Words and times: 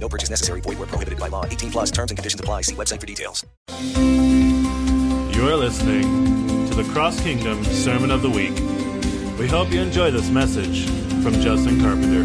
No 0.00 0.08
purchase 0.08 0.30
necessary. 0.30 0.62
Void 0.62 0.78
where 0.78 0.86
prohibited 0.86 1.20
by 1.20 1.28
law. 1.28 1.44
18 1.44 1.70
plus 1.70 1.90
terms 1.90 2.10
and 2.10 2.16
conditions 2.16 2.40
apply. 2.40 2.62
See 2.62 2.74
website 2.74 3.00
for 3.00 3.06
details. 3.06 3.44
You 5.36 5.48
are 5.48 5.56
listening 5.56 6.68
to 6.68 6.74
the 6.74 6.84
Cross 6.92 7.20
Kingdom 7.20 7.62
Sermon 7.64 8.10
of 8.10 8.22
the 8.22 8.30
Week. 8.30 8.54
We 9.38 9.46
hope 9.48 9.70
you 9.70 9.80
enjoy 9.80 10.10
this 10.10 10.28
message 10.30 10.86
from 11.22 11.34
Justin 11.40 11.80
Carpenter. 11.80 12.20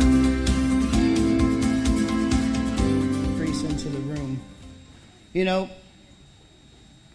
increase 3.30 3.64
into 3.64 3.90
the 3.90 4.00
room. 4.00 4.42
You 5.34 5.46
know, 5.46 5.70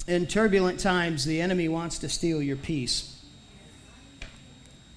in 0.06 0.26
turbulent 0.26 0.80
times, 0.80 1.24
the 1.24 1.40
enemy 1.40 1.68
wants 1.68 1.98
to 1.98 2.08
steal 2.08 2.42
your 2.42 2.56
peace. 2.56 3.22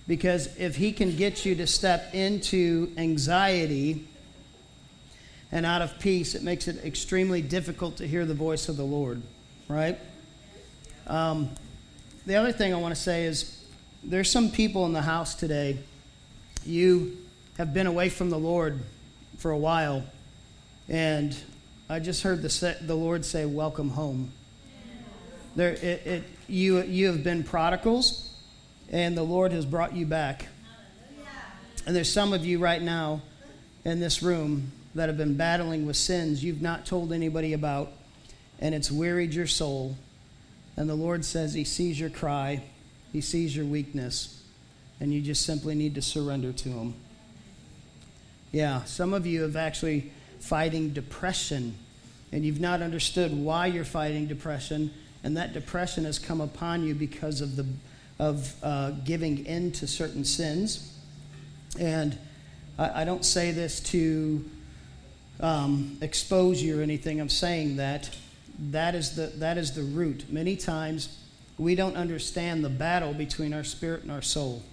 Because 0.07 0.55
if 0.57 0.75
he 0.75 0.91
can 0.91 1.15
get 1.15 1.45
you 1.45 1.55
to 1.55 1.67
step 1.67 2.13
into 2.13 2.91
anxiety 2.97 4.07
and 5.53 5.67
out 5.67 5.83
of 5.83 5.99
peace, 5.99 6.33
it 6.33 6.41
makes 6.41 6.67
it 6.67 6.83
extremely 6.83 7.39
difficult 7.39 7.97
to 7.97 8.07
hear 8.07 8.25
the 8.25 8.33
voice 8.33 8.69
of 8.69 8.75
the 8.75 8.83
Lord, 8.83 9.21
right? 9.67 9.99
Um, 11.05 11.51
the 12.25 12.37
other 12.37 12.51
thing 12.51 12.73
I 12.73 12.77
want 12.77 12.95
to 12.95 12.99
say 12.99 13.25
is 13.25 13.63
there's 14.03 14.31
some 14.31 14.49
people 14.49 14.87
in 14.87 14.93
the 14.93 15.03
house 15.03 15.35
today, 15.35 15.77
you 16.65 17.15
have 17.59 17.71
been 17.71 17.85
away 17.85 18.09
from 18.09 18.31
the 18.31 18.37
Lord 18.39 18.79
for 19.37 19.51
a 19.51 19.57
while, 19.57 20.03
and 20.89 21.37
I 21.87 21.99
just 21.99 22.23
heard 22.23 22.41
the, 22.41 22.77
the 22.81 22.95
Lord 22.95 23.23
say, 23.23 23.45
Welcome 23.45 23.89
home. 23.89 24.31
There, 25.55 25.73
it, 25.73 25.83
it, 25.83 26.23
you, 26.47 26.81
you 26.81 27.07
have 27.07 27.23
been 27.23 27.43
prodigals, 27.43 28.33
and 28.89 29.15
the 29.15 29.21
Lord 29.21 29.51
has 29.51 29.67
brought 29.67 29.95
you 29.95 30.07
back. 30.07 30.47
And 31.85 31.95
there's 31.95 32.11
some 32.11 32.33
of 32.33 32.43
you 32.43 32.57
right 32.57 32.81
now 32.81 33.21
in 33.85 33.99
this 33.99 34.23
room 34.23 34.71
that 34.95 35.09
have 35.09 35.17
been 35.17 35.35
battling 35.35 35.85
with 35.85 35.95
sins 35.95 36.43
you've 36.43 36.61
not 36.61 36.85
told 36.85 37.11
anybody 37.11 37.53
about, 37.53 37.91
and 38.59 38.75
it's 38.75 38.91
wearied 38.91 39.33
your 39.33 39.47
soul. 39.47 39.97
And 40.75 40.89
the 40.89 40.95
Lord 40.95 41.25
says 41.25 41.53
He 41.53 41.63
sees 41.63 41.99
your 41.99 42.09
cry, 42.09 42.63
He 43.11 43.21
sees 43.21 43.55
your 43.55 43.65
weakness, 43.65 44.43
and 44.99 45.13
you 45.13 45.21
just 45.21 45.45
simply 45.45 45.75
need 45.75 45.95
to 45.95 46.01
surrender 46.01 46.51
to 46.51 46.69
Him. 46.69 46.93
Yeah, 48.51 48.83
some 48.83 49.13
of 49.13 49.25
you 49.25 49.41
have 49.41 49.55
actually 49.55 50.11
fighting 50.39 50.91
depression, 50.91 51.75
and 52.31 52.43
you've 52.43 52.59
not 52.59 52.81
understood 52.81 53.35
why 53.35 53.67
you're 53.67 53.85
fighting 53.85 54.27
depression, 54.27 54.91
and 55.23 55.37
that 55.37 55.53
depression 55.53 56.05
has 56.05 56.19
come 56.19 56.41
upon 56.41 56.83
you 56.83 56.93
because 56.93 57.41
of 57.41 57.55
the 57.55 57.65
of 58.19 58.53
uh, 58.63 58.91
giving 59.03 59.45
in 59.45 59.71
to 59.71 59.87
certain 59.87 60.23
sins. 60.23 60.95
And 61.79 62.17
I, 62.77 63.01
I 63.01 63.05
don't 63.05 63.25
say 63.25 63.51
this 63.51 63.79
to 63.91 64.45
um, 65.43 65.97
expose 66.01 66.63
you 66.63 66.79
or 66.79 66.81
anything. 66.81 67.21
I'm 67.21 67.29
saying 67.29 67.75
that 67.75 68.09
that 68.71 68.95
is 68.95 69.15
the 69.15 69.27
that 69.37 69.57
is 69.57 69.73
the 69.73 69.83
root. 69.83 70.25
Many 70.29 70.55
times 70.55 71.19
we 71.59 71.75
don't 71.75 71.95
understand 71.95 72.65
the 72.65 72.69
battle 72.69 73.13
between 73.13 73.53
our 73.53 73.63
spirit 73.63 74.01
and 74.01 74.11
our 74.11 74.23
soul, 74.23 74.63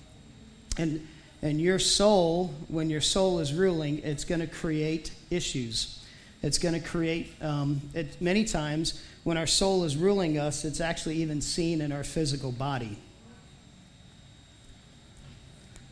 and 0.79 1.07
and 1.43 1.61
your 1.61 1.79
soul, 1.79 2.55
when 2.69 2.91
your 2.91 3.01
soul 3.01 3.41
is 3.41 3.53
ruling, 3.53 3.99
it's 3.99 4.25
going 4.25 4.41
to 4.41 4.47
create 4.47 5.13
issues. 5.31 6.05
It's 6.43 6.59
going 6.59 6.75
to 6.75 6.87
create, 6.87 7.35
um, 7.43 7.83
it, 7.95 8.21
many 8.21 8.45
times, 8.45 9.03
when 9.25 9.37
our 9.37 9.47
soul 9.47 9.85
is 9.85 9.97
ruling 9.97 10.39
us, 10.39 10.65
it's 10.65 10.81
actually 10.81 11.17
even 11.17 11.41
seen 11.41 11.81
in 11.81 11.93
our 11.93 12.05
physical 12.05 12.53
body. 12.53 12.99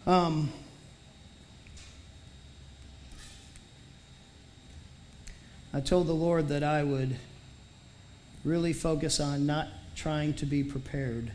Um, 0.07 0.51
I 5.73 5.81
told 5.81 6.07
the 6.07 6.15
Lord 6.15 6.49
that 6.49 6.63
I 6.63 6.83
would 6.83 7.17
really 8.43 8.73
focus 8.73 9.21
on 9.21 9.45
not 9.45 9.69
trying 9.95 10.33
to 10.35 10.47
be 10.47 10.65
prepared 10.65 11.31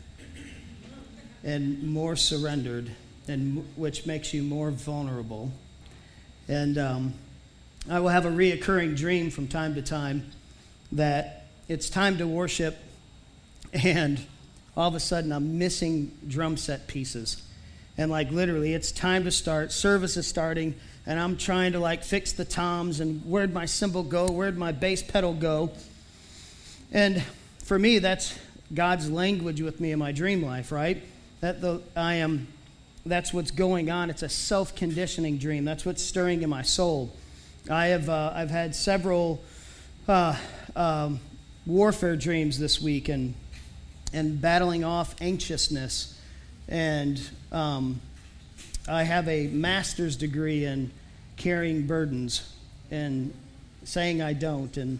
and 1.44 1.82
more 1.84 2.16
surrendered, 2.16 2.90
and 3.28 3.64
which 3.76 4.06
makes 4.06 4.34
you 4.34 4.42
more 4.42 4.70
vulnerable. 4.70 5.52
And 6.48 6.78
um, 6.78 7.14
I 7.88 8.00
will 8.00 8.08
have 8.08 8.24
a 8.24 8.30
reoccurring 8.30 8.96
dream 8.96 9.30
from 9.30 9.46
time 9.46 9.74
to 9.76 9.82
time 9.82 10.32
that 10.90 11.46
it's 11.68 11.88
time 11.88 12.18
to 12.18 12.26
worship, 12.26 12.76
and 13.72 14.20
all 14.76 14.88
of 14.88 14.94
a 14.94 15.00
sudden 15.00 15.30
I'm 15.30 15.58
missing 15.58 16.16
drum 16.26 16.56
set 16.56 16.88
pieces. 16.88 17.42
And 17.96 18.10
like 18.10 18.30
literally, 18.30 18.74
it's 18.74 18.90
time 18.90 19.24
to 19.24 19.30
start. 19.30 19.70
Service 19.70 20.16
is 20.16 20.26
starting, 20.26 20.74
and 21.06 21.20
I'm 21.20 21.36
trying 21.36 21.72
to 21.72 21.78
like 21.78 22.02
fix 22.02 22.32
the 22.32 22.44
toms 22.44 23.00
and 23.00 23.22
where'd 23.24 23.54
my 23.54 23.66
cymbal 23.66 24.02
go? 24.02 24.26
Where'd 24.26 24.58
my 24.58 24.72
bass 24.72 25.02
pedal 25.02 25.32
go? 25.32 25.70
And 26.90 27.22
for 27.62 27.78
me, 27.78 28.00
that's 28.00 28.36
God's 28.72 29.10
language 29.10 29.60
with 29.60 29.80
me 29.80 29.92
in 29.92 29.98
my 29.98 30.12
dream 30.12 30.42
life, 30.42 30.72
right? 30.72 31.02
That 31.40 31.60
the 31.60 31.82
I 31.94 32.14
am. 32.14 32.48
That's 33.06 33.34
what's 33.34 33.50
going 33.50 33.90
on. 33.90 34.08
It's 34.08 34.22
a 34.22 34.30
self-conditioning 34.30 35.36
dream. 35.36 35.66
That's 35.66 35.84
what's 35.84 36.02
stirring 36.02 36.40
in 36.42 36.48
my 36.48 36.62
soul. 36.62 37.14
I 37.70 37.88
have 37.88 38.08
uh, 38.08 38.32
I've 38.34 38.50
had 38.50 38.74
several 38.74 39.42
uh, 40.08 40.36
um, 40.74 41.20
warfare 41.66 42.16
dreams 42.16 42.58
this 42.58 42.80
week, 42.80 43.08
and 43.08 43.34
and 44.12 44.40
battling 44.40 44.84
off 44.84 45.14
anxiousness 45.20 46.13
and 46.74 47.22
um, 47.52 48.00
I 48.88 49.04
have 49.04 49.28
a 49.28 49.46
master's 49.46 50.16
degree 50.16 50.64
in 50.64 50.90
carrying 51.36 51.86
burdens 51.86 52.52
and 52.90 53.32
saying 53.84 54.20
I 54.20 54.32
don't. 54.32 54.76
And 54.76 54.98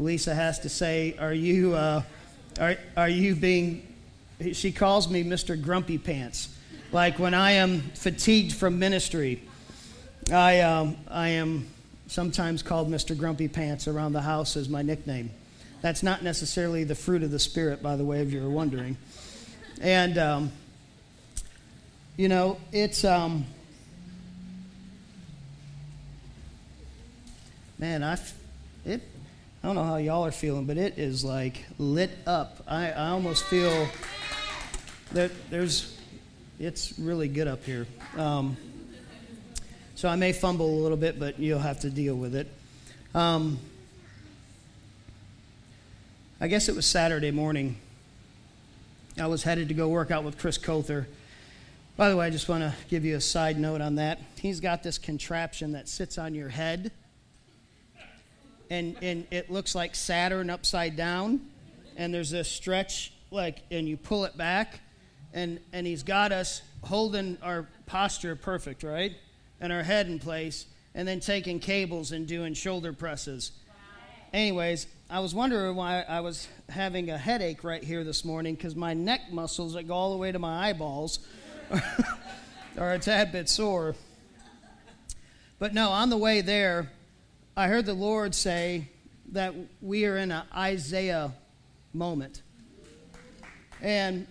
Lisa 0.00 0.34
has 0.34 0.58
to 0.60 0.68
say, 0.68 1.14
"Are 1.20 1.32
you 1.32 1.74
uh, 1.74 2.02
are 2.58 2.76
are 2.96 3.08
you 3.08 3.36
being?" 3.36 3.86
She 4.52 4.72
calls 4.72 5.08
me 5.08 5.22
Mr. 5.22 5.60
Grumpy 5.60 5.96
Pants. 5.96 6.48
Like 6.90 7.20
when 7.20 7.34
I 7.34 7.52
am 7.52 7.82
fatigued 7.94 8.52
from 8.54 8.80
ministry, 8.80 9.42
I 10.32 10.60
um, 10.62 10.96
I 11.06 11.28
am 11.28 11.68
sometimes 12.08 12.64
called 12.64 12.90
Mr. 12.90 13.16
Grumpy 13.16 13.46
Pants 13.46 13.86
around 13.86 14.12
the 14.12 14.22
house 14.22 14.56
as 14.56 14.68
my 14.68 14.82
nickname. 14.82 15.30
That's 15.82 16.02
not 16.02 16.24
necessarily 16.24 16.82
the 16.82 16.96
fruit 16.96 17.22
of 17.22 17.30
the 17.30 17.38
spirit, 17.38 17.80
by 17.80 17.94
the 17.94 18.04
way, 18.04 18.22
if 18.22 18.32
you're 18.32 18.50
wondering. 18.50 18.96
And 19.80 20.18
um, 20.18 20.52
you 22.16 22.28
know, 22.28 22.58
it's 22.72 23.04
um 23.04 23.46
man, 27.78 28.02
I 28.02 28.18
it 28.84 29.02
I 29.62 29.66
don't 29.66 29.76
know 29.76 29.84
how 29.84 29.96
y'all 29.96 30.26
are 30.26 30.32
feeling, 30.32 30.66
but 30.66 30.76
it 30.76 30.98
is 30.98 31.24
like 31.24 31.64
lit 31.78 32.10
up. 32.26 32.62
I, 32.66 32.90
I 32.90 33.08
almost 33.10 33.44
feel 33.44 33.88
that 35.12 35.30
there's 35.50 35.98
it's 36.58 36.98
really 36.98 37.28
good 37.28 37.48
up 37.48 37.64
here. 37.64 37.86
Um, 38.16 38.56
so 39.94 40.08
I 40.08 40.16
may 40.16 40.32
fumble 40.32 40.66
a 40.66 40.80
little 40.82 40.96
bit, 40.96 41.18
but 41.18 41.38
you'll 41.38 41.60
have 41.60 41.80
to 41.80 41.90
deal 41.90 42.16
with 42.16 42.34
it. 42.34 42.48
Um, 43.14 43.58
I 46.40 46.48
guess 46.48 46.68
it 46.68 46.74
was 46.74 46.86
Saturday 46.86 47.30
morning. 47.30 47.76
I 49.18 49.26
was 49.26 49.44
headed 49.44 49.68
to 49.68 49.74
go 49.74 49.88
work 49.88 50.10
out 50.10 50.24
with 50.24 50.38
Chris 50.38 50.58
Cother. 50.58 51.06
By 52.02 52.08
the 52.08 52.16
way, 52.16 52.26
I 52.26 52.30
just 52.30 52.48
want 52.48 52.64
to 52.64 52.74
give 52.88 53.04
you 53.04 53.14
a 53.14 53.20
side 53.20 53.60
note 53.60 53.80
on 53.80 53.94
that. 53.94 54.20
He's 54.40 54.58
got 54.58 54.82
this 54.82 54.98
contraption 54.98 55.70
that 55.70 55.88
sits 55.88 56.18
on 56.18 56.34
your 56.34 56.48
head, 56.48 56.90
and, 58.70 58.96
and 59.00 59.24
it 59.30 59.52
looks 59.52 59.76
like 59.76 59.94
Saturn 59.94 60.50
upside 60.50 60.96
down, 60.96 61.42
and 61.96 62.12
there's 62.12 62.32
a 62.32 62.42
stretch, 62.42 63.12
like, 63.30 63.60
and 63.70 63.88
you 63.88 63.96
pull 63.96 64.24
it 64.24 64.36
back, 64.36 64.80
and, 65.32 65.60
and 65.72 65.86
he's 65.86 66.02
got 66.02 66.32
us 66.32 66.62
holding 66.82 67.38
our 67.40 67.68
posture 67.86 68.34
perfect, 68.34 68.82
right? 68.82 69.12
And 69.60 69.72
our 69.72 69.84
head 69.84 70.08
in 70.08 70.18
place, 70.18 70.66
and 70.96 71.06
then 71.06 71.20
taking 71.20 71.60
cables 71.60 72.10
and 72.10 72.26
doing 72.26 72.54
shoulder 72.54 72.92
presses. 72.92 73.52
Anyways, 74.32 74.88
I 75.08 75.20
was 75.20 75.36
wondering 75.36 75.76
why 75.76 76.02
I 76.02 76.18
was 76.18 76.48
having 76.68 77.10
a 77.10 77.18
headache 77.18 77.62
right 77.62 77.84
here 77.84 78.02
this 78.02 78.24
morning 78.24 78.56
because 78.56 78.74
my 78.74 78.92
neck 78.92 79.30
muscles 79.30 79.74
that 79.74 79.86
go 79.86 79.94
all 79.94 80.10
the 80.10 80.18
way 80.18 80.32
to 80.32 80.40
my 80.40 80.68
eyeballs 80.68 81.20
are 82.78 82.92
a 82.92 82.98
tad 82.98 83.32
bit 83.32 83.48
sore. 83.48 83.94
But 85.58 85.74
no, 85.74 85.90
on 85.90 86.10
the 86.10 86.16
way 86.16 86.40
there, 86.40 86.90
I 87.56 87.68
heard 87.68 87.86
the 87.86 87.94
Lord 87.94 88.34
say 88.34 88.88
that 89.32 89.54
we 89.80 90.04
are 90.06 90.16
in 90.16 90.30
an 90.32 90.44
Isaiah 90.54 91.32
moment. 91.92 92.42
And 93.80 94.26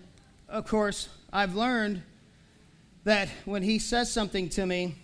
of 0.48 0.66
course, 0.66 1.08
I've 1.32 1.54
learned 1.54 2.02
that 3.04 3.28
when 3.44 3.62
He 3.62 3.78
says 3.78 4.12
something 4.12 4.48
to 4.50 4.66
me, 4.66 4.94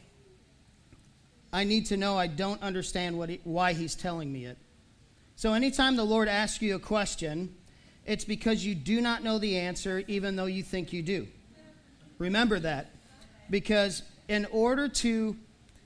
I 1.53 1.65
need 1.65 1.87
to 1.87 1.97
know 1.97 2.19
I 2.19 2.27
don't 2.27 2.63
understand 2.63 3.17
what 3.17 3.31
he, 3.31 3.41
why 3.45 3.73
He's 3.73 3.95
telling 3.95 4.33
me 4.33 4.45
it. 4.45 4.59
So 5.37 5.55
anytime 5.55 5.97
the 5.97 6.05
Lord 6.05 6.29
asks 6.29 6.61
you 6.61 6.75
a 6.75 6.81
question, 6.81 7.55
it's 8.05 8.25
because 8.25 8.65
you 8.65 8.75
do 8.75 9.01
not 9.01 9.23
know 9.23 9.39
the 9.39 9.57
answer, 9.57 10.03
even 10.07 10.37
though 10.37 10.47
you 10.47 10.63
think 10.63 10.93
you 10.93 11.03
do. 11.03 11.27
Remember 12.19 12.59
that. 12.59 12.91
Because 13.51 14.03
in 14.29 14.47
order 14.51 14.89
to 14.89 15.37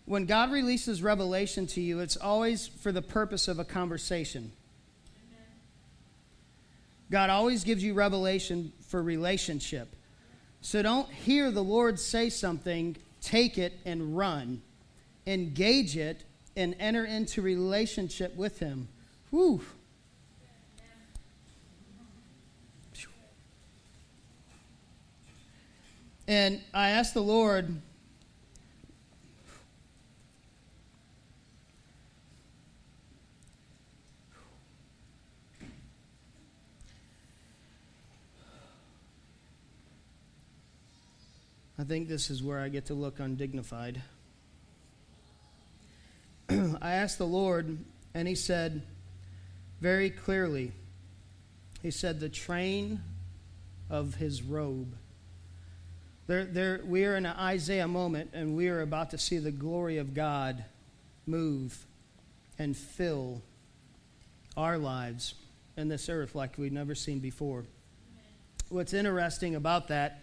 when 0.05 0.26
God 0.26 0.50
releases 0.50 1.02
revelation 1.02 1.67
to 1.69 1.81
you, 1.81 2.00
it's 2.00 2.17
always 2.17 2.67
for 2.67 2.90
the 2.90 3.02
purpose 3.02 3.46
of 3.46 3.58
a 3.58 3.64
conversation. 3.64 4.52
God 7.11 7.31
always 7.31 7.62
gives 7.62 7.84
you 7.84 7.94
revelation 7.94 8.73
for 8.88 9.02
relationship. 9.02 9.94
So 10.61 10.82
don't 10.82 11.08
hear 11.11 11.50
the 11.50 11.62
Lord 11.62 12.00
say 12.00 12.31
something, 12.31 12.96
take 13.20 13.58
it 13.58 13.75
and 13.84 14.17
run. 14.17 14.62
Engage 15.26 15.96
it 15.96 16.25
and 16.56 16.75
enter 16.81 17.05
into 17.05 17.43
relationship 17.43 18.34
with 18.34 18.58
Him. 18.58 18.88
Whew. 19.31 19.62
And 26.32 26.62
I 26.73 26.88
asked 26.88 27.12
the 27.12 27.23
Lord, 27.23 27.69
I 41.79 41.84
think 41.84 42.08
this 42.08 42.31
is 42.31 42.43
where 42.43 42.61
I 42.61 42.70
get 42.70 42.87
to 42.87 42.94
look 42.94 43.20
undignified. 43.20 44.00
I 46.49 46.93
asked 46.94 47.19
the 47.19 47.26
Lord, 47.26 47.76
and 48.14 48.26
He 48.26 48.37
said 48.37 48.81
very 49.82 50.08
clearly, 50.08 50.73
He 51.82 51.90
said, 51.90 52.20
the 52.20 52.31
train 52.31 53.02
of 53.90 54.14
His 54.14 54.43
robe. 54.43 54.94
There, 56.29 56.45
there, 56.45 56.81
we 56.85 57.05
are 57.05 57.17
in 57.17 57.27
an 57.27 57.37
Isaiah 57.37 57.89
moment, 57.89 58.31
and 58.33 58.57
we 58.57 58.69
are 58.69 58.81
about 58.81 59.11
to 59.11 59.19
see 59.19 59.39
the 59.39 59.51
glory 59.51 59.99
of 59.99 60.15
God 60.15 60.65
move 61.27 61.85
and 62.59 62.77
fill 62.77 63.43
our 64.57 64.79
lives 64.79 65.35
in 65.77 65.89
this 65.89 66.09
earth 66.09 66.35
like 66.35 66.59
we've 66.59 66.73
never 66.73 66.95
seen 66.95 67.19
before. 67.19 67.65
What's 68.69 68.93
interesting 68.93 69.57
about 69.57 69.89
that 69.89 70.23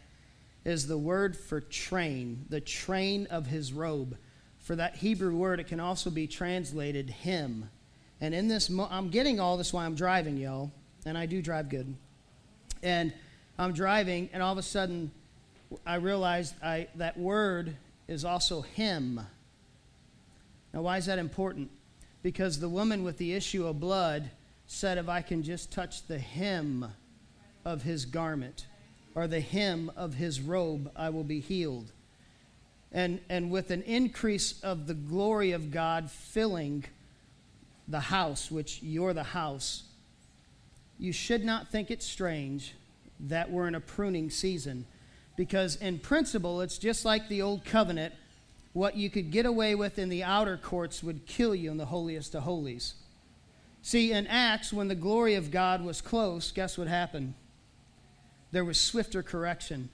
is 0.63 0.88
the 0.88 0.98
word 0.98 1.36
for 1.36 1.60
train, 1.60 2.45
the 2.50 2.62
train 2.62 3.28
of 3.28 3.48
his 3.48 3.74
robe. 3.74 4.18
For 4.60 4.75
that 4.78 4.95
Hebrew 4.95 5.36
word, 5.36 5.60
it 5.60 5.68
can 5.68 5.80
also 5.81 6.10
be 6.10 6.28
translated 6.28 7.10
him. 7.10 7.69
And 8.22 8.34
in 8.34 8.48
this, 8.48 8.69
mo- 8.69 8.88
I'm 8.90 9.10
getting 9.10 9.40
all 9.40 9.57
this 9.57 9.74
while 9.74 9.86
I'm 9.86 9.95
driving, 9.95 10.38
y'all, 10.38 10.72
and 11.06 11.18
I 11.18 11.25
do 11.25 11.42
drive 11.42 11.69
good. 11.69 11.94
And 12.84 13.13
I'm 13.57 13.74
driving, 13.74 14.30
and 14.31 14.42
all 14.42 14.54
of 14.54 14.57
a 14.57 14.63
sudden, 14.63 15.12
I 15.86 15.95
realized 15.95 16.56
I, 16.63 16.88
that 16.95 17.18
word 17.18 17.75
is 18.07 18.25
also 18.25 18.62
him. 18.62 19.19
Now, 20.74 20.81
why 20.81 20.98
is 20.98 21.06
that 21.06 21.19
important? 21.19 21.69
Because 22.21 22.60
the 22.60 22.69
woman 22.69 23.04
with 23.04 23.18
the 23.18 23.33
issue 23.33 23.66
of 23.66 23.80
blood 23.80 24.30
said, 24.68 24.98
If 24.98 25.10
I 25.10 25.21
can 25.21 25.44
just 25.44 25.71
touch 25.71 26.06
the 26.07 26.19
hem 26.19 26.94
of 27.66 27.83
his 27.83 28.06
garment, 28.06 28.66
or 29.16 29.27
the 29.27 29.42
hem 29.42 29.92
of 29.95 30.16
his 30.16 30.42
robe, 30.42 30.92
I 30.95 31.10
will 31.10 31.24
be 31.24 31.39
healed. 31.39 31.92
And, 32.92 33.19
and 33.30 33.51
with 33.51 33.69
an 33.71 33.83
increase 33.83 34.60
of 34.62 34.88
the 34.88 34.94
glory 34.94 35.51
of 35.51 35.71
God 35.71 36.10
filling 36.10 36.86
the 37.88 38.00
house, 38.00 38.50
which 38.50 38.81
you're 38.81 39.13
the 39.13 39.24
house, 39.24 39.83
you 40.98 41.12
should 41.12 41.44
not 41.44 41.69
think 41.69 41.92
it 41.92 42.04
strange 42.04 42.74
that 43.19 43.51
we're 43.51 43.68
in 43.68 43.75
a 43.75 43.80
pruning 43.80 44.30
season. 44.30 44.86
Because 45.39 45.77
in 45.77 46.00
principle, 46.00 46.59
it's 46.59 46.77
just 46.77 47.06
like 47.06 47.30
the 47.30 47.41
old 47.41 47.63
covenant. 47.63 48.13
What 48.74 48.97
you 48.97 49.09
could 49.09 49.31
get 49.31 49.45
away 49.45 49.74
with 49.74 49.97
in 49.97 50.09
the 50.09 50.24
outer 50.24 50.57
courts 50.57 51.01
would 51.01 51.25
kill 51.25 51.56
you 51.56 51.71
in 51.71 51.77
the 51.77 51.86
holiest 51.86 52.36
of 52.36 52.44
holies. 52.44 52.95
See, 53.81 54.12
in 54.12 54.27
Acts, 54.27 54.74
when 54.74 54.89
the 54.89 54.95
glory 54.95 55.36
of 55.36 55.50
God 55.50 55.81
was 55.83 56.01
close, 56.01 56.51
guess 56.51 56.77
what 56.77 56.89
happened? 56.89 57.36
there 58.51 58.65
was 58.65 58.80
swifter 58.80 59.24
correction. 59.24 59.89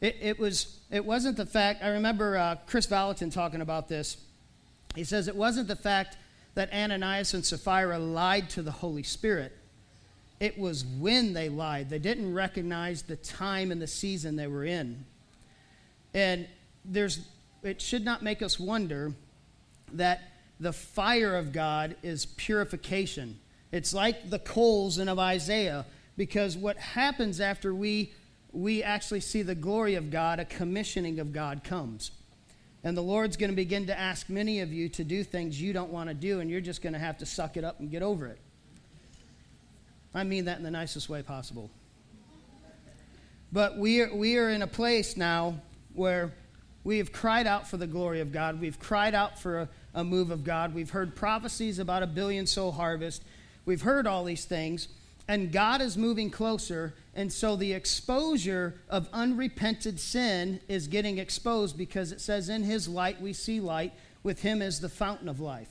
It, 0.00 0.16
it, 0.20 0.38
was, 0.38 0.78
it 0.90 1.04
wasn't 1.04 1.36
the 1.36 1.46
fact, 1.46 1.82
I 1.82 1.88
remember 1.88 2.36
uh, 2.36 2.56
Kris 2.66 2.86
Vallotton 2.86 3.32
talking 3.32 3.60
about 3.60 3.88
this. 3.88 4.16
He 4.94 5.04
says 5.04 5.28
it 5.28 5.36
wasn't 5.36 5.68
the 5.68 5.76
fact 5.76 6.16
that 6.54 6.72
Ananias 6.72 7.34
and 7.34 7.44
Sapphira 7.44 7.98
lied 7.98 8.50
to 8.50 8.62
the 8.62 8.70
Holy 8.70 9.02
Spirit. 9.02 9.52
It 10.40 10.58
was 10.58 10.84
when 10.84 11.32
they 11.32 11.48
lied. 11.48 11.90
They 11.90 11.98
didn't 11.98 12.32
recognize 12.32 13.02
the 13.02 13.16
time 13.16 13.72
and 13.72 13.82
the 13.82 13.86
season 13.86 14.36
they 14.36 14.46
were 14.46 14.64
in. 14.64 15.04
And 16.14 16.46
there's, 16.84 17.20
it 17.62 17.80
should 17.82 18.04
not 18.04 18.22
make 18.22 18.40
us 18.42 18.58
wonder 18.58 19.12
that 19.92 20.22
the 20.60 20.72
fire 20.72 21.36
of 21.36 21.52
God 21.52 21.96
is 22.02 22.26
purification. 22.26 23.38
It's 23.72 23.92
like 23.92 24.30
the 24.30 24.38
coals 24.38 24.98
in 24.98 25.08
of 25.08 25.18
Isaiah 25.18 25.86
because 26.16 26.56
what 26.56 26.76
happens 26.76 27.40
after 27.40 27.74
we 27.74 28.12
we 28.52 28.82
actually 28.82 29.20
see 29.20 29.42
the 29.42 29.54
glory 29.54 29.94
of 29.94 30.10
God, 30.10 30.40
a 30.40 30.44
commissioning 30.44 31.20
of 31.20 31.32
God 31.32 31.62
comes. 31.64 32.10
And 32.82 32.96
the 32.96 33.02
Lord's 33.02 33.36
going 33.36 33.50
to 33.50 33.56
begin 33.56 33.86
to 33.86 33.98
ask 33.98 34.28
many 34.28 34.60
of 34.60 34.72
you 34.72 34.88
to 34.90 35.04
do 35.04 35.24
things 35.24 35.60
you 35.60 35.72
don't 35.72 35.90
want 35.90 36.08
to 36.08 36.14
do, 36.14 36.40
and 36.40 36.50
you're 36.50 36.60
just 36.60 36.80
going 36.80 36.92
to 36.92 36.98
have 36.98 37.18
to 37.18 37.26
suck 37.26 37.56
it 37.56 37.64
up 37.64 37.80
and 37.80 37.90
get 37.90 38.02
over 38.02 38.26
it. 38.26 38.38
I 40.18 40.24
mean 40.24 40.46
that 40.46 40.58
in 40.58 40.64
the 40.64 40.70
nicest 40.70 41.08
way 41.08 41.22
possible. 41.22 41.70
But 43.52 43.78
we 43.78 44.02
are, 44.02 44.14
we 44.14 44.36
are 44.36 44.50
in 44.50 44.62
a 44.62 44.66
place 44.66 45.16
now 45.16 45.60
where 45.94 46.34
we 46.84 46.98
have 46.98 47.12
cried 47.12 47.46
out 47.46 47.66
for 47.66 47.76
the 47.76 47.86
glory 47.86 48.20
of 48.20 48.32
God. 48.32 48.60
We've 48.60 48.78
cried 48.78 49.14
out 49.14 49.38
for 49.38 49.60
a, 49.60 49.68
a 49.94 50.04
move 50.04 50.30
of 50.30 50.44
God. 50.44 50.74
We've 50.74 50.90
heard 50.90 51.16
prophecies 51.16 51.78
about 51.78 52.02
a 52.02 52.06
billion 52.06 52.46
soul 52.46 52.72
harvest. 52.72 53.22
We've 53.64 53.82
heard 53.82 54.06
all 54.06 54.24
these 54.24 54.44
things 54.44 54.88
and 55.28 55.52
God 55.52 55.82
is 55.82 55.96
moving 55.96 56.30
closer. 56.30 56.94
And 57.14 57.30
so 57.30 57.54
the 57.54 57.74
exposure 57.74 58.80
of 58.88 59.08
unrepented 59.12 60.00
sin 60.00 60.60
is 60.68 60.88
getting 60.88 61.18
exposed 61.18 61.76
because 61.76 62.10
it 62.10 62.20
says, 62.20 62.48
In 62.48 62.62
his 62.62 62.88
light 62.88 63.20
we 63.20 63.34
see 63.34 63.60
light, 63.60 63.92
with 64.22 64.42
him 64.42 64.62
as 64.62 64.80
the 64.80 64.88
fountain 64.88 65.28
of 65.28 65.38
life. 65.38 65.68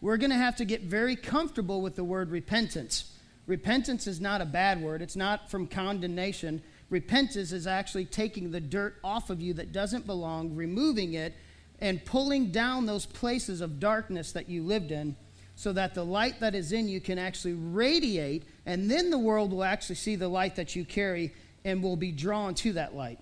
We're 0.00 0.16
going 0.16 0.30
to 0.30 0.36
have 0.36 0.56
to 0.56 0.64
get 0.64 0.82
very 0.82 1.14
comfortable 1.14 1.80
with 1.80 1.94
the 1.94 2.02
word 2.02 2.30
repentance. 2.30 3.11
Repentance 3.46 4.06
is 4.06 4.20
not 4.20 4.40
a 4.40 4.46
bad 4.46 4.80
word, 4.80 5.02
it's 5.02 5.16
not 5.16 5.50
from 5.50 5.66
condemnation. 5.66 6.62
Repentance 6.90 7.52
is 7.52 7.66
actually 7.66 8.04
taking 8.04 8.50
the 8.50 8.60
dirt 8.60 8.96
off 9.02 9.30
of 9.30 9.40
you 9.40 9.54
that 9.54 9.72
doesn't 9.72 10.06
belong, 10.06 10.54
removing 10.54 11.14
it, 11.14 11.34
and 11.80 12.04
pulling 12.04 12.52
down 12.52 12.86
those 12.86 13.06
places 13.06 13.60
of 13.60 13.80
darkness 13.80 14.32
that 14.32 14.48
you 14.48 14.62
lived 14.62 14.92
in 14.92 15.16
so 15.56 15.72
that 15.72 15.94
the 15.94 16.04
light 16.04 16.40
that 16.40 16.54
is 16.54 16.72
in 16.72 16.88
you 16.88 17.00
can 17.00 17.18
actually 17.18 17.54
radiate, 17.54 18.44
and 18.64 18.90
then 18.90 19.10
the 19.10 19.18
world 19.18 19.52
will 19.52 19.64
actually 19.64 19.96
see 19.96 20.16
the 20.16 20.28
light 20.28 20.56
that 20.56 20.76
you 20.76 20.84
carry 20.84 21.34
and 21.64 21.82
will 21.82 21.96
be 21.96 22.12
drawn 22.12 22.54
to 22.54 22.72
that 22.72 22.94
light. 22.94 23.18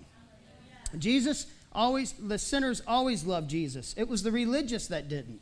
Jesus 0.99 1.47
always, 1.73 2.13
the 2.13 2.39
sinners 2.39 2.83
always 2.87 3.25
loved 3.25 3.51
Jesus. 3.51 3.95
It 3.97 4.09
was 4.09 4.23
the 4.23 4.33
religious 4.33 4.87
that 4.89 5.09
didn't. 5.09 5.41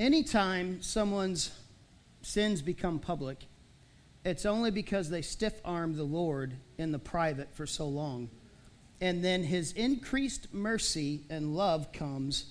Anytime 0.00 0.82
someone's 0.82 1.50
sins 2.22 2.62
become 2.62 2.98
public, 2.98 3.44
it's 4.24 4.46
only 4.46 4.70
because 4.70 5.10
they 5.10 5.22
stiff 5.22 5.60
arm 5.64 5.96
the 5.96 6.04
Lord 6.04 6.54
in 6.78 6.90
the 6.90 6.98
private 6.98 7.54
for 7.54 7.66
so 7.66 7.86
long. 7.86 8.30
And 9.00 9.24
then 9.24 9.44
his 9.44 9.72
increased 9.72 10.52
mercy 10.52 11.20
and 11.30 11.54
love 11.54 11.92
comes 11.92 12.46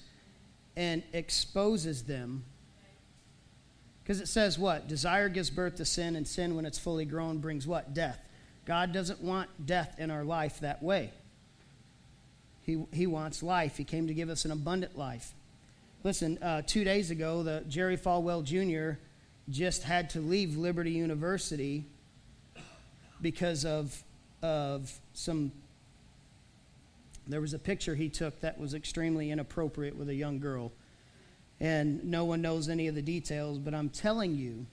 and 0.78 1.04
exposes 1.12 2.04
them. 2.04 2.44
Because 4.04 4.22
it 4.22 4.28
says 4.28 4.58
what? 4.58 4.88
Desire 4.88 5.30
gives 5.30 5.50
birth 5.50 5.76
to 5.76 5.86
sin, 5.86 6.16
and 6.16 6.28
sin, 6.28 6.56
when 6.56 6.66
it's 6.66 6.80
fully 6.80 7.06
grown, 7.06 7.38
brings 7.38 7.68
what? 7.68 7.94
Death. 7.94 8.20
God 8.66 8.92
doesn't 8.92 9.22
want 9.22 9.50
death 9.66 9.96
in 10.00 10.10
our 10.10 10.24
life 10.24 10.60
that 10.62 10.82
way. 10.82 11.12
He, 12.64 12.84
he 12.92 13.06
wants 13.06 13.44
life. 13.44 13.78
He 13.78 13.84
came 13.84 14.08
to 14.08 14.14
give 14.14 14.30
us 14.30 14.46
an 14.46 14.52
abundant 14.52 14.98
life. 14.98 15.34
Listen, 16.02 16.38
uh, 16.42 16.62
two 16.66 16.86
days 16.86 17.12
ago, 17.12 17.44
the 17.44 17.66
Jerry 17.68 17.98
Falwell 17.98 18.42
Jr. 18.42 18.98
just 19.50 19.84
had 19.84 20.10
to 20.12 20.22
leave 20.22 20.56
Liberty 20.56 20.92
University 20.92 21.86
because 23.22 23.66
of, 23.66 24.02
of 24.42 24.94
some. 25.14 25.52
There 27.28 27.42
was 27.42 27.54
a 27.54 27.60
picture 27.60 27.96
he 27.96 28.08
took 28.08 28.40
that 28.40 28.58
was 28.58 28.74
extremely 28.74 29.30
inappropriate 29.30 29.98
with 29.98 30.08
a 30.08 30.16
young 30.16 30.40
girl. 30.40 30.72
And 31.60 32.06
no 32.06 32.24
one 32.24 32.42
knows 32.42 32.70
any 32.70 32.88
of 32.88 32.96
the 32.96 33.02
details, 33.02 33.58
but 33.58 33.74
I'm 33.74 33.90
telling 33.90 34.36
you, 34.36 34.66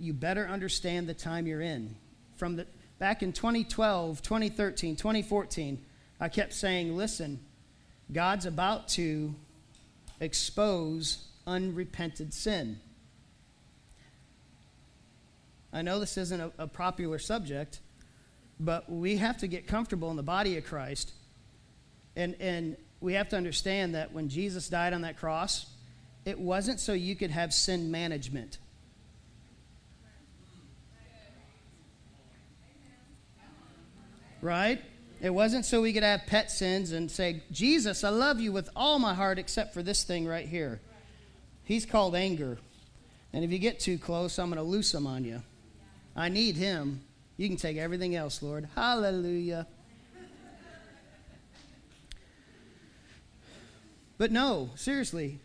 you 0.00 0.12
better 0.12 0.48
understand 0.48 1.08
the 1.08 1.14
time 1.14 1.46
you're 1.46 1.60
in. 1.60 1.94
From 2.34 2.56
the, 2.56 2.66
back 2.98 3.22
in 3.22 3.32
2012, 3.32 4.20
2013, 4.20 4.96
2014, 4.96 5.84
I 6.18 6.28
kept 6.28 6.52
saying, 6.52 6.96
listen, 6.96 7.38
God's 8.12 8.44
about 8.44 8.88
to 8.88 9.36
expose 10.20 11.26
unrepented 11.46 12.32
sin. 12.32 12.80
I 15.72 15.82
know 15.82 15.98
this 16.00 16.18
isn't 16.18 16.40
a, 16.40 16.52
a, 16.58 16.66
popular 16.66 17.18
subject, 17.18 17.80
but 18.60 18.90
we 18.90 19.16
have 19.16 19.38
to 19.38 19.46
get 19.46 19.66
comfortable 19.66 20.10
in 20.10 20.16
the 20.16 20.22
body 20.22 20.58
of 20.58 20.64
Christ. 20.64 21.12
And, 22.14 22.36
and 22.40 22.76
we 23.00 23.14
have 23.14 23.30
to 23.30 23.36
understand 23.36 23.94
that 23.94 24.12
when 24.12 24.28
Jesus 24.28 24.68
died 24.68 24.92
on 24.92 25.00
that 25.02 25.16
cross, 25.16 25.66
it 26.24 26.38
wasn't 26.38 26.78
so 26.78 26.92
you 26.92 27.16
could 27.16 27.30
have 27.30 27.54
sin 27.54 27.90
management. 27.90 28.58
Right? 34.42 34.82
It 35.22 35.30
wasn't 35.30 35.64
so 35.64 35.80
we 35.80 35.92
could 35.92 36.02
have 36.02 36.26
pet 36.26 36.50
sins 36.50 36.90
and 36.90 37.08
say, 37.08 37.44
Jesus, 37.52 38.02
I 38.02 38.08
love 38.08 38.40
you 38.40 38.50
with 38.50 38.68
all 38.74 38.98
my 38.98 39.14
heart 39.14 39.38
except 39.38 39.72
for 39.72 39.80
this 39.80 40.02
thing 40.02 40.26
right 40.26 40.46
here. 40.46 40.80
He's 41.62 41.86
called 41.86 42.16
anger. 42.16 42.58
And 43.32 43.44
if 43.44 43.52
you 43.52 43.60
get 43.60 43.78
too 43.78 43.98
close, 43.98 44.36
I'm 44.40 44.48
going 44.48 44.56
to 44.56 44.68
loose 44.68 44.92
him 44.92 45.06
on 45.06 45.24
you. 45.24 45.40
I 46.16 46.28
need 46.28 46.56
him. 46.56 47.02
You 47.36 47.46
can 47.46 47.56
take 47.56 47.76
everything 47.76 48.16
else, 48.16 48.42
Lord. 48.42 48.68
Hallelujah. 48.74 49.68
But 54.18 54.32
no, 54.32 54.70
seriously. 54.74 55.38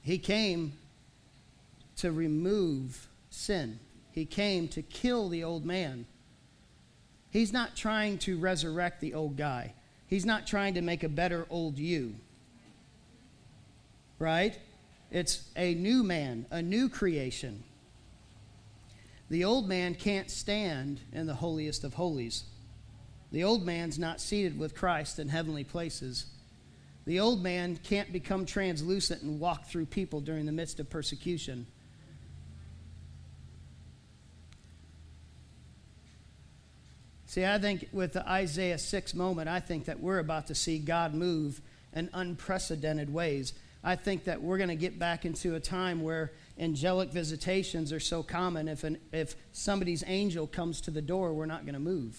He 0.00 0.16
came 0.16 0.72
to 1.96 2.12
remove 2.12 3.08
sin, 3.28 3.78
He 4.12 4.24
came 4.24 4.68
to 4.68 4.80
kill 4.80 5.28
the 5.28 5.44
old 5.44 5.66
man. 5.66 6.06
He's 7.36 7.52
not 7.52 7.76
trying 7.76 8.16
to 8.20 8.38
resurrect 8.38 9.02
the 9.02 9.12
old 9.12 9.36
guy. 9.36 9.74
He's 10.06 10.24
not 10.24 10.46
trying 10.46 10.72
to 10.72 10.80
make 10.80 11.02
a 11.02 11.08
better 11.10 11.46
old 11.50 11.76
you. 11.76 12.14
Right? 14.18 14.58
It's 15.10 15.44
a 15.54 15.74
new 15.74 16.02
man, 16.02 16.46
a 16.50 16.62
new 16.62 16.88
creation. 16.88 17.62
The 19.28 19.44
old 19.44 19.68
man 19.68 19.94
can't 19.94 20.30
stand 20.30 21.02
in 21.12 21.26
the 21.26 21.34
holiest 21.34 21.84
of 21.84 21.92
holies. 21.92 22.44
The 23.32 23.44
old 23.44 23.66
man's 23.66 23.98
not 23.98 24.18
seated 24.18 24.58
with 24.58 24.74
Christ 24.74 25.18
in 25.18 25.28
heavenly 25.28 25.64
places. 25.64 26.24
The 27.04 27.20
old 27.20 27.42
man 27.42 27.76
can't 27.76 28.14
become 28.14 28.46
translucent 28.46 29.20
and 29.20 29.38
walk 29.38 29.66
through 29.66 29.86
people 29.86 30.22
during 30.22 30.46
the 30.46 30.52
midst 30.52 30.80
of 30.80 30.88
persecution. 30.88 31.66
See, 37.26 37.44
I 37.44 37.58
think 37.58 37.88
with 37.92 38.12
the 38.12 38.28
Isaiah 38.28 38.78
6 38.78 39.14
moment, 39.14 39.48
I 39.48 39.58
think 39.58 39.86
that 39.86 40.00
we're 40.00 40.20
about 40.20 40.46
to 40.46 40.54
see 40.54 40.78
God 40.78 41.12
move 41.12 41.60
in 41.92 42.08
unprecedented 42.12 43.12
ways. 43.12 43.52
I 43.82 43.96
think 43.96 44.24
that 44.24 44.42
we're 44.42 44.58
going 44.58 44.68
to 44.68 44.76
get 44.76 44.98
back 44.98 45.24
into 45.24 45.56
a 45.56 45.60
time 45.60 46.02
where 46.02 46.32
angelic 46.58 47.10
visitations 47.10 47.92
are 47.92 48.00
so 48.00 48.22
common. 48.22 48.68
If, 48.68 48.84
an, 48.84 48.98
if 49.12 49.34
somebody's 49.52 50.04
angel 50.06 50.46
comes 50.46 50.80
to 50.82 50.90
the 50.90 51.02
door, 51.02 51.32
we're 51.34 51.46
not 51.46 51.64
going 51.64 51.74
to 51.74 51.80
move. 51.80 52.18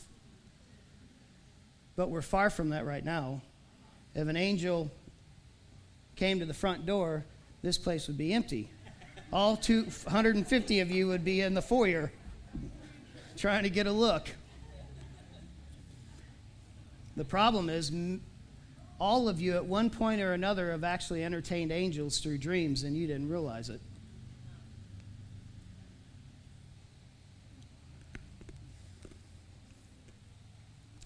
But 1.96 2.10
we're 2.10 2.22
far 2.22 2.50
from 2.50 2.70
that 2.70 2.86
right 2.86 3.04
now. 3.04 3.42
If 4.14 4.28
an 4.28 4.38
angel 4.38 4.92
came 6.16 6.40
to 6.40 6.46
the 6.46 6.54
front 6.54 6.86
door, 6.86 7.26
this 7.62 7.78
place 7.78 8.08
would 8.08 8.18
be 8.18 8.34
empty. 8.34 8.70
All 9.32 9.56
250 9.56 10.80
of 10.80 10.92
you 10.92 11.08
would 11.08 11.24
be 11.24 11.42
in 11.42 11.54
the 11.54 11.62
foyer 11.62 12.12
trying 13.36 13.64
to 13.64 13.70
get 13.70 13.88
a 13.88 13.92
look. 13.92 14.30
The 17.18 17.26
problem 17.26 17.68
is, 17.68 17.92
all 19.00 19.28
of 19.28 19.42
you 19.42 19.56
at 19.56 19.66
one 19.66 19.90
point 19.90 20.22
or 20.22 20.34
another 20.34 20.72
have 20.72 20.84
actually 20.84 21.24
entertained 21.24 21.72
angels 21.72 22.20
through 22.20 22.38
dreams 22.38 22.84
and 22.84 22.96
you 22.96 23.08
didn't 23.08 23.28
realize 23.28 23.70
it. 23.70 23.82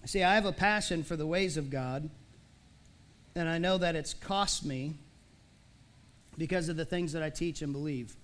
See, 0.04 0.22
I 0.22 0.34
have 0.34 0.44
a 0.44 0.52
passion 0.52 1.02
for 1.02 1.16
the 1.16 1.26
ways 1.26 1.56
of 1.56 1.70
God, 1.70 2.10
and 3.34 3.48
I 3.48 3.56
know 3.56 3.78
that 3.78 3.96
it's 3.96 4.12
cost 4.12 4.66
me 4.66 4.94
because 6.36 6.68
of 6.68 6.76
the 6.76 6.84
things 6.84 7.12
that 7.12 7.22
I 7.22 7.30
teach 7.30 7.62
and 7.62 7.72
believe. 7.72 8.14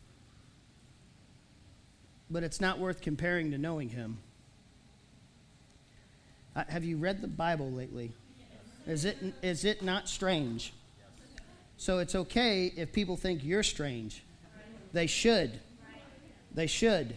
But 2.28 2.42
it's 2.42 2.61
not 2.61 2.78
worth 2.78 3.00
comparing 3.00 3.52
to 3.52 3.59
knowing 3.59 3.88
Him. 3.88 4.18
Uh, 6.56 6.64
have 6.68 6.84
you 6.84 6.96
read 6.96 7.20
the 7.20 7.28
Bible 7.28 7.70
lately? 7.70 8.12
Is 8.86 9.04
it, 9.04 9.18
is 9.42 9.64
it 9.64 9.82
not 9.82 10.08
strange? 10.08 10.72
So 11.76 11.98
it's 11.98 12.14
okay 12.14 12.72
if 12.76 12.92
people 12.92 13.16
think 13.16 13.44
you're 13.44 13.62
strange. 13.62 14.24
They 14.92 15.06
should. 15.06 15.60
They 16.54 16.66
should. 16.66 17.14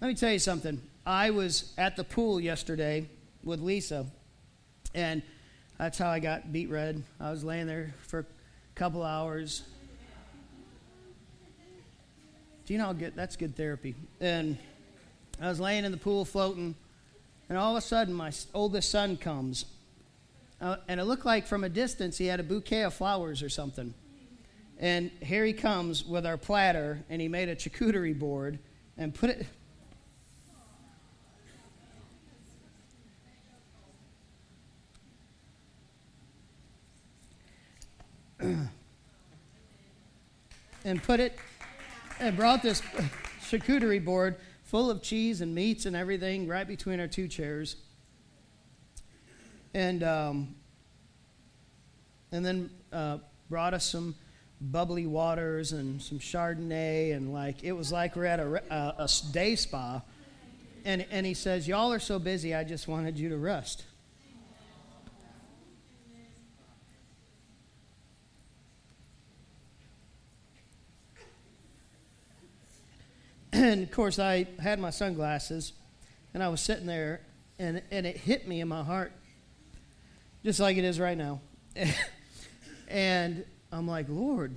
Let 0.00 0.08
me 0.08 0.14
tell 0.14 0.32
you 0.32 0.38
something. 0.38 0.80
I 1.06 1.30
was 1.30 1.72
at 1.78 1.96
the 1.96 2.04
pool 2.04 2.40
yesterday 2.40 3.08
with 3.42 3.60
Lisa, 3.60 4.06
and 4.94 5.22
that's 5.78 5.98
how 5.98 6.08
I 6.08 6.18
got 6.18 6.52
beet 6.52 6.70
red. 6.70 7.02
I 7.20 7.30
was 7.30 7.44
laying 7.44 7.66
there 7.66 7.94
for 8.06 8.20
a 8.20 8.26
couple 8.74 9.02
hours. 9.02 9.62
Do 12.66 12.72
you 12.72 12.78
know 12.78 12.86
how 12.86 12.92
good 12.94 13.14
that's 13.14 13.36
good 13.36 13.54
therapy? 13.56 13.94
And 14.20 14.56
I 15.40 15.48
was 15.48 15.58
laying 15.60 15.84
in 15.84 15.92
the 15.92 15.98
pool 15.98 16.24
floating, 16.24 16.74
and 17.48 17.58
all 17.58 17.76
of 17.76 17.82
a 17.82 17.86
sudden, 17.86 18.14
my 18.14 18.32
oldest 18.54 18.90
son 18.90 19.16
comes. 19.16 19.66
Uh, 20.60 20.76
and 20.88 21.00
it 21.00 21.04
looked 21.04 21.26
like 21.26 21.46
from 21.46 21.64
a 21.64 21.68
distance 21.68 22.16
he 22.16 22.26
had 22.26 22.40
a 22.40 22.44
bouquet 22.44 22.82
of 22.82 22.94
flowers 22.94 23.42
or 23.42 23.48
something. 23.48 23.92
And 24.78 25.10
here 25.20 25.44
he 25.44 25.52
comes 25.52 26.04
with 26.04 26.24
our 26.24 26.36
platter, 26.36 27.00
and 27.10 27.20
he 27.20 27.28
made 27.28 27.48
a 27.48 27.56
charcuterie 27.56 28.18
board 28.18 28.58
and 28.96 29.14
put 29.14 29.30
it. 29.30 29.46
and 40.84 41.02
put 41.02 41.18
it 41.18 41.36
and 42.20 42.36
brought 42.36 42.62
this 42.62 42.80
charcuterie 43.42 44.04
board 44.04 44.36
full 44.64 44.90
of 44.90 45.02
cheese 45.02 45.40
and 45.40 45.54
meats 45.54 45.86
and 45.86 45.94
everything 45.94 46.48
right 46.48 46.66
between 46.66 47.00
our 47.00 47.06
two 47.06 47.28
chairs. 47.28 47.76
And, 49.72 50.02
um, 50.02 50.54
and 52.32 52.44
then 52.44 52.70
uh, 52.92 53.18
brought 53.48 53.74
us 53.74 53.84
some 53.84 54.14
bubbly 54.60 55.06
waters 55.06 55.72
and 55.72 56.00
some 56.00 56.18
Chardonnay, 56.18 57.14
and 57.14 57.32
like 57.32 57.62
it 57.62 57.72
was 57.72 57.92
like 57.92 58.16
we're 58.16 58.24
at 58.24 58.40
a, 58.40 58.62
a, 58.70 59.04
a 59.04 59.08
day 59.32 59.56
spa. 59.56 60.02
And, 60.84 61.06
and 61.10 61.24
he 61.24 61.34
says, 61.34 61.66
Y'all 61.66 61.92
are 61.92 61.98
so 61.98 62.18
busy, 62.18 62.54
I 62.54 62.64
just 62.64 62.88
wanted 62.88 63.18
you 63.18 63.28
to 63.30 63.36
rest. 63.36 63.84
and 73.52 73.83
of 73.83 73.83
course, 73.94 74.18
I 74.18 74.46
had 74.60 74.78
my 74.78 74.90
sunglasses, 74.90 75.72
and 76.32 76.42
I 76.42 76.48
was 76.48 76.60
sitting 76.60 76.86
there, 76.86 77.20
and, 77.58 77.82
and 77.90 78.06
it 78.06 78.16
hit 78.16 78.46
me 78.48 78.60
in 78.60 78.68
my 78.68 78.82
heart, 78.82 79.12
just 80.44 80.60
like 80.60 80.76
it 80.76 80.84
is 80.84 81.00
right 81.00 81.16
now. 81.16 81.40
And 82.88 83.44
I'm 83.72 83.88
like, 83.88 84.06
Lord. 84.08 84.54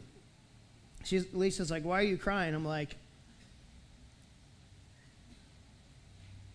She's, 1.04 1.26
Lisa's 1.34 1.72
like, 1.72 1.86
why 1.86 2.00
are 2.02 2.06
you 2.06 2.18
crying? 2.18 2.54
I'm 2.54 2.66
like, 2.66 2.98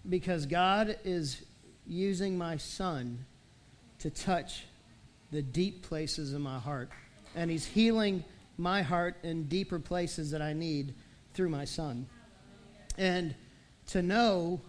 because 0.09 0.47
God 0.47 0.99
is 1.05 1.43
using 1.87 2.37
my 2.37 2.59
son 2.59 3.25
to 4.01 4.11
touch 4.11 4.65
the 5.31 5.41
deep 5.41 5.83
places 5.83 6.35
in 6.35 6.43
my 6.43 6.59
heart. 6.59 6.91
And 7.35 7.51
he's 7.51 7.65
healing 7.65 8.25
my 8.59 8.83
heart 8.83 9.17
in 9.23 9.45
deeper 9.45 9.79
places 9.79 10.33
that 10.33 10.43
I 10.43 10.53
need 10.53 10.95
through 11.33 11.49
my 11.49 11.65
son. 11.65 12.07
And 12.99 13.35
to 13.89 14.03
know, 14.03 14.61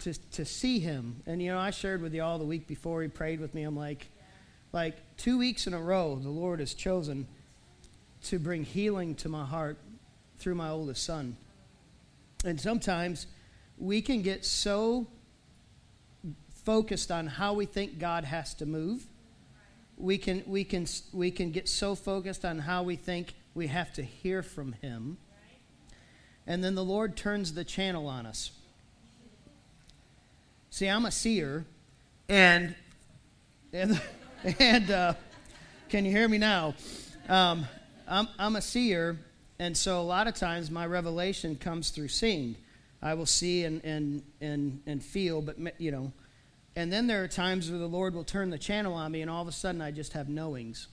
to, 0.00 0.14
to 0.32 0.44
see 0.44 0.78
him, 0.78 1.22
and 1.26 1.42
you 1.42 1.52
know, 1.52 1.58
I 1.58 1.70
shared 1.70 2.02
with 2.02 2.14
you 2.14 2.22
all 2.22 2.38
the 2.38 2.44
week 2.44 2.66
before 2.66 3.02
he 3.02 3.08
prayed 3.08 3.40
with 3.40 3.54
me. 3.54 3.62
I'm 3.62 3.76
like, 3.76 4.06
like 4.72 4.96
two 5.16 5.38
weeks 5.38 5.66
in 5.66 5.74
a 5.74 5.80
row, 5.80 6.16
the 6.16 6.30
Lord 6.30 6.60
has 6.60 6.74
chosen 6.74 7.26
to 8.24 8.38
bring 8.38 8.64
healing 8.64 9.14
to 9.16 9.28
my 9.28 9.44
heart 9.44 9.78
through 10.38 10.54
my 10.54 10.70
oldest 10.70 11.04
son. 11.04 11.36
And 12.44 12.60
sometimes 12.60 13.26
we 13.78 14.00
can 14.00 14.22
get 14.22 14.44
so 14.44 15.06
focused 16.64 17.10
on 17.10 17.26
how 17.26 17.54
we 17.54 17.66
think 17.66 17.98
God 17.98 18.24
has 18.24 18.54
to 18.54 18.66
move. 18.66 19.06
We 19.96 20.18
can, 20.18 20.42
we, 20.46 20.64
can, 20.64 20.86
we 21.12 21.30
can 21.30 21.50
get 21.50 21.68
so 21.68 21.94
focused 21.94 22.44
on 22.44 22.60
how 22.60 22.82
we 22.82 22.96
think 22.96 23.34
we 23.54 23.66
have 23.68 23.92
to 23.94 24.02
hear 24.02 24.42
from 24.42 24.72
Him. 24.72 25.18
And 26.46 26.62
then 26.62 26.74
the 26.74 26.84
Lord 26.84 27.16
turns 27.16 27.54
the 27.54 27.64
channel 27.64 28.06
on 28.08 28.26
us. 28.26 28.50
See, 30.70 30.86
I'm 30.88 31.04
a 31.04 31.10
seer, 31.10 31.64
and, 32.28 32.74
and, 33.72 34.00
and 34.58 34.90
uh, 34.90 35.14
can 35.88 36.04
you 36.04 36.10
hear 36.10 36.28
me 36.28 36.38
now? 36.38 36.74
Um, 37.28 37.66
I'm, 38.08 38.28
I'm 38.38 38.56
a 38.56 38.62
seer, 38.62 39.18
and 39.58 39.76
so 39.76 40.00
a 40.00 40.02
lot 40.02 40.26
of 40.26 40.34
times 40.34 40.70
my 40.70 40.86
revelation 40.86 41.56
comes 41.56 41.90
through 41.90 42.08
seeing. 42.08 42.56
I 43.02 43.14
will 43.14 43.26
see 43.26 43.64
and, 43.64 43.84
and, 43.84 44.22
and, 44.40 44.80
and 44.86 45.02
feel, 45.02 45.42
but, 45.42 45.56
you 45.78 45.90
know, 45.90 46.12
and 46.74 46.92
then 46.92 47.06
there 47.06 47.22
are 47.22 47.28
times 47.28 47.70
where 47.70 47.78
the 47.78 47.86
Lord 47.86 48.14
will 48.14 48.24
turn 48.24 48.50
the 48.50 48.58
channel 48.58 48.94
on 48.94 49.12
me, 49.12 49.20
and 49.20 49.30
all 49.30 49.42
of 49.42 49.48
a 49.48 49.52
sudden 49.52 49.82
I 49.82 49.90
just 49.90 50.14
have 50.14 50.28
knowings. 50.28 50.88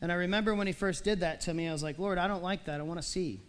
And 0.00 0.10
I 0.10 0.16
remember 0.16 0.54
when 0.54 0.66
He 0.66 0.72
first 0.72 1.04
did 1.04 1.20
that 1.20 1.42
to 1.42 1.54
me, 1.54 1.68
I 1.68 1.72
was 1.72 1.82
like, 1.82 1.98
Lord, 1.98 2.18
I 2.18 2.26
don't 2.26 2.42
like 2.42 2.64
that. 2.64 2.80
I 2.80 2.82
want 2.82 3.00
to 3.00 3.06
see. 3.06 3.40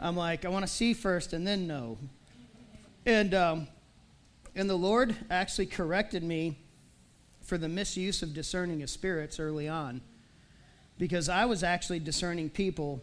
I'm 0.00 0.16
like, 0.16 0.44
I 0.44 0.48
want 0.48 0.66
to 0.66 0.72
see 0.72 0.94
first 0.94 1.32
and 1.32 1.46
then 1.46 1.66
know. 1.66 1.98
And, 3.04 3.34
um, 3.34 3.68
and 4.54 4.70
the 4.70 4.76
Lord 4.76 5.16
actually 5.30 5.66
corrected 5.66 6.22
me 6.22 6.58
for 7.42 7.58
the 7.58 7.68
misuse 7.68 8.22
of 8.22 8.34
discerning 8.34 8.82
of 8.82 8.90
spirits 8.90 9.40
early 9.40 9.68
on 9.68 10.00
because 10.98 11.28
I 11.28 11.46
was 11.46 11.62
actually 11.62 12.00
discerning 12.00 12.50
people 12.50 13.02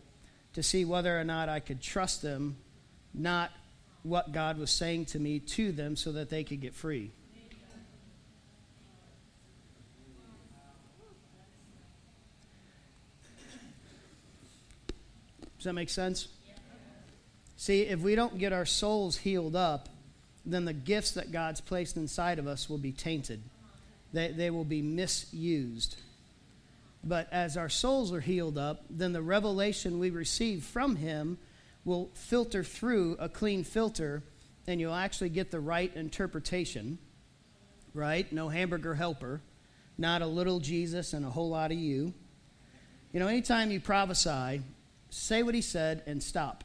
to 0.53 0.63
see 0.63 0.85
whether 0.85 1.19
or 1.19 1.23
not 1.23 1.49
I 1.49 1.59
could 1.59 1.81
trust 1.81 2.21
them, 2.21 2.57
not 3.13 3.51
what 4.03 4.31
God 4.31 4.57
was 4.57 4.69
saying 4.71 5.05
to 5.07 5.19
me 5.19 5.39
to 5.39 5.71
them 5.71 5.95
so 5.95 6.11
that 6.11 6.29
they 6.29 6.43
could 6.43 6.61
get 6.61 6.75
free. 6.75 7.11
Does 15.57 15.63
that 15.63 15.73
make 15.73 15.89
sense? 15.89 16.27
See, 17.57 17.83
if 17.83 17.99
we 17.99 18.15
don't 18.15 18.37
get 18.37 18.53
our 18.53 18.65
souls 18.65 19.17
healed 19.17 19.55
up, 19.55 19.89
then 20.45 20.65
the 20.65 20.73
gifts 20.73 21.11
that 21.11 21.31
God's 21.31 21.61
placed 21.61 21.97
inside 21.97 22.39
of 22.39 22.47
us 22.47 22.69
will 22.69 22.77
be 22.77 22.91
tainted. 22.91 23.41
They, 24.13 24.31
they 24.31 24.49
will 24.49 24.65
be 24.65 24.81
misused. 24.81 25.95
But 27.03 27.31
as 27.31 27.57
our 27.57 27.69
souls 27.69 28.11
are 28.13 28.21
healed 28.21 28.57
up, 28.57 28.83
then 28.89 29.13
the 29.13 29.21
revelation 29.21 29.99
we 29.99 30.09
receive 30.09 30.63
from 30.63 30.95
Him 30.95 31.37
will 31.83 32.09
filter 32.13 32.63
through 32.63 33.15
a 33.19 33.29
clean 33.29 33.63
filter 33.63 34.23
and 34.67 34.79
you'll 34.79 34.95
actually 34.95 35.29
get 35.29 35.51
the 35.51 35.59
right 35.59 35.95
interpretation, 35.95 36.97
right? 37.93 38.31
No 38.33 38.49
hamburger 38.49 38.95
helper, 38.95 39.41
not 39.97 40.23
a 40.23 40.25
little 40.25 40.59
Jesus 40.59 41.13
and 41.13 41.23
a 41.23 41.29
whole 41.29 41.49
lot 41.49 41.71
of 41.71 41.77
you. 41.77 42.13
You 43.13 43.19
know, 43.19 43.27
anytime 43.27 43.69
you 43.69 43.79
prophesy, 43.79 44.61
say 45.09 45.43
what 45.43 45.53
he 45.53 45.61
said 45.61 46.01
and 46.07 46.21
stop. 46.21 46.63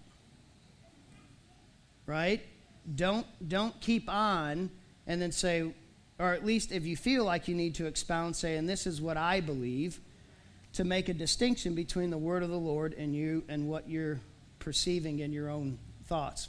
Right? 2.11 2.45
Don't 2.93 3.25
don't 3.47 3.81
keep 3.81 4.09
on 4.09 4.69
and 5.07 5.23
then 5.23 5.31
say 5.31 5.73
or 6.19 6.35
at 6.35 6.45
least 6.45 6.73
if 6.73 6.85
you 6.85 6.97
feel 6.97 7.25
like 7.25 7.47
you 7.47 7.55
need 7.55 7.77
to 7.77 7.87
expound 7.87 8.35
say 8.35 8.57
and 8.57 8.69
this 8.69 8.85
is 8.85 9.01
what 9.01 9.17
I 9.17 9.41
believe 9.41 10.01
to 10.73 10.83
make 10.83 11.09
a 11.09 11.15
distinction 11.15 11.77
between 11.77 12.11
the 12.11 12.19
word 12.19 12.43
of 12.43 12.51
the 12.51 12.59
Lord 12.59 12.95
and 12.95 13.15
you 13.15 13.45
and 13.49 13.69
what 13.69 13.89
you're 13.89 14.19
perceiving 14.59 15.21
in 15.21 15.33
your 15.33 15.51
own 15.51 15.79
thoughts. 16.07 16.49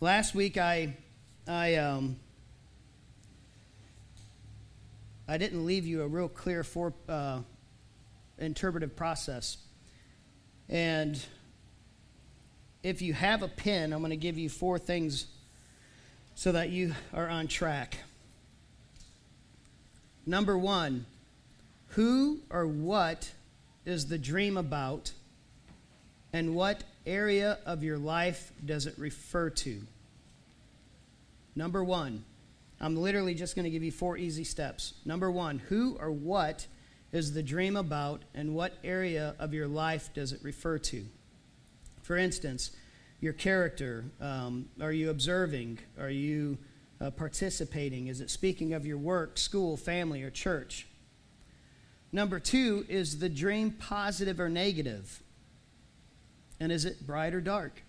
Last 0.00 0.34
week, 0.34 0.58
I, 0.58 0.96
I, 1.46 1.76
um, 1.76 2.16
I 5.28 5.38
didn't 5.38 5.64
leave 5.64 5.86
you 5.86 6.02
a 6.02 6.08
real 6.08 6.28
clear 6.28 6.64
for, 6.64 6.92
uh, 7.08 7.42
interpretive 8.42 8.96
process. 8.96 9.56
And 10.68 11.22
if 12.82 13.02
you 13.02 13.12
have 13.14 13.42
a 13.42 13.48
pen, 13.48 13.92
I'm 13.92 14.00
going 14.00 14.10
to 14.10 14.16
give 14.16 14.38
you 14.38 14.48
four 14.48 14.78
things 14.78 15.26
so 16.34 16.52
that 16.52 16.70
you 16.70 16.94
are 17.12 17.28
on 17.28 17.46
track. 17.46 17.98
Number 20.26 20.56
one, 20.56 21.06
who 21.88 22.40
or 22.50 22.66
what 22.66 23.30
is 23.84 24.06
the 24.06 24.18
dream 24.18 24.56
about, 24.56 25.12
and 26.32 26.54
what 26.54 26.84
area 27.04 27.58
of 27.66 27.82
your 27.82 27.98
life 27.98 28.52
does 28.64 28.86
it 28.86 28.94
refer 28.96 29.50
to? 29.50 29.82
Number 31.54 31.84
one, 31.84 32.24
I'm 32.80 32.96
literally 32.96 33.34
just 33.34 33.54
going 33.54 33.64
to 33.64 33.70
give 33.70 33.82
you 33.82 33.92
four 33.92 34.16
easy 34.16 34.44
steps. 34.44 34.94
Number 35.04 35.30
one, 35.30 35.58
who 35.58 35.96
or 36.00 36.10
what 36.10 36.66
is 37.12 37.34
the 37.34 37.42
dream 37.42 37.76
about, 37.76 38.22
and 38.34 38.54
what 38.54 38.72
area 38.82 39.34
of 39.38 39.52
your 39.52 39.68
life 39.68 40.10
does 40.14 40.32
it 40.32 40.40
refer 40.42 40.78
to? 40.78 41.04
For 42.02 42.16
instance, 42.16 42.70
your 43.20 43.34
character. 43.34 44.04
Um, 44.20 44.68
are 44.80 44.92
you 44.92 45.10
observing? 45.10 45.78
Are 45.98 46.10
you 46.10 46.58
uh, 47.00 47.10
participating? 47.10 48.08
Is 48.08 48.20
it 48.20 48.30
speaking 48.30 48.72
of 48.72 48.86
your 48.86 48.98
work, 48.98 49.38
school, 49.38 49.76
family, 49.76 50.22
or 50.22 50.30
church? 50.30 50.86
Number 52.10 52.40
two, 52.40 52.84
is 52.88 53.20
the 53.20 53.28
dream 53.28 53.70
positive 53.70 54.40
or 54.40 54.48
negative? 54.48 55.22
And 56.60 56.72
is 56.72 56.84
it 56.84 57.06
bright 57.06 57.34
or 57.34 57.40
dark? 57.40 57.82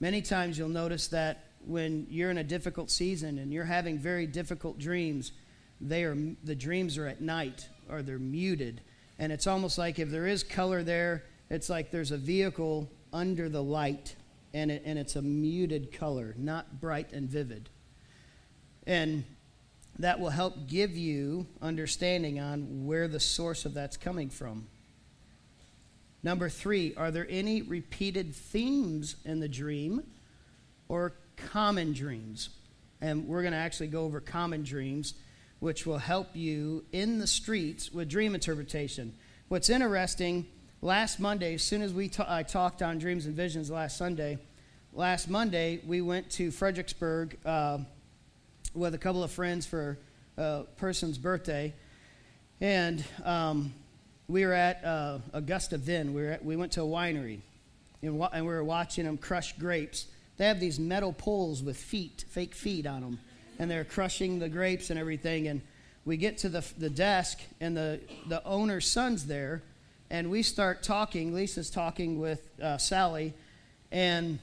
Many 0.00 0.22
times 0.22 0.58
you'll 0.58 0.68
notice 0.68 1.08
that 1.08 1.44
when 1.66 2.06
you're 2.08 2.30
in 2.30 2.38
a 2.38 2.44
difficult 2.44 2.90
season 2.90 3.38
and 3.38 3.52
you're 3.52 3.64
having 3.64 3.98
very 3.98 4.26
difficult 4.26 4.78
dreams, 4.78 5.32
they 5.80 6.04
are 6.04 6.16
the 6.42 6.54
dreams 6.54 6.98
are 6.98 7.06
at 7.06 7.20
night 7.20 7.68
or 7.90 8.02
they're 8.02 8.18
muted. 8.18 8.80
And 9.18 9.32
it's 9.32 9.46
almost 9.46 9.78
like 9.78 9.98
if 9.98 10.10
there 10.10 10.26
is 10.26 10.42
color 10.42 10.82
there, 10.82 11.24
it's 11.50 11.68
like 11.68 11.90
there's 11.90 12.10
a 12.10 12.16
vehicle 12.16 12.90
under 13.12 13.48
the 13.48 13.62
light 13.62 14.16
and, 14.52 14.70
it, 14.70 14.82
and 14.84 14.98
it's 14.98 15.16
a 15.16 15.22
muted 15.22 15.92
color, 15.92 16.34
not 16.38 16.80
bright 16.80 17.12
and 17.12 17.28
vivid. 17.28 17.68
And 18.86 19.24
that 19.98 20.18
will 20.18 20.30
help 20.30 20.66
give 20.66 20.96
you 20.96 21.46
understanding 21.62 22.40
on 22.40 22.86
where 22.86 23.08
the 23.08 23.20
source 23.20 23.64
of 23.64 23.74
that's 23.74 23.96
coming 23.96 24.30
from. 24.30 24.66
Number 26.22 26.48
three, 26.48 26.94
are 26.96 27.10
there 27.10 27.26
any 27.28 27.62
repeated 27.62 28.34
themes 28.34 29.16
in 29.24 29.40
the 29.40 29.48
dream 29.48 30.02
or 30.88 31.12
common 31.36 31.92
dreams? 31.92 32.48
And 33.00 33.28
we're 33.28 33.42
going 33.42 33.52
to 33.52 33.58
actually 33.58 33.88
go 33.88 34.04
over 34.04 34.20
common 34.20 34.62
dreams, 34.62 35.14
which 35.60 35.86
will 35.86 35.98
help 35.98 36.28
you 36.34 36.84
in 36.92 37.18
the 37.18 37.26
streets 37.26 37.92
with 37.92 38.08
dream 38.08 38.34
interpretation. 38.34 39.14
What's 39.48 39.70
interesting, 39.70 40.46
last 40.82 41.20
Monday, 41.20 41.54
as 41.54 41.62
soon 41.62 41.82
as 41.82 41.92
we 41.92 42.08
ta- 42.08 42.26
I 42.28 42.42
talked 42.42 42.82
on 42.82 42.98
dreams 42.98 43.26
and 43.26 43.34
visions 43.34 43.70
last 43.70 43.96
Sunday, 43.96 44.38
last 44.92 45.28
Monday 45.28 45.80
we 45.86 46.00
went 46.00 46.30
to 46.32 46.50
Fredericksburg. 46.50 47.38
Uh, 47.44 47.78
with 48.74 48.92
a 48.92 48.98
couple 48.98 49.22
of 49.22 49.30
friends 49.30 49.64
for 49.66 49.96
a 50.36 50.64
person's 50.76 51.16
birthday, 51.16 51.72
and 52.60 53.04
um, 53.24 53.72
we 54.26 54.44
were 54.44 54.52
at 54.52 54.84
uh, 54.84 55.18
Augusta 55.32 55.78
Vin. 55.78 56.12
We, 56.12 56.26
at, 56.26 56.44
we 56.44 56.56
went 56.56 56.72
to 56.72 56.82
a 56.82 56.86
winery, 56.86 57.40
and, 58.02 58.18
wa- 58.18 58.30
and 58.32 58.44
we 58.44 58.52
were 58.52 58.64
watching 58.64 59.04
them 59.04 59.16
crush 59.16 59.56
grapes. 59.58 60.06
They 60.36 60.46
have 60.46 60.58
these 60.58 60.80
metal 60.80 61.12
poles 61.12 61.62
with 61.62 61.76
feet, 61.76 62.24
fake 62.28 62.52
feet 62.54 62.84
on 62.84 63.02
them, 63.02 63.20
and 63.58 63.70
they're 63.70 63.84
crushing 63.84 64.38
the 64.38 64.48
grapes 64.48 64.90
and 64.90 64.98
everything. 64.98 65.48
And 65.48 65.60
we 66.04 66.16
get 66.16 66.38
to 66.38 66.48
the, 66.48 66.64
the 66.78 66.90
desk, 66.90 67.40
and 67.60 67.76
the, 67.76 68.00
the 68.28 68.44
owner's 68.44 68.86
son's 68.86 69.26
there, 69.26 69.62
and 70.10 70.30
we 70.30 70.42
start 70.42 70.82
talking. 70.82 71.32
Lisa's 71.32 71.70
talking 71.70 72.20
with 72.20 72.46
uh, 72.62 72.76
Sally, 72.76 73.32
and 73.90 74.38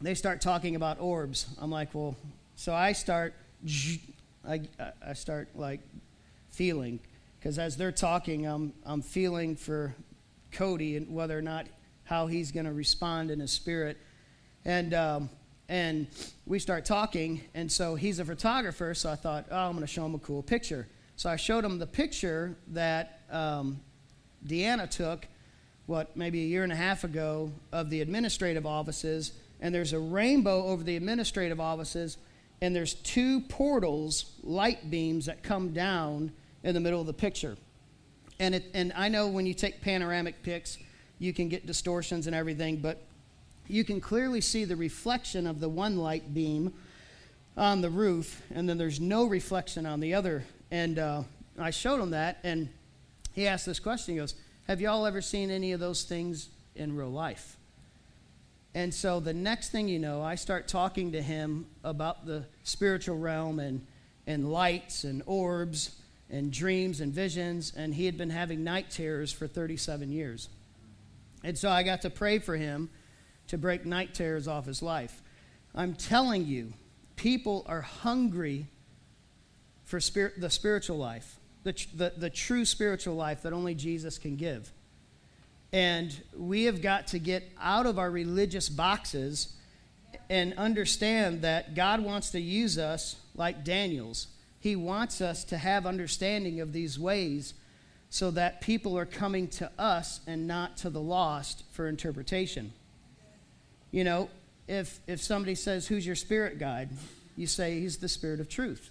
they 0.00 0.14
start 0.14 0.40
talking 0.40 0.74
about 0.74 1.00
orbs. 1.00 1.46
I'm 1.60 1.70
like, 1.70 1.94
well, 1.94 2.16
so 2.54 2.72
I 2.72 2.92
start, 2.92 3.34
I, 4.48 4.62
I 5.06 5.12
start 5.12 5.48
like 5.54 5.80
feeling, 6.50 6.98
because 7.38 7.58
as 7.58 7.76
they're 7.76 7.92
talking, 7.92 8.46
I'm, 8.46 8.72
I'm 8.84 9.02
feeling 9.02 9.56
for 9.56 9.94
Cody 10.52 10.96
and 10.96 11.14
whether 11.14 11.38
or 11.38 11.42
not 11.42 11.66
how 12.04 12.26
he's 12.26 12.52
going 12.52 12.66
to 12.66 12.72
respond 12.72 13.30
in 13.30 13.40
his 13.40 13.50
spirit. 13.50 13.98
And, 14.64 14.94
um, 14.94 15.30
and 15.68 16.06
we 16.46 16.58
start 16.58 16.84
talking, 16.84 17.42
and 17.54 17.70
so 17.70 17.94
he's 17.94 18.18
a 18.18 18.24
photographer, 18.24 18.94
so 18.94 19.10
I 19.10 19.16
thought, 19.16 19.46
oh, 19.50 19.56
I'm 19.56 19.72
going 19.72 19.82
to 19.82 19.86
show 19.86 20.06
him 20.06 20.14
a 20.14 20.18
cool 20.18 20.42
picture. 20.42 20.86
So 21.16 21.30
I 21.30 21.36
showed 21.36 21.64
him 21.64 21.78
the 21.78 21.86
picture 21.86 22.56
that 22.68 23.20
um, 23.30 23.80
Deanna 24.46 24.88
took, 24.88 25.26
what, 25.86 26.16
maybe 26.16 26.42
a 26.42 26.46
year 26.46 26.62
and 26.62 26.72
a 26.72 26.76
half 26.76 27.04
ago, 27.04 27.52
of 27.72 27.90
the 27.90 28.00
administrative 28.00 28.66
offices 28.66 29.32
and 29.60 29.74
there's 29.74 29.92
a 29.92 29.98
rainbow 29.98 30.66
over 30.66 30.82
the 30.82 30.96
administrative 30.96 31.60
offices, 31.60 32.18
and 32.60 32.74
there's 32.74 32.94
two 32.94 33.40
portals, 33.40 34.32
light 34.42 34.90
beams 34.90 35.26
that 35.26 35.42
come 35.42 35.72
down 35.72 36.32
in 36.62 36.74
the 36.74 36.80
middle 36.80 37.00
of 37.00 37.06
the 37.06 37.14
picture. 37.14 37.56
And, 38.38 38.54
it, 38.54 38.64
and 38.74 38.92
I 38.94 39.08
know 39.08 39.28
when 39.28 39.46
you 39.46 39.54
take 39.54 39.80
panoramic 39.80 40.42
pics, 40.42 40.78
you 41.18 41.32
can 41.32 41.48
get 41.48 41.66
distortions 41.66 42.26
and 42.26 42.36
everything, 42.36 42.76
but 42.76 43.02
you 43.68 43.84
can 43.84 44.00
clearly 44.00 44.40
see 44.40 44.64
the 44.64 44.76
reflection 44.76 45.46
of 45.46 45.60
the 45.60 45.68
one 45.68 45.96
light 45.96 46.32
beam 46.32 46.72
on 47.56 47.80
the 47.80 47.90
roof, 47.90 48.42
and 48.54 48.68
then 48.68 48.78
there's 48.78 49.00
no 49.00 49.24
reflection 49.24 49.86
on 49.86 50.00
the 50.00 50.14
other. 50.14 50.44
And 50.70 50.98
uh, 50.98 51.22
I 51.58 51.70
showed 51.70 52.00
him 52.00 52.10
that, 52.10 52.38
and 52.44 52.68
he 53.32 53.46
asked 53.46 53.66
this 53.66 53.80
question. 53.80 54.14
He 54.14 54.20
goes, 54.20 54.34
Have 54.66 54.80
y'all 54.80 55.06
ever 55.06 55.20
seen 55.20 55.50
any 55.50 55.72
of 55.72 55.80
those 55.80 56.04
things 56.04 56.48
in 56.74 56.94
real 56.96 57.10
life? 57.10 57.56
And 58.74 58.92
so 58.92 59.20
the 59.20 59.32
next 59.32 59.70
thing 59.70 59.88
you 59.88 59.98
know, 59.98 60.22
I 60.22 60.34
start 60.34 60.68
talking 60.68 61.12
to 61.12 61.22
him 61.22 61.66
about 61.82 62.26
the 62.26 62.44
spiritual 62.62 63.16
realm 63.16 63.58
and, 63.58 63.86
and 64.26 64.52
lights 64.52 65.04
and 65.04 65.22
orbs 65.24 65.96
and 66.28 66.52
dreams 66.52 67.00
and 67.00 67.10
visions. 67.10 67.72
And 67.74 67.94
he 67.94 68.04
had 68.04 68.18
been 68.18 68.28
having 68.28 68.64
night 68.64 68.90
terrors 68.90 69.32
for 69.32 69.46
37 69.46 70.12
years. 70.12 70.50
And 71.42 71.56
so 71.56 71.70
I 71.70 71.84
got 71.84 72.02
to 72.02 72.10
pray 72.10 72.38
for 72.38 72.54
him 72.54 72.90
to 73.48 73.58
break 73.58 73.84
night 73.84 74.14
terrors 74.14 74.48
off 74.48 74.66
his 74.66 74.82
life. 74.82 75.22
I'm 75.74 75.94
telling 75.94 76.46
you, 76.46 76.72
people 77.16 77.64
are 77.68 77.82
hungry 77.82 78.66
for 79.84 80.00
spirit, 80.00 80.40
the 80.40 80.50
spiritual 80.50 80.98
life, 80.98 81.38
the, 81.62 81.72
the, 81.94 82.12
the 82.16 82.30
true 82.30 82.64
spiritual 82.64 83.14
life 83.14 83.42
that 83.42 83.52
only 83.52 83.74
Jesus 83.74 84.18
can 84.18 84.36
give. 84.36 84.72
And 85.72 86.18
we 86.36 86.64
have 86.64 86.80
got 86.80 87.08
to 87.08 87.18
get 87.18 87.44
out 87.60 87.86
of 87.86 87.98
our 87.98 88.10
religious 88.10 88.68
boxes 88.68 89.52
and 90.30 90.54
understand 90.54 91.42
that 91.42 91.74
God 91.74 92.00
wants 92.00 92.30
to 92.30 92.40
use 92.40 92.78
us 92.78 93.16
like 93.34 93.64
Daniel's. 93.64 94.28
He 94.60 94.76
wants 94.76 95.20
us 95.20 95.44
to 95.44 95.58
have 95.58 95.86
understanding 95.86 96.60
of 96.60 96.72
these 96.72 96.98
ways 96.98 97.54
so 98.08 98.30
that 98.30 98.60
people 98.60 98.96
are 98.96 99.06
coming 99.06 99.48
to 99.48 99.70
us 99.78 100.20
and 100.26 100.46
not 100.46 100.76
to 100.78 100.90
the 100.90 101.00
lost 101.00 101.64
for 101.72 101.88
interpretation. 101.88 102.72
You 103.90 104.04
know, 104.04 104.28
if, 104.68 105.00
if 105.06 105.22
somebody 105.22 105.54
says, 105.54 105.86
Who's 105.86 106.06
your 106.06 106.16
spirit 106.16 106.58
guide? 106.58 106.90
you 107.36 107.46
say, 107.46 107.80
He's 107.80 107.98
the 107.98 108.08
spirit 108.08 108.40
of 108.40 108.48
truth. 108.48 108.90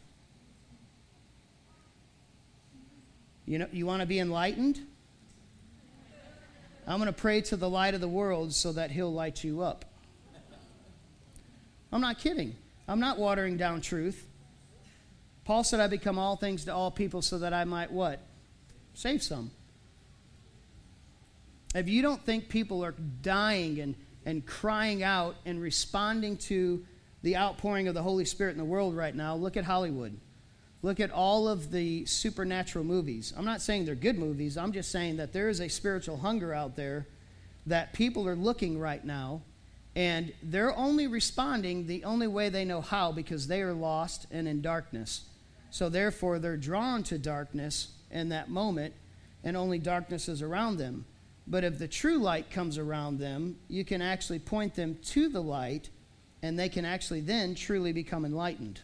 You 3.45 3.59
know, 3.59 3.67
you 3.71 3.85
want 3.85 4.01
to 4.01 4.07
be 4.07 4.19
enlightened? 4.19 4.79
I'm 6.87 6.99
going 6.99 7.07
to 7.07 7.13
pray 7.13 7.41
to 7.41 7.55
the 7.55 7.69
light 7.69 7.93
of 7.93 8.01
the 8.01 8.07
world 8.07 8.53
so 8.53 8.71
that 8.73 8.91
he'll 8.91 9.11
light 9.11 9.43
you 9.43 9.61
up. 9.61 9.85
I'm 11.91 12.01
not 12.01 12.19
kidding. 12.19 12.55
I'm 12.87 12.99
not 12.99 13.17
watering 13.17 13.57
down 13.57 13.81
truth. 13.81 14.27
Paul 15.45 15.63
said, 15.63 15.79
I 15.79 15.87
become 15.87 16.19
all 16.19 16.35
things 16.35 16.65
to 16.65 16.73
all 16.73 16.91
people 16.91 17.21
so 17.21 17.39
that 17.39 17.53
I 17.53 17.63
might 17.63 17.91
what? 17.91 18.19
Save 18.93 19.23
some. 19.23 19.51
If 21.73 21.87
you 21.87 22.01
don't 22.01 22.23
think 22.23 22.49
people 22.49 22.83
are 22.83 22.93
dying 23.21 23.79
and, 23.79 23.95
and 24.25 24.45
crying 24.45 25.03
out 25.03 25.35
and 25.45 25.61
responding 25.61 26.37
to 26.37 26.83
the 27.21 27.37
outpouring 27.37 27.87
of 27.87 27.93
the 27.93 28.01
Holy 28.01 28.25
Spirit 28.25 28.51
in 28.51 28.57
the 28.57 28.65
world 28.65 28.95
right 28.95 29.15
now, 29.15 29.35
look 29.35 29.57
at 29.57 29.63
Hollywood. 29.63 30.17
Look 30.81 30.99
at 30.99 31.11
all 31.11 31.47
of 31.47 31.71
the 31.71 32.05
supernatural 32.05 32.85
movies. 32.85 33.33
I'm 33.35 33.45
not 33.45 33.61
saying 33.61 33.85
they're 33.85 33.95
good 33.95 34.19
movies, 34.19 34.57
I'm 34.57 34.71
just 34.71 34.91
saying 34.91 35.17
that 35.17 35.33
there 35.33 35.49
is 35.49 35.59
a 35.59 35.67
spiritual 35.67 36.17
hunger 36.17 36.53
out 36.53 36.75
there 36.75 37.07
that 37.65 37.93
people 37.93 38.27
are 38.27 38.35
looking 38.35 38.79
right 38.79 39.03
now, 39.03 39.41
and 39.95 40.31
they're 40.43 40.75
only 40.75 41.07
responding 41.07 41.87
the 41.87 42.03
only 42.03 42.27
way 42.27 42.49
they 42.49 42.65
know 42.65 42.81
how 42.81 43.11
because 43.11 43.47
they 43.47 43.61
are 43.61 43.73
lost 43.73 44.27
and 44.29 44.47
in 44.47 44.61
darkness. 44.61 45.23
So 45.71 45.89
therefore, 45.89 46.37
they're 46.37 46.57
drawn 46.57 47.01
to 47.03 47.17
darkness 47.17 47.87
in 48.11 48.29
that 48.29 48.49
moment, 48.49 48.93
and 49.43 49.57
only 49.57 49.79
darkness 49.79 50.29
is 50.29 50.41
around 50.41 50.77
them. 50.77 51.05
But 51.47 51.63
if 51.63 51.77
the 51.77 51.87
true 51.87 52.17
light 52.17 52.49
comes 52.49 52.77
around 52.77 53.19
them, 53.19 53.57
you 53.67 53.85
can 53.85 54.01
actually 54.01 54.39
point 54.39 54.75
them 54.75 54.97
to 55.03 55.29
the 55.29 55.41
light, 55.41 55.89
and 56.41 56.57
they 56.57 56.69
can 56.69 56.85
actually 56.85 57.21
then 57.21 57.53
truly 57.53 57.93
become 57.93 58.25
enlightened. 58.25 58.81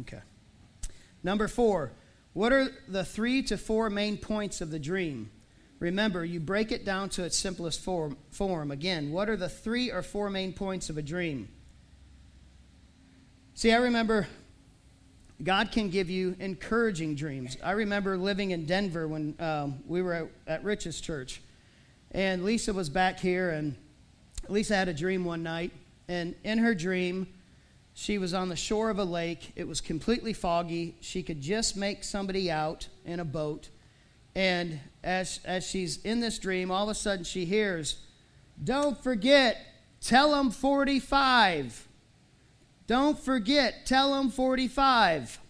Okay. 0.00 0.20
Number 1.22 1.46
four, 1.46 1.92
what 2.32 2.52
are 2.52 2.68
the 2.88 3.04
three 3.04 3.42
to 3.44 3.56
four 3.56 3.90
main 3.90 4.16
points 4.16 4.60
of 4.60 4.70
the 4.70 4.78
dream? 4.78 5.30
Remember, 5.78 6.24
you 6.24 6.40
break 6.40 6.72
it 6.72 6.84
down 6.84 7.08
to 7.10 7.24
its 7.24 7.36
simplest 7.36 7.80
form. 7.80 8.16
form. 8.30 8.70
Again, 8.70 9.10
what 9.10 9.28
are 9.28 9.36
the 9.36 9.48
three 9.48 9.90
or 9.90 10.02
four 10.02 10.30
main 10.30 10.52
points 10.52 10.88
of 10.90 10.96
a 10.96 11.02
dream? 11.02 11.48
See, 13.54 13.72
I 13.72 13.76
remember 13.76 14.28
God 15.44 15.72
can 15.72 15.88
give 15.88 16.08
you 16.08 16.36
encouraging 16.38 17.14
dreams. 17.14 17.56
I 17.64 17.72
remember 17.72 18.16
living 18.16 18.52
in 18.52 18.64
Denver 18.64 19.08
when 19.08 19.34
um, 19.40 19.80
we 19.86 20.02
were 20.02 20.12
at, 20.12 20.28
at 20.46 20.64
Rich's 20.64 21.00
church, 21.00 21.40
and 22.12 22.44
Lisa 22.44 22.72
was 22.72 22.88
back 22.88 23.18
here, 23.18 23.50
and 23.50 23.74
Lisa 24.48 24.76
had 24.76 24.88
a 24.88 24.94
dream 24.94 25.24
one 25.24 25.42
night, 25.42 25.72
and 26.08 26.34
in 26.44 26.58
her 26.58 26.74
dream, 26.74 27.26
she 27.94 28.18
was 28.18 28.34
on 28.34 28.48
the 28.48 28.56
shore 28.56 28.90
of 28.90 28.98
a 28.98 29.04
lake. 29.04 29.52
It 29.56 29.66
was 29.66 29.80
completely 29.80 30.32
foggy. 30.32 30.96
She 31.00 31.22
could 31.22 31.40
just 31.40 31.76
make 31.76 32.04
somebody 32.04 32.50
out 32.50 32.88
in 33.04 33.20
a 33.20 33.24
boat. 33.24 33.68
And 34.34 34.80
as, 35.04 35.40
as 35.44 35.66
she's 35.66 35.98
in 36.02 36.20
this 36.20 36.38
dream, 36.38 36.70
all 36.70 36.84
of 36.84 36.88
a 36.88 36.94
sudden 36.94 37.24
she 37.24 37.44
hears, 37.44 37.98
Don't 38.62 39.02
forget, 39.02 39.58
tell 40.00 40.30
them 40.32 40.50
45. 40.50 41.88
Don't 42.92 43.18
forget, 43.18 43.86
tell 43.86 44.12
them 44.12 44.28
45. 44.28 45.40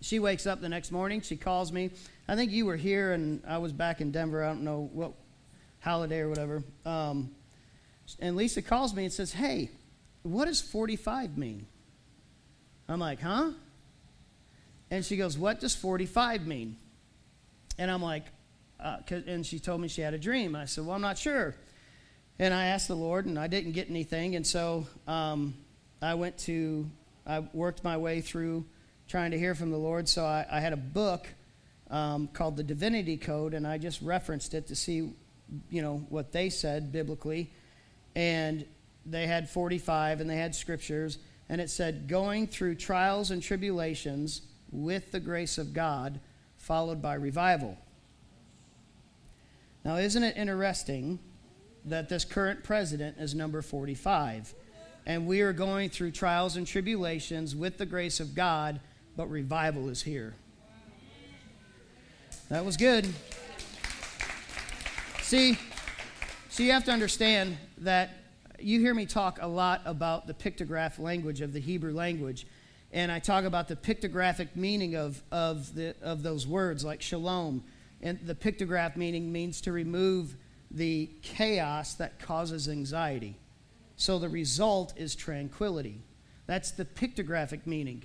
She 0.00 0.18
wakes 0.18 0.46
up 0.46 0.62
the 0.62 0.68
next 0.70 0.90
morning. 0.90 1.20
She 1.20 1.36
calls 1.36 1.70
me. 1.70 1.90
I 2.26 2.36
think 2.36 2.52
you 2.52 2.64
were 2.64 2.76
here 2.76 3.12
and 3.12 3.42
I 3.46 3.58
was 3.58 3.70
back 3.74 4.00
in 4.00 4.12
Denver. 4.12 4.42
I 4.42 4.48
don't 4.48 4.62
know 4.62 4.88
what 4.94 5.12
holiday 5.80 6.20
or 6.20 6.30
whatever. 6.30 6.62
Um, 6.86 7.32
and 8.18 8.34
Lisa 8.34 8.62
calls 8.62 8.94
me 8.94 9.04
and 9.04 9.12
says, 9.12 9.30
Hey, 9.30 9.70
what 10.22 10.46
does 10.46 10.62
45 10.62 11.36
mean? 11.36 11.66
I'm 12.88 12.98
like, 12.98 13.20
Huh? 13.20 13.50
And 14.90 15.04
she 15.04 15.18
goes, 15.18 15.36
What 15.36 15.60
does 15.60 15.76
45 15.76 16.46
mean? 16.46 16.78
And 17.76 17.90
I'm 17.90 18.00
like, 18.00 18.24
uh, 18.80 19.00
and 19.10 19.44
she 19.44 19.58
told 19.58 19.82
me 19.82 19.88
she 19.88 20.00
had 20.00 20.14
a 20.14 20.18
dream. 20.18 20.56
I 20.56 20.64
said, 20.64 20.86
Well, 20.86 20.94
I'm 20.94 21.02
not 21.02 21.18
sure. 21.18 21.54
And 22.38 22.54
I 22.54 22.68
asked 22.68 22.88
the 22.88 22.96
Lord, 22.96 23.26
and 23.26 23.38
I 23.38 23.48
didn't 23.48 23.72
get 23.72 23.90
anything. 23.90 24.34
And 24.34 24.46
so 24.46 24.86
um, 25.06 25.52
I 26.00 26.14
went 26.14 26.38
to, 26.38 26.88
I 27.26 27.40
worked 27.52 27.82
my 27.82 27.96
way 27.96 28.20
through 28.20 28.64
trying 29.08 29.30
to 29.30 29.38
hear 29.38 29.54
from 29.54 29.70
the 29.70 29.78
Lord. 29.78 30.08
So 30.08 30.24
I, 30.24 30.46
I 30.50 30.60
had 30.60 30.72
a 30.72 30.76
book 30.76 31.26
um, 31.90 32.28
called 32.28 32.56
the 32.56 32.62
Divinity 32.62 33.16
Code, 33.16 33.54
and 33.54 33.66
I 33.66 33.78
just 33.78 34.00
referenced 34.02 34.54
it 34.54 34.68
to 34.68 34.76
see, 34.76 35.12
you 35.70 35.82
know, 35.82 36.06
what 36.08 36.32
they 36.32 36.50
said 36.50 36.92
biblically. 36.92 37.50
And 38.14 38.64
they 39.06 39.26
had 39.26 39.48
45 39.48 40.20
and 40.20 40.28
they 40.28 40.36
had 40.36 40.54
scriptures, 40.54 41.18
and 41.48 41.60
it 41.60 41.70
said, 41.70 42.08
going 42.08 42.46
through 42.46 42.74
trials 42.76 43.30
and 43.30 43.42
tribulations 43.42 44.42
with 44.70 45.10
the 45.12 45.20
grace 45.20 45.56
of 45.56 45.72
God, 45.72 46.20
followed 46.58 47.00
by 47.00 47.14
revival. 47.14 47.78
Now, 49.84 49.96
isn't 49.96 50.22
it 50.22 50.36
interesting 50.36 51.18
that 51.86 52.08
this 52.08 52.24
current 52.24 52.62
president 52.62 53.16
is 53.18 53.34
number 53.34 53.62
45? 53.62 54.52
And 55.08 55.26
we 55.26 55.40
are 55.40 55.54
going 55.54 55.88
through 55.88 56.10
trials 56.10 56.56
and 56.56 56.66
tribulations 56.66 57.56
with 57.56 57.78
the 57.78 57.86
grace 57.86 58.20
of 58.20 58.34
God, 58.34 58.78
but 59.16 59.30
revival 59.30 59.88
is 59.88 60.02
here. 60.02 60.34
That 62.50 62.62
was 62.62 62.76
good. 62.76 63.08
See, 65.22 65.56
so 66.50 66.62
you 66.62 66.72
have 66.72 66.84
to 66.84 66.90
understand 66.90 67.56
that 67.78 68.10
you 68.58 68.80
hear 68.80 68.92
me 68.92 69.06
talk 69.06 69.38
a 69.40 69.46
lot 69.46 69.80
about 69.86 70.26
the 70.26 70.34
pictograph 70.34 70.98
language 70.98 71.40
of 71.40 71.54
the 71.54 71.60
Hebrew 71.60 71.94
language. 71.94 72.46
And 72.92 73.10
I 73.10 73.18
talk 73.18 73.46
about 73.46 73.66
the 73.66 73.76
pictographic 73.76 74.56
meaning 74.56 74.94
of, 74.94 75.22
of, 75.32 75.74
the, 75.74 75.94
of 76.02 76.22
those 76.22 76.46
words, 76.46 76.84
like 76.84 77.00
shalom. 77.00 77.64
And 78.02 78.18
the 78.26 78.34
pictograph 78.34 78.94
meaning 78.94 79.32
means 79.32 79.62
to 79.62 79.72
remove 79.72 80.36
the 80.70 81.08
chaos 81.22 81.94
that 81.94 82.18
causes 82.18 82.68
anxiety. 82.68 83.36
So 83.98 84.20
the 84.20 84.28
result 84.28 84.94
is 84.96 85.16
tranquility. 85.16 86.00
That's 86.46 86.70
the 86.70 86.84
pictographic 86.84 87.66
meaning. 87.66 88.04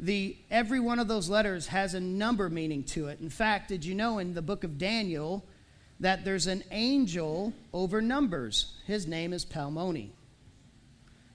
The, 0.00 0.36
every 0.50 0.80
one 0.80 0.98
of 0.98 1.06
those 1.06 1.28
letters 1.28 1.66
has 1.68 1.92
a 1.92 2.00
number 2.00 2.48
meaning 2.48 2.82
to 2.84 3.08
it. 3.08 3.20
In 3.20 3.28
fact, 3.28 3.68
did 3.68 3.84
you 3.84 3.94
know 3.94 4.18
in 4.18 4.32
the 4.32 4.40
book 4.40 4.64
of 4.64 4.78
Daniel 4.78 5.44
that 6.00 6.24
there's 6.24 6.46
an 6.46 6.64
angel 6.70 7.52
over 7.74 8.00
numbers? 8.00 8.72
His 8.86 9.06
name 9.06 9.34
is 9.34 9.44
Palmoni. 9.44 10.08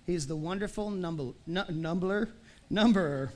He's 0.07 0.25
the 0.25 0.35
wonderful 0.35 0.89
number, 0.89 1.33
numbler, 1.45 2.29
numberer. 2.71 3.29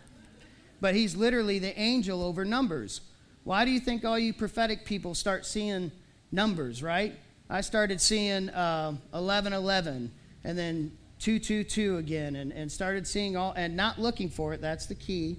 But 0.81 0.95
he's 0.95 1.15
literally 1.15 1.59
the 1.59 1.79
angel 1.79 2.23
over 2.23 2.43
numbers. 2.43 3.01
Why 3.43 3.63
do 3.63 3.69
you 3.69 3.79
think 3.79 4.03
all 4.03 4.17
you 4.17 4.33
prophetic 4.33 4.86
people 4.86 5.13
start 5.13 5.45
seeing 5.45 5.91
numbers, 6.31 6.81
right? 6.81 7.13
I 7.47 7.62
started 7.62 8.01
seeing 8.01 8.49
uh, 8.49 8.95
11 9.13 9.53
11 9.53 10.12
and 10.43 10.58
then 10.58 10.91
222 11.19 11.97
again 11.97 12.36
and, 12.36 12.51
and 12.51 12.71
started 12.71 13.08
seeing 13.08 13.38
all, 13.38 13.53
and 13.56 13.75
not 13.75 13.99
looking 13.99 14.29
for 14.29 14.53
it. 14.53 14.62
That's 14.62 14.86
the 14.86 14.95
key. 14.95 15.38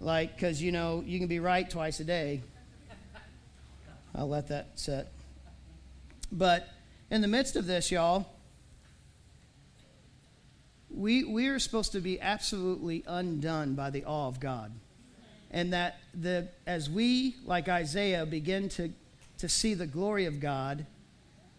Like, 0.00 0.36
because, 0.36 0.62
you 0.62 0.70
know, 0.70 1.02
you 1.04 1.18
can 1.18 1.26
be 1.26 1.40
right 1.40 1.68
twice 1.68 1.98
a 2.00 2.04
day. 2.04 2.42
I'll 4.14 4.28
let 4.28 4.48
that 4.48 4.78
set. 4.78 5.12
But 6.30 6.68
in 7.10 7.20
the 7.20 7.28
midst 7.28 7.56
of 7.56 7.66
this, 7.66 7.90
y'all, 7.90 8.26
we, 10.90 11.24
we 11.24 11.48
are 11.48 11.58
supposed 11.58 11.92
to 11.92 12.00
be 12.00 12.20
absolutely 12.20 13.04
undone 13.06 13.74
by 13.74 13.90
the 13.90 14.04
awe 14.04 14.28
of 14.28 14.40
God. 14.40 14.72
And 15.50 15.72
that 15.72 15.98
the, 16.14 16.48
as 16.66 16.90
we, 16.90 17.36
like 17.44 17.68
Isaiah, 17.68 18.26
begin 18.26 18.68
to, 18.70 18.90
to 19.38 19.48
see 19.48 19.74
the 19.74 19.86
glory 19.86 20.26
of 20.26 20.40
God, 20.40 20.86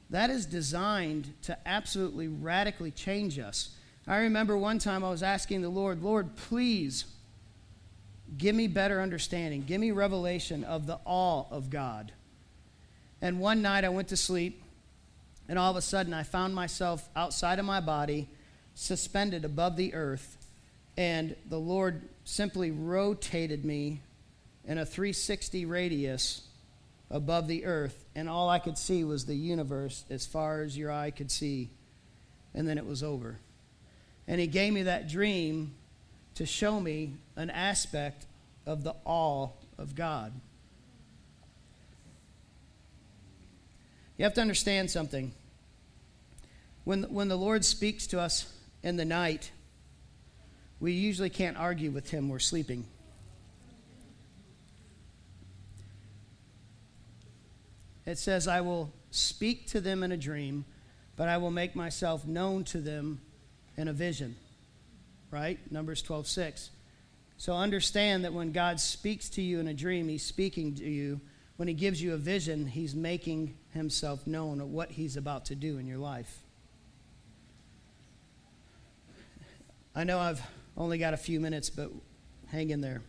that 0.10 0.30
is 0.30 0.46
designed 0.46 1.34
to 1.44 1.58
absolutely 1.68 2.28
radically 2.28 2.92
change 2.92 3.38
us. 3.38 3.76
I 4.08 4.18
remember 4.18 4.58
one 4.58 4.80
time 4.80 5.04
I 5.04 5.10
was 5.10 5.22
asking 5.22 5.62
the 5.62 5.70
Lord, 5.70 6.02
Lord, 6.02 6.36
please 6.36 7.06
give 8.38 8.56
me 8.56 8.68
better 8.68 9.02
understanding. 9.02 9.64
Give 9.64 9.80
me 9.80 9.92
revelation 9.92 10.64
of 10.64 10.88
the 10.88 11.00
awe 11.06 11.46
of 11.52 11.70
God. 11.70 12.12
And 13.22 13.40
one 13.40 13.62
night 13.62 13.84
I 13.84 13.90
went 13.90 14.08
to 14.10 14.18
sleep, 14.18 14.64
and 15.48 15.60
all 15.60 15.72
of 15.72 15.78
a 15.78 15.82
sudden 15.82 16.14
I 16.14 16.24
found 16.24 16.56
myself 16.56 17.08
outside 17.16 17.60
of 17.60 17.66
my 17.66 17.80
body, 17.80 18.30
suspended 18.76 19.46
above 19.46 19.76
the 19.76 19.94
earth, 19.94 20.38
and 20.98 21.36
the 21.48 21.60
Lord 21.60 22.08
simply 22.24 22.72
rotated 22.72 23.66
me 23.66 24.02
in 24.66 24.78
a 24.78 24.86
360 24.86 25.66
radius 25.66 26.48
above 27.10 27.48
the 27.48 27.66
earth, 27.66 28.06
and 28.20 28.28
all 28.28 28.50
I 28.50 28.60
could 28.60 28.78
see 28.78 29.06
was 29.06 29.26
the 29.26 29.36
universe 29.36 30.04
as 30.10 30.26
far 30.26 30.62
as 30.62 30.78
your 30.78 30.92
eye 30.92 31.10
could 31.10 31.32
see. 31.32 31.70
And 32.54 32.68
then 32.68 32.78
it 32.78 32.86
was 32.86 33.02
over. 33.02 33.38
And 34.28 34.42
he 34.42 34.48
gave 34.48 34.74
me 34.74 34.84
that 34.84 35.08
dream 35.08 35.74
to 36.36 36.46
show 36.46 36.82
me 36.82 37.14
an 37.38 37.50
aspect 37.50 38.26
of 38.66 38.84
the 38.84 38.94
awe 39.06 39.48
of 39.78 39.96
God. 39.96 40.34
You 44.18 44.26
have 44.26 44.34
to 44.34 44.42
understand 44.42 44.92
something. 44.92 45.32
When, 46.84 47.04
when 47.04 47.30
the 47.30 47.38
Lord 47.38 47.64
speaks 47.64 48.06
to 48.08 48.20
us 48.20 48.52
in 48.84 48.98
the 48.98 49.06
night, 49.06 49.50
we 50.82 50.92
usually 50.92 51.30
can't 51.30 51.56
argue 51.56 51.92
with 51.92 52.10
him, 52.10 52.28
we're 52.28 52.40
sleeping. 52.40 52.84
It 58.06 58.18
says, 58.18 58.48
I 58.48 58.62
will 58.62 58.92
speak 59.12 59.68
to 59.68 59.82
them 59.82 60.04
in 60.04 60.12
a 60.12 60.18
dream, 60.18 60.66
but 61.16 61.30
I 61.30 61.38
will 61.38 61.52
make 61.52 61.76
myself 61.76 62.26
known 62.26 62.64
to 62.66 62.80
them 62.80 63.22
in 63.78 63.88
a 63.88 63.94
vision. 63.94 64.36
Right? 65.32 65.60
Numbers 65.72 66.02
12, 66.02 66.28
6. 66.28 66.70
So 67.38 67.54
understand 67.54 68.26
that 68.26 68.34
when 68.34 68.52
God 68.52 68.80
speaks 68.80 69.30
to 69.32 69.42
you 69.42 69.60
in 69.60 69.68
a 69.68 69.74
dream, 69.74 70.08
He's 70.08 70.24
speaking 70.24 70.76
to 70.76 70.84
you. 70.84 71.22
When 71.58 71.68
He 71.68 71.74
gives 71.74 72.02
you 72.02 72.14
a 72.14 72.18
vision, 72.18 72.68
He's 72.68 72.96
making 72.96 73.56
Himself 73.74 74.28
known 74.28 74.60
of 74.60 74.70
what 74.70 74.92
He's 74.92 75.16
about 75.16 75.46
to 75.46 75.56
do 75.56 75.78
in 75.78 75.88
your 75.88 75.98
life. 75.98 76.40
I 79.96 80.04
know 80.04 80.20
I've 80.20 80.42
only 80.78 80.98
got 80.98 81.14
a 81.14 81.18
few 81.18 81.40
minutes, 81.40 81.70
but 81.70 81.92
hang 82.48 82.70
in 82.70 82.82
there. 82.82 83.02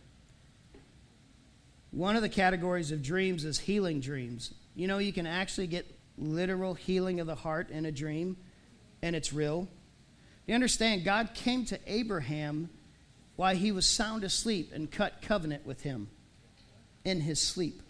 One 1.91 2.15
of 2.15 2.21
the 2.21 2.29
categories 2.29 2.91
of 2.91 3.03
dreams 3.03 3.43
is 3.43 3.59
healing 3.59 3.99
dreams. 3.99 4.53
You 4.75 4.87
know, 4.87 4.97
you 4.97 5.13
can 5.13 5.27
actually 5.27 5.67
get 5.67 5.85
literal 6.17 6.73
healing 6.73 7.19
of 7.19 7.27
the 7.27 7.35
heart 7.35 7.69
in 7.69 7.85
a 7.85 7.91
dream, 7.91 8.37
and 9.01 9.15
it's 9.15 9.33
real. 9.33 9.67
You 10.47 10.55
understand, 10.55 11.03
God 11.03 11.33
came 11.33 11.65
to 11.65 11.79
Abraham 11.87 12.69
while 13.35 13.55
he 13.55 13.71
was 13.71 13.85
sound 13.85 14.23
asleep 14.23 14.71
and 14.73 14.91
cut 14.91 15.21
covenant 15.21 15.65
with 15.65 15.81
him 15.81 16.09
in 17.03 17.21
his 17.21 17.41
sleep. 17.41 17.81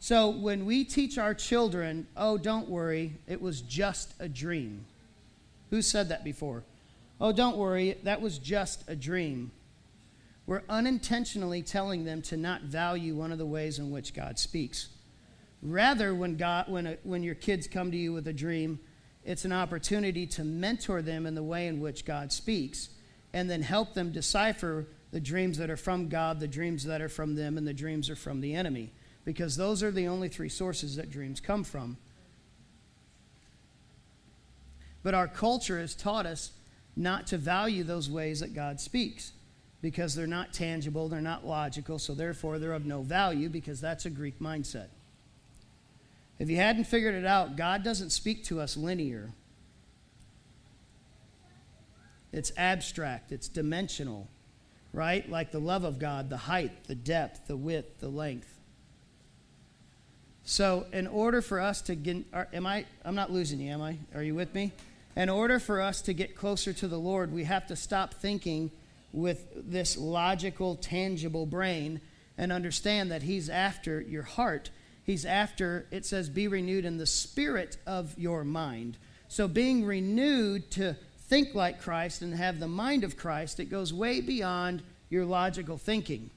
So 0.00 0.28
when 0.30 0.64
we 0.64 0.84
teach 0.84 1.18
our 1.18 1.34
children, 1.34 2.06
oh, 2.16 2.38
don't 2.38 2.68
worry, 2.68 3.14
it 3.26 3.42
was 3.42 3.60
just 3.60 4.14
a 4.20 4.28
dream. 4.28 4.84
Who 5.70 5.82
said 5.82 6.08
that 6.10 6.24
before? 6.24 6.64
Oh, 7.20 7.32
don't 7.32 7.56
worry, 7.56 7.98
that 8.04 8.20
was 8.20 8.38
just 8.38 8.84
a 8.88 8.94
dream. 8.94 9.50
We're 10.46 10.62
unintentionally 10.68 11.62
telling 11.62 12.04
them 12.04 12.22
to 12.22 12.36
not 12.36 12.62
value 12.62 13.14
one 13.14 13.32
of 13.32 13.38
the 13.38 13.46
ways 13.46 13.78
in 13.78 13.90
which 13.90 14.14
God 14.14 14.38
speaks. 14.38 14.88
Rather, 15.62 16.14
when, 16.14 16.36
God, 16.36 16.68
when, 16.68 16.86
a, 16.86 16.98
when 17.02 17.22
your 17.22 17.34
kids 17.34 17.66
come 17.66 17.90
to 17.90 17.96
you 17.96 18.12
with 18.12 18.28
a 18.28 18.32
dream, 18.32 18.78
it's 19.24 19.44
an 19.44 19.52
opportunity 19.52 20.26
to 20.26 20.44
mentor 20.44 21.02
them 21.02 21.26
in 21.26 21.34
the 21.34 21.42
way 21.42 21.66
in 21.66 21.80
which 21.80 22.04
God 22.04 22.32
speaks 22.32 22.90
and 23.32 23.50
then 23.50 23.62
help 23.62 23.94
them 23.94 24.12
decipher 24.12 24.86
the 25.10 25.20
dreams 25.20 25.58
that 25.58 25.70
are 25.70 25.76
from 25.76 26.08
God, 26.08 26.40
the 26.40 26.48
dreams 26.48 26.84
that 26.84 27.00
are 27.00 27.08
from 27.08 27.34
them, 27.34 27.58
and 27.58 27.66
the 27.66 27.74
dreams 27.74 28.08
are 28.10 28.16
from 28.16 28.40
the 28.40 28.54
enemy. 28.54 28.92
Because 29.24 29.56
those 29.56 29.82
are 29.82 29.90
the 29.90 30.08
only 30.08 30.28
three 30.28 30.48
sources 30.48 30.96
that 30.96 31.10
dreams 31.10 31.40
come 31.40 31.64
from. 31.64 31.96
But 35.02 35.14
our 35.14 35.28
culture 35.28 35.78
has 35.78 35.94
taught 35.94 36.26
us 36.26 36.52
not 36.96 37.26
to 37.28 37.38
value 37.38 37.84
those 37.84 38.10
ways 38.10 38.40
that 38.40 38.54
God 38.54 38.80
speaks 38.80 39.32
because 39.80 40.14
they're 40.14 40.26
not 40.26 40.52
tangible, 40.52 41.08
they're 41.08 41.20
not 41.20 41.46
logical, 41.46 41.98
so 41.98 42.14
therefore 42.14 42.58
they're 42.58 42.72
of 42.72 42.84
no 42.84 43.02
value 43.02 43.48
because 43.48 43.80
that's 43.80 44.06
a 44.06 44.10
Greek 44.10 44.40
mindset. 44.40 44.88
If 46.38 46.48
you 46.48 46.56
hadn't 46.56 46.84
figured 46.84 47.14
it 47.14 47.26
out, 47.26 47.56
God 47.56 47.82
doesn't 47.82 48.10
speak 48.10 48.44
to 48.44 48.60
us 48.60 48.76
linear. 48.76 49.30
It's 52.32 52.52
abstract, 52.56 53.32
it's 53.32 53.48
dimensional, 53.48 54.28
right? 54.92 55.28
Like 55.28 55.50
the 55.50 55.58
love 55.58 55.84
of 55.84 55.98
God, 55.98 56.30
the 56.30 56.36
height, 56.36 56.84
the 56.84 56.94
depth, 56.94 57.46
the 57.46 57.56
width, 57.56 58.00
the 58.00 58.08
length. 58.08 58.54
So, 60.44 60.86
in 60.92 61.06
order 61.06 61.42
for 61.42 61.60
us 61.60 61.82
to 61.82 61.94
get, 61.94 62.24
am 62.52 62.66
I, 62.66 62.86
I'm 63.04 63.14
not 63.14 63.30
losing 63.30 63.60
you, 63.60 63.70
am 63.70 63.82
I? 63.82 63.98
Are 64.14 64.22
you 64.22 64.34
with 64.34 64.54
me? 64.54 64.72
In 65.16 65.28
order 65.28 65.58
for 65.58 65.80
us 65.80 66.00
to 66.02 66.14
get 66.14 66.36
closer 66.36 66.72
to 66.72 66.88
the 66.88 66.98
Lord, 66.98 67.32
we 67.32 67.44
have 67.44 67.66
to 67.66 67.76
stop 67.76 68.14
thinking 68.14 68.70
with 69.12 69.46
this 69.54 69.96
logical, 69.96 70.76
tangible 70.76 71.44
brain 71.44 72.00
and 72.36 72.52
understand 72.52 73.10
that 73.10 73.22
He's 73.22 73.50
after 73.50 74.00
your 74.00 74.22
heart 74.22 74.70
He's 75.08 75.24
after, 75.24 75.86
it 75.90 76.04
says, 76.04 76.28
be 76.28 76.48
renewed 76.48 76.84
in 76.84 76.98
the 76.98 77.06
spirit 77.06 77.78
of 77.86 78.14
your 78.18 78.44
mind. 78.44 78.98
So 79.28 79.48
being 79.48 79.86
renewed 79.86 80.70
to 80.72 80.96
think 81.20 81.54
like 81.54 81.80
Christ 81.80 82.20
and 82.20 82.34
have 82.34 82.60
the 82.60 82.68
mind 82.68 83.04
of 83.04 83.16
Christ, 83.16 83.58
it 83.58 83.70
goes 83.70 83.90
way 83.90 84.20
beyond 84.20 84.82
your 85.08 85.24
logical 85.24 85.78
thinking. 85.78 86.28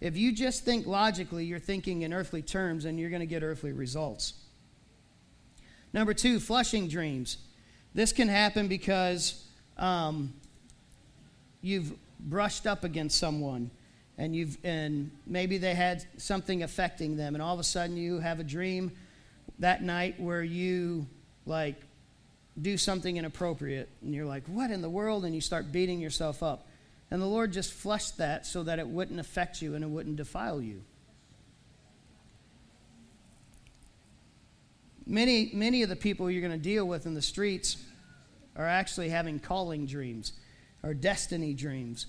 If 0.00 0.16
you 0.16 0.32
just 0.32 0.64
think 0.64 0.86
logically, 0.86 1.44
you're 1.44 1.58
thinking 1.58 2.00
in 2.00 2.14
earthly 2.14 2.40
terms 2.40 2.86
and 2.86 2.98
you're 2.98 3.10
going 3.10 3.20
to 3.20 3.26
get 3.26 3.42
earthly 3.42 3.72
results. 3.72 4.32
Number 5.92 6.14
two, 6.14 6.40
flushing 6.40 6.88
dreams. 6.88 7.36
This 7.92 8.14
can 8.14 8.28
happen 8.28 8.68
because 8.68 9.44
um, 9.76 10.32
you've 11.60 11.92
brushed 12.18 12.66
up 12.66 12.84
against 12.84 13.18
someone 13.18 13.70
and 14.18 14.34
you've 14.34 14.58
and 14.64 15.10
maybe 15.26 15.56
they 15.58 15.74
had 15.74 16.04
something 16.18 16.62
affecting 16.62 17.16
them 17.16 17.34
and 17.34 17.42
all 17.42 17.54
of 17.54 17.60
a 17.60 17.64
sudden 17.64 17.96
you 17.96 18.18
have 18.18 18.40
a 18.40 18.44
dream 18.44 18.90
that 19.60 19.82
night 19.82 20.20
where 20.20 20.42
you 20.42 21.06
like 21.46 21.80
do 22.60 22.76
something 22.76 23.16
inappropriate 23.16 23.88
and 24.02 24.12
you're 24.12 24.26
like 24.26 24.44
what 24.46 24.70
in 24.70 24.82
the 24.82 24.90
world? 24.90 25.24
and 25.24 25.34
you 25.34 25.40
start 25.40 25.72
beating 25.72 26.00
yourself 26.00 26.42
up. 26.42 26.66
And 27.10 27.22
the 27.22 27.26
lord 27.26 27.52
just 27.52 27.72
flushed 27.72 28.18
that 28.18 28.44
so 28.44 28.64
that 28.64 28.78
it 28.78 28.86
wouldn't 28.86 29.20
affect 29.20 29.62
you 29.62 29.74
and 29.74 29.82
it 29.82 29.88
wouldn't 29.88 30.16
defile 30.16 30.60
you. 30.60 30.82
Many 35.06 35.50
many 35.54 35.82
of 35.82 35.88
the 35.88 35.96
people 35.96 36.30
you're 36.30 36.46
going 36.46 36.52
to 36.52 36.58
deal 36.58 36.86
with 36.86 37.06
in 37.06 37.14
the 37.14 37.22
streets 37.22 37.82
are 38.56 38.66
actually 38.66 39.08
having 39.08 39.38
calling 39.38 39.86
dreams 39.86 40.32
or 40.82 40.92
destiny 40.92 41.54
dreams 41.54 42.06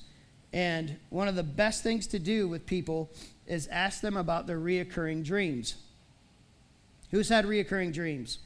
and 0.52 0.98
one 1.10 1.28
of 1.28 1.36
the 1.36 1.44
best 1.44 1.84
things 1.84 2.08
to 2.08 2.20
do 2.20 2.48
with 2.48 2.66
people 2.66 3.12
is 3.46 3.68
ask 3.68 4.02
them 4.02 4.18
about 4.18 4.48
their 4.48 4.60
reoccurring 4.60 5.24
dreams. 5.24 5.76
Who's 7.12 7.30
had 7.30 7.46
reoccurring 7.46 7.94
dreams? 7.94 8.40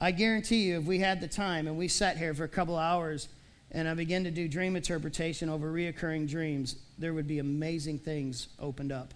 I 0.00 0.10
guarantee 0.10 0.64
you, 0.64 0.78
if 0.78 0.84
we 0.84 0.98
had 0.98 1.20
the 1.20 1.28
time 1.28 1.66
and 1.66 1.78
we 1.78 1.88
sat 1.88 2.18
here 2.18 2.34
for 2.34 2.44
a 2.44 2.48
couple 2.48 2.76
hours 2.76 3.28
and 3.70 3.88
I 3.88 3.94
began 3.94 4.24
to 4.24 4.30
do 4.30 4.48
dream 4.48 4.76
interpretation 4.76 5.48
over 5.48 5.72
reoccurring 5.72 6.28
dreams, 6.28 6.76
there 6.98 7.14
would 7.14 7.26
be 7.26 7.38
amazing 7.38 7.98
things 7.98 8.48
opened 8.58 8.92
up. 8.92 9.14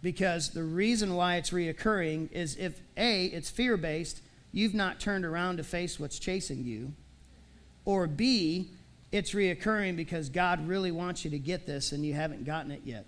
Because 0.00 0.50
the 0.50 0.62
reason 0.62 1.14
why 1.14 1.36
it's 1.36 1.50
reoccurring 1.50 2.32
is 2.32 2.56
if 2.56 2.80
A, 2.96 3.26
it's 3.26 3.50
fear 3.50 3.76
based, 3.76 4.22
you've 4.52 4.74
not 4.74 5.00
turned 5.00 5.24
around 5.24 5.56
to 5.58 5.64
face 5.64 5.98
what's 5.98 6.18
chasing 6.18 6.64
you, 6.64 6.92
or 7.84 8.06
B, 8.06 8.70
it's 9.10 9.32
reoccurring 9.32 9.96
because 9.96 10.28
God 10.28 10.68
really 10.68 10.90
wants 10.90 11.24
you 11.24 11.30
to 11.30 11.38
get 11.38 11.66
this 11.66 11.92
and 11.92 12.04
you 12.04 12.14
haven't 12.14 12.44
gotten 12.44 12.70
it 12.70 12.82
yet. 12.84 13.06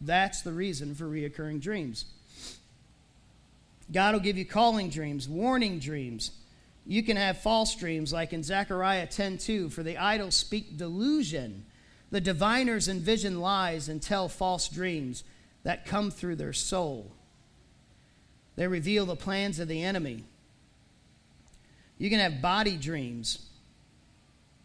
That's 0.00 0.42
the 0.42 0.52
reason 0.52 0.94
for 0.94 1.04
reoccurring 1.04 1.60
dreams. 1.60 2.06
God 3.92 4.14
will 4.14 4.20
give 4.20 4.38
you 4.38 4.44
calling 4.44 4.88
dreams, 4.88 5.28
warning 5.28 5.78
dreams. 5.78 6.32
You 6.86 7.02
can 7.02 7.16
have 7.16 7.38
false 7.38 7.76
dreams, 7.76 8.12
like 8.12 8.32
in 8.32 8.42
Zechariah 8.42 9.06
10:2, 9.06 9.70
for 9.70 9.82
the 9.82 9.98
idols 9.98 10.34
speak 10.34 10.76
delusion. 10.76 11.64
The 12.10 12.20
diviners 12.20 12.88
envision 12.88 13.40
lies 13.40 13.88
and 13.88 14.02
tell 14.02 14.28
false 14.28 14.68
dreams 14.68 15.22
that 15.62 15.86
come 15.86 16.10
through 16.10 16.36
their 16.36 16.52
soul. 16.52 17.12
They 18.56 18.66
reveal 18.66 19.06
the 19.06 19.16
plans 19.16 19.58
of 19.58 19.68
the 19.68 19.82
enemy. 19.82 20.24
You 21.98 22.10
can 22.10 22.18
have 22.18 22.42
body 22.42 22.76
dreams, 22.76 23.46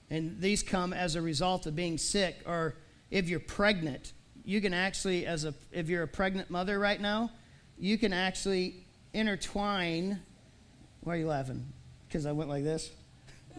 and 0.09 0.39
these 0.39 0.63
come 0.63 0.93
as 0.93 1.15
a 1.15 1.21
result 1.21 1.65
of 1.65 1.75
being 1.75 1.97
sick, 1.97 2.37
or 2.45 2.75
if 3.11 3.27
you're 3.29 3.39
pregnant, 3.39 4.13
you 4.45 4.61
can 4.61 4.73
actually, 4.73 5.25
as 5.25 5.45
a 5.45 5.53
if 5.71 5.89
you're 5.89 6.03
a 6.03 6.07
pregnant 6.07 6.49
mother 6.49 6.79
right 6.79 6.99
now, 6.99 7.31
you 7.77 7.97
can 7.97 8.13
actually 8.13 8.85
intertwine. 9.13 10.21
Why 11.01 11.15
are 11.15 11.17
you 11.17 11.27
laughing? 11.27 11.65
Because 12.07 12.25
I 12.25 12.31
went 12.31 12.49
like 12.49 12.63
this. 12.63 12.89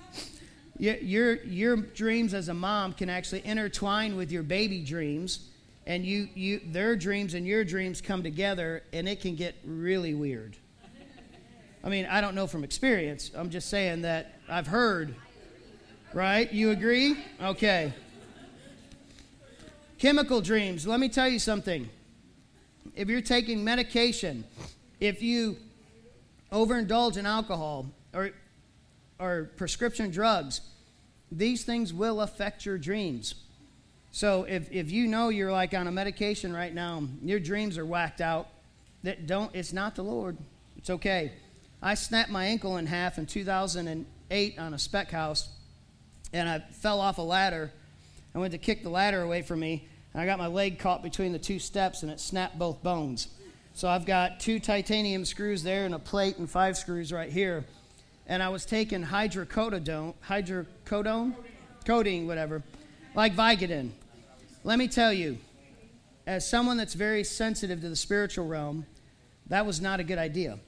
your, 0.78 0.96
your, 0.96 1.34
your 1.44 1.76
dreams 1.76 2.32
as 2.32 2.48
a 2.48 2.54
mom 2.54 2.92
can 2.94 3.10
actually 3.10 3.44
intertwine 3.44 4.16
with 4.16 4.32
your 4.32 4.42
baby 4.42 4.80
dreams 4.80 5.50
and 5.88 6.04
you, 6.04 6.28
you 6.34 6.60
their 6.66 6.94
dreams 6.94 7.34
and 7.34 7.46
your 7.46 7.64
dreams 7.64 8.00
come 8.00 8.22
together 8.22 8.82
and 8.92 9.08
it 9.08 9.20
can 9.20 9.34
get 9.34 9.56
really 9.64 10.14
weird 10.14 10.56
i 11.82 11.88
mean 11.88 12.06
i 12.06 12.20
don't 12.20 12.34
know 12.34 12.46
from 12.46 12.62
experience 12.62 13.30
i'm 13.34 13.48
just 13.48 13.68
saying 13.70 14.02
that 14.02 14.38
i've 14.48 14.66
heard 14.66 15.16
right? 16.12 16.52
You 16.52 16.70
agree? 16.70 17.16
Okay. 17.42 17.92
Chemical 19.98 20.40
dreams. 20.40 20.86
Let 20.86 21.00
me 21.00 21.08
tell 21.08 21.28
you 21.28 21.38
something. 21.38 21.88
If 22.94 23.08
you're 23.08 23.20
taking 23.20 23.64
medication 23.64 24.44
if 25.00 25.22
you 25.22 25.56
overindulge 26.52 27.16
in 27.16 27.26
alcohol 27.26 27.86
or, 28.12 28.30
or 29.18 29.50
prescription 29.56 30.10
drugs 30.10 30.60
these 31.30 31.62
things 31.64 31.92
will 31.92 32.22
affect 32.22 32.64
your 32.64 32.78
dreams. 32.78 33.34
So 34.12 34.44
if, 34.44 34.72
if 34.72 34.90
you 34.90 35.06
know 35.06 35.28
you're 35.28 35.52
like 35.52 35.74
on 35.74 35.86
a 35.86 35.92
medication 35.92 36.54
right 36.54 36.72
now, 36.72 37.02
your 37.22 37.38
dreams 37.38 37.76
are 37.76 37.84
whacked 37.84 38.22
out, 38.22 38.48
that 39.02 39.26
don't 39.26 39.54
it's 39.54 39.74
not 39.74 39.94
the 39.94 40.02
Lord. 40.02 40.38
It's 40.78 40.88
okay. 40.88 41.32
I 41.82 41.94
snapped 41.94 42.30
my 42.30 42.46
ankle 42.46 42.78
in 42.78 42.86
half 42.86 43.18
in 43.18 43.26
2008 43.26 44.58
on 44.58 44.72
a 44.72 44.78
spec 44.78 45.10
house, 45.10 45.50
and 46.32 46.48
I 46.48 46.60
fell 46.72 47.00
off 47.00 47.18
a 47.18 47.22
ladder. 47.22 47.72
I 48.34 48.38
went 48.38 48.52
to 48.52 48.58
kick 48.58 48.82
the 48.82 48.90
ladder 48.90 49.22
away 49.22 49.42
from 49.42 49.60
me, 49.60 49.88
and 50.12 50.22
I 50.22 50.26
got 50.26 50.38
my 50.38 50.46
leg 50.46 50.78
caught 50.78 51.02
between 51.02 51.32
the 51.32 51.38
two 51.38 51.58
steps, 51.58 52.02
and 52.02 52.10
it 52.10 52.20
snapped 52.20 52.58
both 52.58 52.82
bones. 52.82 53.28
So 53.74 53.88
I've 53.88 54.06
got 54.06 54.40
two 54.40 54.58
titanium 54.58 55.24
screws 55.24 55.62
there 55.62 55.84
and 55.84 55.94
a 55.94 55.98
plate 55.98 56.38
and 56.38 56.50
five 56.50 56.76
screws 56.76 57.12
right 57.12 57.30
here. 57.30 57.64
And 58.26 58.42
I 58.42 58.48
was 58.48 58.66
taking 58.66 59.04
hydrocodone, 59.04 60.14
hydrocodone, 60.26 61.34
codeine, 61.84 62.26
whatever 62.26 62.62
like 63.18 63.34
Vicodin. 63.34 63.90
Let 64.62 64.78
me 64.78 64.86
tell 64.86 65.12
you, 65.12 65.38
as 66.26 66.48
someone 66.48 66.76
that's 66.76 66.94
very 66.94 67.24
sensitive 67.24 67.80
to 67.80 67.88
the 67.88 67.96
spiritual 67.96 68.46
realm, 68.46 68.86
that 69.48 69.66
was 69.66 69.80
not 69.80 69.98
a 69.98 70.04
good 70.04 70.18
idea. 70.18 70.60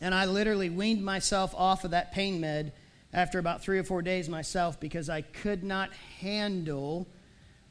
And 0.00 0.12
I 0.12 0.24
literally 0.24 0.68
weaned 0.68 1.04
myself 1.04 1.54
off 1.54 1.84
of 1.84 1.92
that 1.92 2.10
pain 2.12 2.40
med 2.40 2.72
after 3.12 3.38
about 3.38 3.62
three 3.62 3.78
or 3.78 3.84
four 3.84 4.02
days 4.02 4.28
myself 4.28 4.78
because 4.78 5.08
I 5.10 5.22
could 5.22 5.64
not 5.64 5.92
handle 6.20 7.08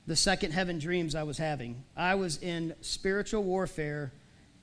the 0.05 0.15
second 0.15 0.51
heaven 0.51 0.79
dreams 0.79 1.15
I 1.15 1.23
was 1.23 1.37
having. 1.37 1.83
I 1.95 2.15
was 2.15 2.37
in 2.37 2.75
spiritual 2.81 3.43
warfare 3.43 4.11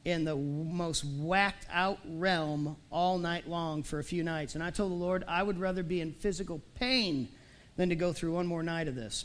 in 0.04 0.24
the 0.24 0.36
most 0.36 1.04
whacked 1.04 1.66
out 1.70 1.98
realm 2.06 2.76
all 2.90 3.18
night 3.18 3.48
long 3.48 3.82
for 3.82 3.98
a 3.98 4.04
few 4.04 4.22
nights. 4.22 4.54
And 4.54 4.62
I 4.62 4.70
told 4.70 4.92
the 4.92 4.96
Lord 4.96 5.24
I 5.26 5.42
would 5.42 5.58
rather 5.58 5.82
be 5.82 6.00
in 6.00 6.12
physical 6.12 6.60
pain 6.74 7.28
than 7.76 7.88
to 7.88 7.96
go 7.96 8.12
through 8.12 8.32
one 8.32 8.46
more 8.46 8.62
night 8.62 8.88
of 8.88 8.94
this. 8.94 9.24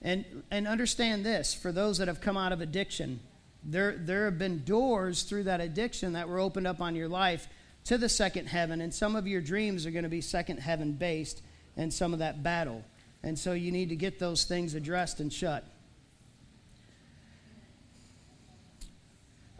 And, 0.00 0.24
and 0.50 0.66
understand 0.66 1.24
this 1.24 1.54
for 1.54 1.70
those 1.70 1.98
that 1.98 2.08
have 2.08 2.20
come 2.20 2.36
out 2.36 2.52
of 2.52 2.60
addiction, 2.60 3.20
there, 3.62 3.96
there 3.96 4.24
have 4.24 4.38
been 4.38 4.64
doors 4.64 5.22
through 5.22 5.44
that 5.44 5.60
addiction 5.60 6.14
that 6.14 6.28
were 6.28 6.40
opened 6.40 6.66
up 6.66 6.80
on 6.80 6.96
your 6.96 7.08
life 7.08 7.48
to 7.84 7.98
the 7.98 8.08
second 8.08 8.46
heaven, 8.46 8.80
and 8.80 8.92
some 8.92 9.16
of 9.16 9.26
your 9.26 9.40
dreams 9.40 9.86
are 9.86 9.90
going 9.90 10.04
to 10.04 10.08
be 10.08 10.20
second 10.20 10.58
heaven 10.58 10.92
based 10.92 11.42
and 11.76 11.92
some 11.92 12.12
of 12.12 12.20
that 12.20 12.42
battle. 12.42 12.84
And 13.22 13.38
so 13.38 13.52
you 13.52 13.72
need 13.72 13.88
to 13.88 13.96
get 13.96 14.18
those 14.18 14.44
things 14.44 14.74
addressed 14.74 15.20
and 15.20 15.32
shut. 15.32 15.64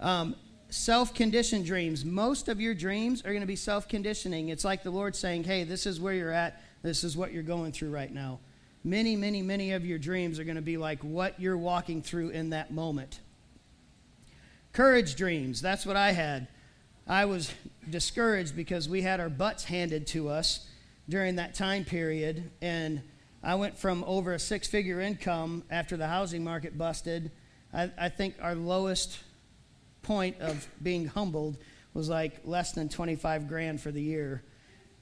Um, 0.00 0.34
self 0.68 1.14
conditioned 1.14 1.64
dreams. 1.64 2.04
Most 2.04 2.48
of 2.48 2.60
your 2.60 2.74
dreams 2.74 3.22
are 3.22 3.30
going 3.30 3.40
to 3.40 3.46
be 3.46 3.56
self 3.56 3.88
conditioning. 3.88 4.48
It's 4.48 4.64
like 4.64 4.82
the 4.82 4.90
Lord 4.90 5.14
saying, 5.14 5.44
hey, 5.44 5.64
this 5.64 5.86
is 5.86 6.00
where 6.00 6.14
you're 6.14 6.32
at. 6.32 6.60
This 6.82 7.04
is 7.04 7.16
what 7.16 7.32
you're 7.32 7.44
going 7.44 7.72
through 7.72 7.90
right 7.90 8.12
now. 8.12 8.40
Many, 8.84 9.14
many, 9.14 9.42
many 9.42 9.72
of 9.72 9.86
your 9.86 9.98
dreams 9.98 10.40
are 10.40 10.44
going 10.44 10.56
to 10.56 10.62
be 10.62 10.76
like 10.76 11.00
what 11.02 11.38
you're 11.40 11.56
walking 11.56 12.02
through 12.02 12.30
in 12.30 12.50
that 12.50 12.72
moment. 12.72 13.20
Courage 14.72 15.14
dreams, 15.14 15.62
that's 15.62 15.86
what 15.86 15.96
I 15.96 16.10
had. 16.10 16.48
I 17.06 17.24
was 17.24 17.52
discouraged 17.88 18.54
because 18.54 18.88
we 18.88 19.02
had 19.02 19.20
our 19.20 19.28
butts 19.28 19.64
handed 19.64 20.06
to 20.08 20.28
us 20.28 20.66
during 21.08 21.36
that 21.36 21.54
time 21.54 21.84
period. 21.84 22.50
And 22.60 23.02
I 23.42 23.56
went 23.56 23.76
from 23.76 24.04
over 24.04 24.32
a 24.32 24.38
six 24.38 24.68
figure 24.68 25.00
income 25.00 25.64
after 25.70 25.96
the 25.96 26.06
housing 26.06 26.44
market 26.44 26.78
busted. 26.78 27.32
I, 27.74 27.90
I, 27.98 28.08
think 28.08 28.36
our 28.40 28.54
lowest 28.54 29.18
point 30.02 30.40
of 30.40 30.68
being 30.82 31.06
humbled 31.06 31.56
was 31.92 32.08
like 32.08 32.40
less 32.44 32.72
than 32.72 32.88
25 32.88 33.48
grand 33.48 33.80
for 33.80 33.90
the 33.90 34.02
year. 34.02 34.42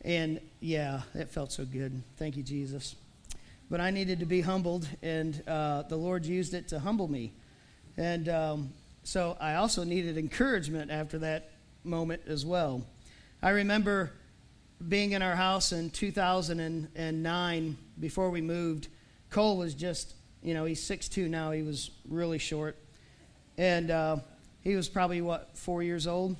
And 0.02 0.40
yeah, 0.60 1.02
it 1.14 1.30
felt 1.30 1.52
so 1.52 1.64
good. 1.64 2.02
Thank 2.16 2.36
you, 2.36 2.42
Jesus. 2.42 2.96
But 3.70 3.80
I 3.80 3.90
needed 3.90 4.20
to 4.20 4.26
be 4.26 4.40
humbled, 4.40 4.88
and 5.00 5.42
uh, 5.46 5.82
the 5.82 5.96
Lord 5.96 6.26
used 6.26 6.54
it 6.54 6.68
to 6.68 6.80
humble 6.80 7.06
me. 7.06 7.34
And 7.96 8.28
um, 8.28 8.72
so 9.04 9.36
I 9.40 9.56
also 9.56 9.84
needed 9.84 10.16
encouragement 10.16 10.90
after 10.90 11.18
that 11.18 11.49
moment 11.84 12.22
as 12.26 12.44
well. 12.44 12.84
I 13.42 13.50
remember 13.50 14.12
being 14.88 15.12
in 15.12 15.22
our 15.22 15.36
house 15.36 15.72
in 15.72 15.90
2009 15.90 17.78
before 17.98 18.30
we 18.30 18.40
moved. 18.40 18.88
Cole 19.30 19.56
was 19.56 19.74
just, 19.74 20.14
you 20.42 20.54
know, 20.54 20.64
he's 20.64 20.80
6'2 20.82 21.28
now. 21.28 21.50
He 21.50 21.62
was 21.62 21.90
really 22.08 22.38
short. 22.38 22.76
And 23.58 23.90
uh, 23.90 24.16
he 24.62 24.76
was 24.76 24.88
probably, 24.88 25.20
what, 25.20 25.56
four 25.56 25.82
years 25.82 26.06
old? 26.06 26.36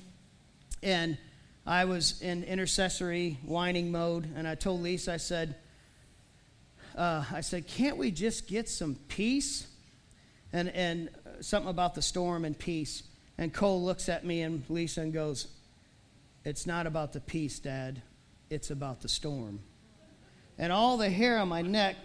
And 0.81 1.17
I 1.65 1.85
was 1.85 2.21
in 2.21 2.43
intercessory 2.43 3.37
whining 3.45 3.91
mode, 3.91 4.27
and 4.35 4.47
I 4.47 4.55
told 4.55 4.81
Lisa, 4.81 5.13
I 5.13 5.17
said, 5.17 5.55
uh, 6.97 7.23
I 7.31 7.41
said, 7.41 7.67
can't 7.67 7.97
we 7.97 8.11
just 8.11 8.47
get 8.47 8.67
some 8.67 8.95
peace? 9.07 9.67
And, 10.53 10.69
and 10.69 11.09
something 11.39 11.69
about 11.69 11.95
the 11.95 12.01
storm 12.01 12.43
and 12.43 12.57
peace. 12.57 13.03
And 13.37 13.53
Cole 13.53 13.83
looks 13.83 14.09
at 14.09 14.25
me 14.25 14.41
and 14.41 14.63
Lisa 14.69 15.01
and 15.01 15.13
goes, 15.13 15.47
It's 16.45 16.65
not 16.65 16.87
about 16.87 17.13
the 17.13 17.19
peace, 17.19 17.59
Dad. 17.59 18.01
It's 18.49 18.69
about 18.69 19.01
the 19.01 19.09
storm. 19.09 19.59
And 20.57 20.71
all 20.71 20.97
the 20.97 21.09
hair 21.09 21.39
on 21.39 21.47
my 21.47 21.61
neck 21.61 21.95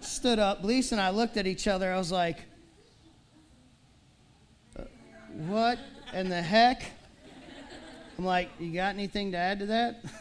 stood 0.00 0.38
up. 0.38 0.64
Lisa 0.64 0.94
and 0.94 1.02
I 1.02 1.10
looked 1.10 1.36
at 1.36 1.46
each 1.46 1.68
other. 1.68 1.92
I 1.92 1.98
was 1.98 2.12
like, 2.12 2.38
uh, 4.78 4.84
What 5.46 5.78
in 6.14 6.28
the 6.28 6.42
heck? 6.42 6.82
I'm 8.18 8.24
like, 8.24 8.48
you 8.58 8.72
got 8.72 8.94
anything 8.94 9.32
to 9.32 9.36
add 9.36 9.58
to 9.58 9.66
that? 9.66 10.02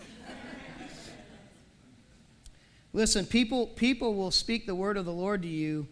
Listen, 2.93 3.25
people, 3.25 3.67
people 3.67 4.15
will 4.15 4.31
speak 4.31 4.65
the 4.65 4.75
word 4.75 4.97
of 4.97 5.05
the 5.05 5.13
Lord 5.13 5.41
to 5.43 5.47
you 5.47 5.87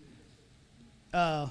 uh, 1.13 1.47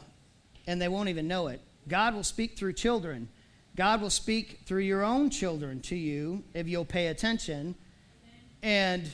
and 0.66 0.80
they 0.80 0.88
won't 0.88 1.08
even 1.08 1.28
know 1.28 1.48
it. 1.48 1.60
God 1.88 2.14
will 2.14 2.24
speak 2.24 2.56
through 2.56 2.74
children. 2.74 3.28
God 3.76 4.00
will 4.00 4.10
speak 4.10 4.60
through 4.66 4.82
your 4.82 5.02
own 5.02 5.30
children 5.30 5.80
to 5.82 5.96
you 5.96 6.44
if 6.54 6.68
you'll 6.68 6.84
pay 6.84 7.08
attention. 7.08 7.74
And 8.62 9.10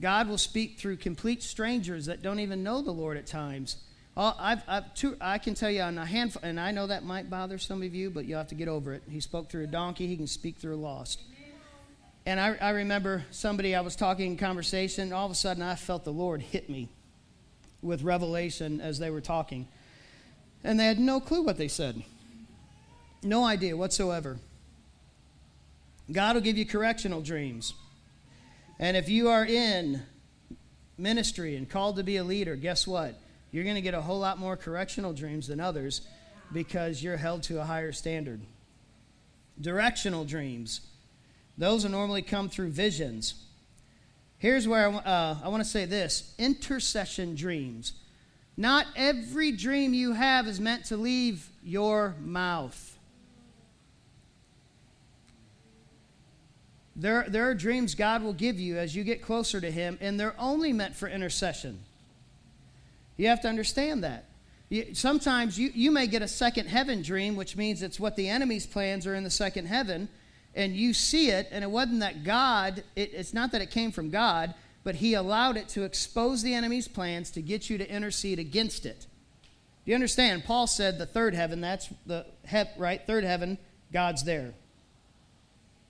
God 0.00 0.28
will 0.28 0.38
speak 0.38 0.78
through 0.78 0.96
complete 0.98 1.42
strangers 1.42 2.06
that 2.06 2.22
don't 2.22 2.40
even 2.40 2.62
know 2.62 2.80
the 2.80 2.92
Lord 2.92 3.16
at 3.16 3.26
times. 3.26 3.76
I've, 4.16 4.62
I've 4.66 4.94
two, 4.94 5.16
I 5.20 5.38
can 5.38 5.54
tell 5.54 5.70
you 5.70 5.82
on 5.82 5.96
a 5.96 6.04
handful, 6.04 6.42
and 6.42 6.58
I 6.58 6.72
know 6.72 6.88
that 6.88 7.04
might 7.04 7.30
bother 7.30 7.56
some 7.56 7.82
of 7.82 7.94
you, 7.94 8.10
but 8.10 8.24
you'll 8.24 8.38
have 8.38 8.48
to 8.48 8.56
get 8.56 8.66
over 8.66 8.92
it. 8.92 9.04
He 9.08 9.20
spoke 9.20 9.48
through 9.48 9.64
a 9.64 9.68
donkey, 9.68 10.08
he 10.08 10.16
can 10.16 10.26
speak 10.26 10.56
through 10.56 10.74
a 10.74 10.76
lost. 10.76 11.22
And 12.26 12.40
I, 12.40 12.56
I 12.60 12.70
remember 12.70 13.24
somebody, 13.30 13.76
I 13.76 13.80
was 13.80 13.94
talking 13.94 14.32
in 14.32 14.36
conversation, 14.36 15.12
all 15.12 15.24
of 15.24 15.30
a 15.30 15.36
sudden 15.36 15.62
I 15.62 15.76
felt 15.76 16.04
the 16.04 16.12
Lord 16.12 16.42
hit 16.42 16.68
me 16.68 16.88
with 17.80 18.02
revelation 18.02 18.80
as 18.80 18.98
they 18.98 19.10
were 19.10 19.20
talking. 19.20 19.68
And 20.64 20.78
they 20.78 20.86
had 20.86 20.98
no 20.98 21.20
clue 21.20 21.42
what 21.42 21.56
they 21.56 21.68
said, 21.68 22.02
no 23.22 23.44
idea 23.44 23.76
whatsoever. 23.76 24.38
God 26.10 26.34
will 26.34 26.42
give 26.42 26.56
you 26.56 26.66
correctional 26.66 27.20
dreams. 27.20 27.74
And 28.78 28.96
if 28.96 29.08
you 29.08 29.28
are 29.28 29.44
in 29.44 30.02
ministry 30.96 31.56
and 31.56 31.68
called 31.68 31.96
to 31.96 32.02
be 32.02 32.16
a 32.16 32.24
leader, 32.24 32.56
guess 32.56 32.86
what? 32.86 33.14
You're 33.50 33.64
going 33.64 33.76
to 33.76 33.82
get 33.82 33.94
a 33.94 34.00
whole 34.00 34.18
lot 34.18 34.38
more 34.38 34.56
correctional 34.56 35.12
dreams 35.12 35.48
than 35.48 35.60
others 35.60 36.02
because 36.52 37.02
you're 37.02 37.16
held 37.16 37.42
to 37.44 37.60
a 37.60 37.64
higher 37.64 37.92
standard. 37.92 38.40
Directional 39.60 40.24
dreams, 40.24 40.80
those 41.56 41.84
will 41.84 41.90
normally 41.90 42.22
come 42.22 42.48
through 42.48 42.70
visions. 42.70 43.34
Here's 44.38 44.68
where 44.68 44.88
I, 44.88 44.94
uh, 44.94 45.36
I 45.42 45.48
want 45.48 45.62
to 45.62 45.68
say 45.68 45.84
this 45.84 46.34
intercession 46.38 47.34
dreams. 47.34 47.92
Not 48.58 48.86
every 48.96 49.52
dream 49.52 49.94
you 49.94 50.14
have 50.14 50.48
is 50.48 50.58
meant 50.58 50.86
to 50.86 50.96
leave 50.96 51.48
your 51.62 52.16
mouth. 52.20 52.98
There, 56.96 57.24
there 57.28 57.48
are 57.48 57.54
dreams 57.54 57.94
God 57.94 58.24
will 58.24 58.32
give 58.32 58.58
you 58.58 58.76
as 58.76 58.96
you 58.96 59.04
get 59.04 59.22
closer 59.22 59.60
to 59.60 59.70
Him, 59.70 59.96
and 60.00 60.18
they're 60.18 60.34
only 60.40 60.72
meant 60.72 60.96
for 60.96 61.06
intercession. 61.06 61.78
You 63.16 63.28
have 63.28 63.40
to 63.42 63.48
understand 63.48 64.02
that. 64.02 64.24
You, 64.70 64.92
sometimes 64.92 65.56
you, 65.56 65.70
you 65.72 65.92
may 65.92 66.08
get 66.08 66.22
a 66.22 66.28
second 66.28 66.66
heaven 66.66 67.00
dream, 67.00 67.36
which 67.36 67.56
means 67.56 67.80
it's 67.80 68.00
what 68.00 68.16
the 68.16 68.28
enemy's 68.28 68.66
plans 68.66 69.06
are 69.06 69.14
in 69.14 69.22
the 69.22 69.30
second 69.30 69.66
heaven, 69.66 70.08
and 70.56 70.74
you 70.74 70.94
see 70.94 71.30
it, 71.30 71.46
and 71.52 71.62
it 71.62 71.70
wasn't 71.70 72.00
that 72.00 72.24
God, 72.24 72.82
it, 72.96 73.14
it's 73.14 73.32
not 73.32 73.52
that 73.52 73.62
it 73.62 73.70
came 73.70 73.92
from 73.92 74.10
God, 74.10 74.52
but 74.88 74.94
He 74.94 75.12
allowed 75.12 75.58
it 75.58 75.68
to 75.68 75.82
expose 75.82 76.40
the 76.40 76.54
enemy's 76.54 76.88
plans 76.88 77.30
to 77.32 77.42
get 77.42 77.68
you 77.68 77.76
to 77.76 77.86
intercede 77.94 78.38
against 78.38 78.86
it. 78.86 79.00
Do 79.84 79.90
you 79.90 79.94
understand? 79.94 80.46
Paul 80.46 80.66
said 80.66 80.96
the 80.96 81.04
third 81.04 81.34
heaven, 81.34 81.60
that's 81.60 81.90
the, 82.06 82.24
he- 82.48 82.62
right? 82.78 82.98
Third 83.06 83.22
heaven, 83.22 83.58
God's 83.92 84.24
there. 84.24 84.54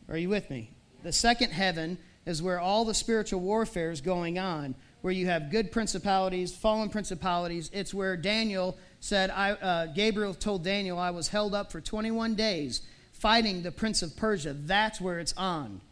Are 0.09 0.17
you 0.17 0.29
with 0.29 0.51
me? 0.51 0.73
The 1.05 1.13
second 1.13 1.53
heaven 1.53 1.97
is 2.27 2.43
where 2.43 2.59
all 2.59 2.85
the 2.85 2.93
spiritual 2.93 3.39
warfare 3.39 3.93
is 3.93 4.01
going 4.01 4.37
on, 4.37 4.75
where 5.03 5.13
you 5.13 5.27
have 5.27 5.53
good 5.53 5.71
principalities, 5.71 6.53
fallen 6.53 6.89
principalities. 6.89 7.71
It's 7.73 7.95
where 7.95 8.17
Daniel 8.17 8.77
said, 8.99 9.31
I, 9.31 9.53
uh, 9.53 9.87
Gabriel 9.95 10.35
told 10.35 10.65
Daniel, 10.65 10.99
I 10.99 11.11
was 11.11 11.29
held 11.29 11.55
up 11.55 11.71
for 11.71 11.81
21 11.81 12.35
days 12.35 12.83
fighting 13.13 13.63
the 13.63 13.71
prince 13.71 14.03
of 14.03 14.17
Persia. 14.17 14.55
That's 14.55 15.01
where 15.01 15.21
it's 15.21 15.35
on. 15.35 15.83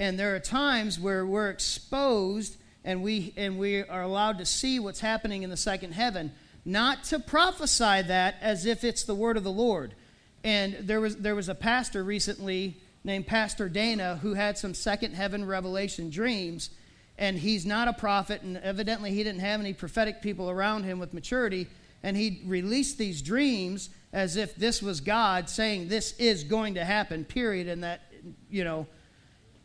And 0.00 0.18
there 0.18 0.34
are 0.34 0.40
times 0.40 0.98
where 0.98 1.26
we're 1.26 1.50
exposed 1.50 2.56
and 2.84 3.02
we, 3.02 3.34
and 3.36 3.58
we 3.58 3.82
are 3.82 4.00
allowed 4.00 4.38
to 4.38 4.46
see 4.46 4.80
what's 4.80 5.00
happening 5.00 5.42
in 5.42 5.50
the 5.50 5.58
second 5.58 5.92
heaven, 5.92 6.32
not 6.64 7.04
to 7.04 7.18
prophesy 7.18 8.00
that 8.02 8.36
as 8.40 8.64
if 8.64 8.82
it's 8.82 9.04
the 9.04 9.14
word 9.14 9.36
of 9.36 9.44
the 9.44 9.52
Lord. 9.52 9.94
And 10.42 10.74
there 10.80 11.02
was, 11.02 11.16
there 11.16 11.34
was 11.34 11.50
a 11.50 11.54
pastor 11.54 12.02
recently 12.02 12.78
named 13.04 13.26
Pastor 13.26 13.68
Dana 13.68 14.18
who 14.22 14.32
had 14.32 14.56
some 14.56 14.72
second 14.72 15.12
heaven 15.14 15.44
revelation 15.44 16.08
dreams. 16.08 16.70
And 17.18 17.38
he's 17.38 17.66
not 17.66 17.86
a 17.86 17.92
prophet, 17.92 18.40
and 18.40 18.56
evidently 18.56 19.10
he 19.10 19.22
didn't 19.22 19.40
have 19.40 19.60
any 19.60 19.74
prophetic 19.74 20.22
people 20.22 20.48
around 20.48 20.84
him 20.84 20.98
with 20.98 21.12
maturity. 21.12 21.66
And 22.02 22.16
he 22.16 22.40
released 22.46 22.96
these 22.96 23.20
dreams 23.20 23.90
as 24.14 24.36
if 24.36 24.56
this 24.56 24.80
was 24.80 25.02
God 25.02 25.50
saying 25.50 25.88
this 25.88 26.14
is 26.18 26.44
going 26.44 26.74
to 26.74 26.84
happen, 26.86 27.26
period. 27.26 27.68
And 27.68 27.84
that, 27.84 28.00
you 28.48 28.64
know, 28.64 28.86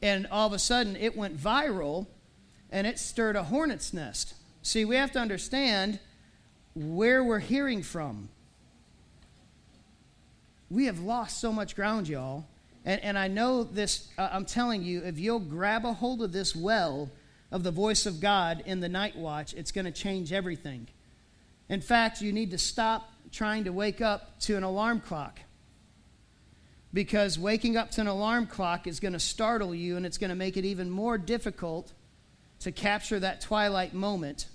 and 0.06 0.28
all 0.28 0.46
of 0.46 0.54
a 0.54 0.60
sudden 0.60 0.96
it 0.96 1.18
went 1.18 1.36
viral 1.36 2.06
and 2.72 2.86
it 2.86 3.00
stirred 3.00 3.36
a 3.36 3.44
hornet's 3.44 3.92
nest. 3.92 4.36
See, 4.62 4.86
we 4.86 4.98
have 4.98 5.12
to 5.14 5.20
understand 5.20 6.00
where 6.76 7.24
we're 7.24 7.40
hearing 7.40 7.82
from. 7.82 8.30
We 10.70 10.86
have 10.86 11.00
lost 11.00 11.40
so 11.40 11.52
much 11.52 11.76
ground, 11.76 12.08
y'all. 12.08 12.46
And, 12.86 13.04
and 13.04 13.18
I 13.18 13.28
know 13.28 13.64
this, 13.64 14.08
uh, 14.18 14.30
I'm 14.32 14.46
telling 14.46 14.84
you, 14.84 15.02
if 15.04 15.18
you'll 15.18 15.40
grab 15.40 15.86
a 15.86 15.94
hold 15.94 16.22
of 16.22 16.32
this 16.32 16.56
well 16.56 17.10
of 17.52 17.64
the 17.64 17.72
voice 17.72 18.06
of 18.06 18.20
God 18.20 18.62
in 18.68 18.82
the 18.82 18.90
night 18.90 19.16
watch, 19.16 19.56
it's 19.56 19.72
going 19.72 19.86
to 19.86 19.92
change 19.92 20.32
everything. 20.32 20.88
In 21.68 21.82
fact, 21.82 22.22
you 22.22 22.32
need 22.32 22.52
to 22.52 22.60
stop 22.60 23.12
trying 23.32 23.64
to 23.64 23.72
wake 23.72 24.02
up 24.02 24.40
to 24.42 24.56
an 24.56 24.62
alarm 24.62 25.00
clock. 25.00 25.40
Because 26.96 27.38
waking 27.38 27.76
up 27.76 27.92
to 27.92 28.02
an 28.02 28.08
alarm 28.08 28.48
clock 28.48 28.88
is 28.88 29.02
going 29.02 29.12
to 29.12 29.20
startle 29.20 29.76
you 29.76 29.98
and 29.98 30.06
it's 30.06 30.18
going 30.18 30.30
to 30.30 30.36
make 30.36 30.56
it 30.56 30.64
even 30.64 30.90
more 30.90 31.18
difficult 31.18 31.92
to 32.62 32.72
capture 32.72 33.20
that 33.20 33.42
twilight 33.42 33.94
moment 33.94 34.48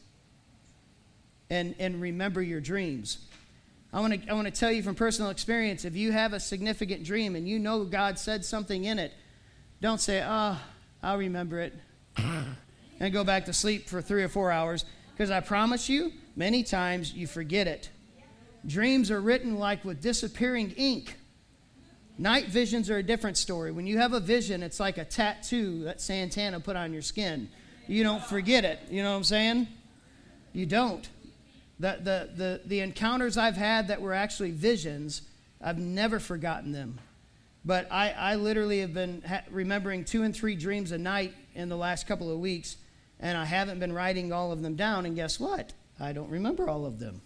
and, 1.51 1.74
and 1.78 2.01
remember 2.01 2.41
your 2.41 2.62
dreams. 2.62 3.18
I 3.93 4.01
want 4.01 4.22
to 4.22 4.30
I 4.30 4.32
want 4.32 4.47
to 4.47 4.53
tell 4.59 4.72
you 4.72 4.82
from 4.82 4.95
personal 4.95 5.30
experience 5.30 5.84
if 5.84 5.95
you 5.95 6.12
have 6.12 6.32
a 6.32 6.41
significant 6.41 7.05
dream 7.05 7.36
and 7.36 7.47
you 7.47 7.59
know 7.59 7.84
God 7.84 8.18
said 8.18 8.43
something 8.43 8.84
in 8.84 8.99
it, 8.99 9.12
don't 9.82 10.01
say, 10.01 10.24
"Oh, 10.26 10.59
I'll 11.03 11.18
remember 11.18 11.61
it." 11.61 11.74
and 12.16 13.12
go 13.12 13.22
back 13.22 13.45
to 13.47 13.53
sleep 13.53 13.86
for 13.86 14.01
3 14.01 14.22
or 14.22 14.28
4 14.28 14.51
hours 14.51 14.86
because 15.12 15.30
I 15.30 15.41
promise 15.41 15.91
you, 15.91 16.12
many 16.36 16.62
times 16.62 17.12
you 17.12 17.26
forget 17.26 17.66
it. 17.66 17.91
Dreams 18.66 19.11
are 19.11 19.20
written 19.20 19.59
like 19.59 19.84
with 19.84 20.01
disappearing 20.01 20.70
ink. 20.78 21.16
Night 22.21 22.49
visions 22.49 22.91
are 22.91 22.99
a 22.99 23.03
different 23.03 23.39
story. 23.39 23.73
When 23.73 23.87
you 23.87 23.97
have 23.97 24.12
a 24.12 24.21
vision, 24.21 24.62
it's 24.62 24.79
like 24.79 24.99
a 24.99 25.07
tattoo 25.07 25.85
that 25.85 26.03
Santana 26.03 26.61
put 26.61 26.77
on 26.77 26.93
your 26.93 27.01
skin. 27.01 27.49
You 27.87 28.03
don't 28.03 28.23
forget 28.23 28.62
it. 28.62 28.79
You 28.91 29.03
know 29.03 29.12
what 29.12 29.16
I'm 29.16 29.25
saying? 29.25 29.68
You 30.53 30.66
don't. 30.66 31.09
The, 31.79 31.99
the, 31.99 32.31
the, 32.37 32.61
the 32.66 32.81
encounters 32.81 33.39
I've 33.39 33.57
had 33.57 33.89
that 33.89 34.03
were 34.03 34.12
actually 34.12 34.51
visions, 34.51 35.23
I've 35.62 35.79
never 35.79 36.21
forgotten 36.21 36.73
them. 36.73 37.01
But 37.64 37.91
I, 37.91 38.11
I 38.11 38.35
literally 38.35 38.81
have 38.81 38.93
been 38.93 39.23
ha- 39.27 39.45
remembering 39.51 40.05
two 40.05 40.23
and 40.23 40.37
three 40.37 40.57
dreams 40.57 40.93
a 40.93 40.99
night 40.99 41.33
in 41.55 41.71
the 41.71 41.77
last 41.77 42.07
couple 42.07 42.31
of 42.31 42.39
weeks, 42.39 42.77
and 43.18 43.39
I 43.39 43.47
haven't 43.47 43.81
been 43.81 43.95
writing 43.95 44.31
all 44.31 44.53
of 44.53 44.61
them 44.61 44.77
down. 44.77 45.07
And 45.07 45.16
guess 45.16 45.41
what? 45.41 45.73
I 45.99 46.12
don't 46.12 46.29
remember 46.29 46.68
all 46.68 46.85
of 46.85 46.99
them. 46.99 47.23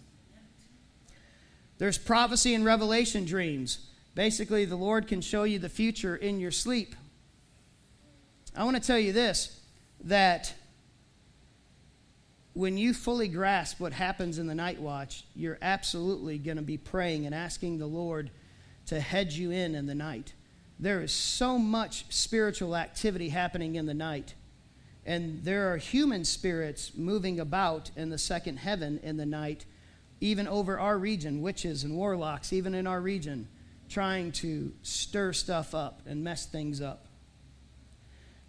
There's 1.79 1.97
prophecy 1.97 2.53
and 2.53 2.63
revelation 2.63 3.25
dreams. 3.25 3.89
Basically, 4.15 4.63
the 4.63 4.77
Lord 4.77 5.07
can 5.07 5.21
show 5.21 5.43
you 5.43 5.59
the 5.59 5.69
future 5.69 6.15
in 6.15 6.39
your 6.39 6.51
sleep. 6.51 6.95
I 8.55 8.63
want 8.63 8.77
to 8.77 8.81
tell 8.81 8.97
you 8.97 9.11
this 9.11 9.59
that 10.05 10.53
when 12.53 12.77
you 12.77 12.93
fully 12.93 13.27
grasp 13.27 13.81
what 13.81 13.91
happens 13.91 14.39
in 14.39 14.47
the 14.47 14.55
night 14.55 14.79
watch, 14.79 15.25
you're 15.35 15.57
absolutely 15.61 16.37
going 16.37 16.55
to 16.55 16.63
be 16.63 16.77
praying 16.77 17.25
and 17.25 17.35
asking 17.35 17.77
the 17.77 17.85
Lord 17.85 18.31
to 18.85 19.01
hedge 19.01 19.35
you 19.35 19.51
in 19.51 19.75
in 19.75 19.87
the 19.87 19.95
night. 19.95 20.33
There 20.79 21.01
is 21.01 21.11
so 21.11 21.57
much 21.57 22.05
spiritual 22.09 22.75
activity 22.77 23.29
happening 23.29 23.75
in 23.75 23.85
the 23.85 23.93
night. 23.93 24.35
And 25.05 25.43
there 25.43 25.73
are 25.73 25.77
human 25.77 26.23
spirits 26.23 26.93
moving 26.95 27.39
about 27.39 27.91
in 27.97 28.09
the 28.09 28.17
second 28.17 28.57
heaven 28.57 28.99
in 29.03 29.17
the 29.17 29.25
night, 29.25 29.65
even 30.21 30.47
over 30.47 30.79
our 30.79 30.97
region, 30.97 31.41
witches 31.41 31.83
and 31.83 31.95
warlocks, 31.95 32.53
even 32.53 32.73
in 32.73 32.87
our 32.87 33.01
region, 33.01 33.47
trying 33.89 34.31
to 34.31 34.71
stir 34.81 35.33
stuff 35.33 35.75
up 35.75 36.01
and 36.05 36.23
mess 36.23 36.45
things 36.45 36.81
up. 36.81 37.07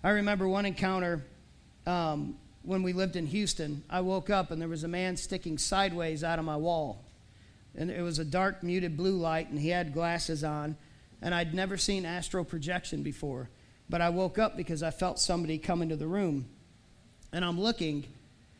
I 0.02 0.10
remember 0.10 0.48
one 0.48 0.66
encounter 0.66 1.24
um, 1.86 2.36
when 2.62 2.82
we 2.82 2.92
lived 2.92 3.16
in 3.16 3.26
Houston. 3.26 3.82
I 3.88 4.00
woke 4.00 4.30
up 4.30 4.50
and 4.50 4.60
there 4.60 4.68
was 4.68 4.84
a 4.84 4.88
man 4.88 5.16
sticking 5.16 5.58
sideways 5.58 6.22
out 6.24 6.38
of 6.38 6.44
my 6.44 6.56
wall. 6.56 7.04
And 7.74 7.90
it 7.90 8.02
was 8.02 8.18
a 8.18 8.24
dark, 8.24 8.62
muted 8.62 8.96
blue 8.96 9.16
light, 9.16 9.50
and 9.50 9.58
he 9.58 9.68
had 9.68 9.92
glasses 9.92 10.42
on. 10.42 10.76
And 11.20 11.34
I'd 11.34 11.54
never 11.54 11.76
seen 11.76 12.06
astral 12.06 12.44
projection 12.44 13.02
before. 13.02 13.50
But 13.88 14.00
I 14.00 14.08
woke 14.08 14.38
up 14.38 14.56
because 14.56 14.82
I 14.82 14.90
felt 14.90 15.18
somebody 15.18 15.58
come 15.58 15.82
into 15.82 15.96
the 15.96 16.06
room. 16.06 16.46
And 17.32 17.44
I'm 17.44 17.60
looking, 17.60 18.06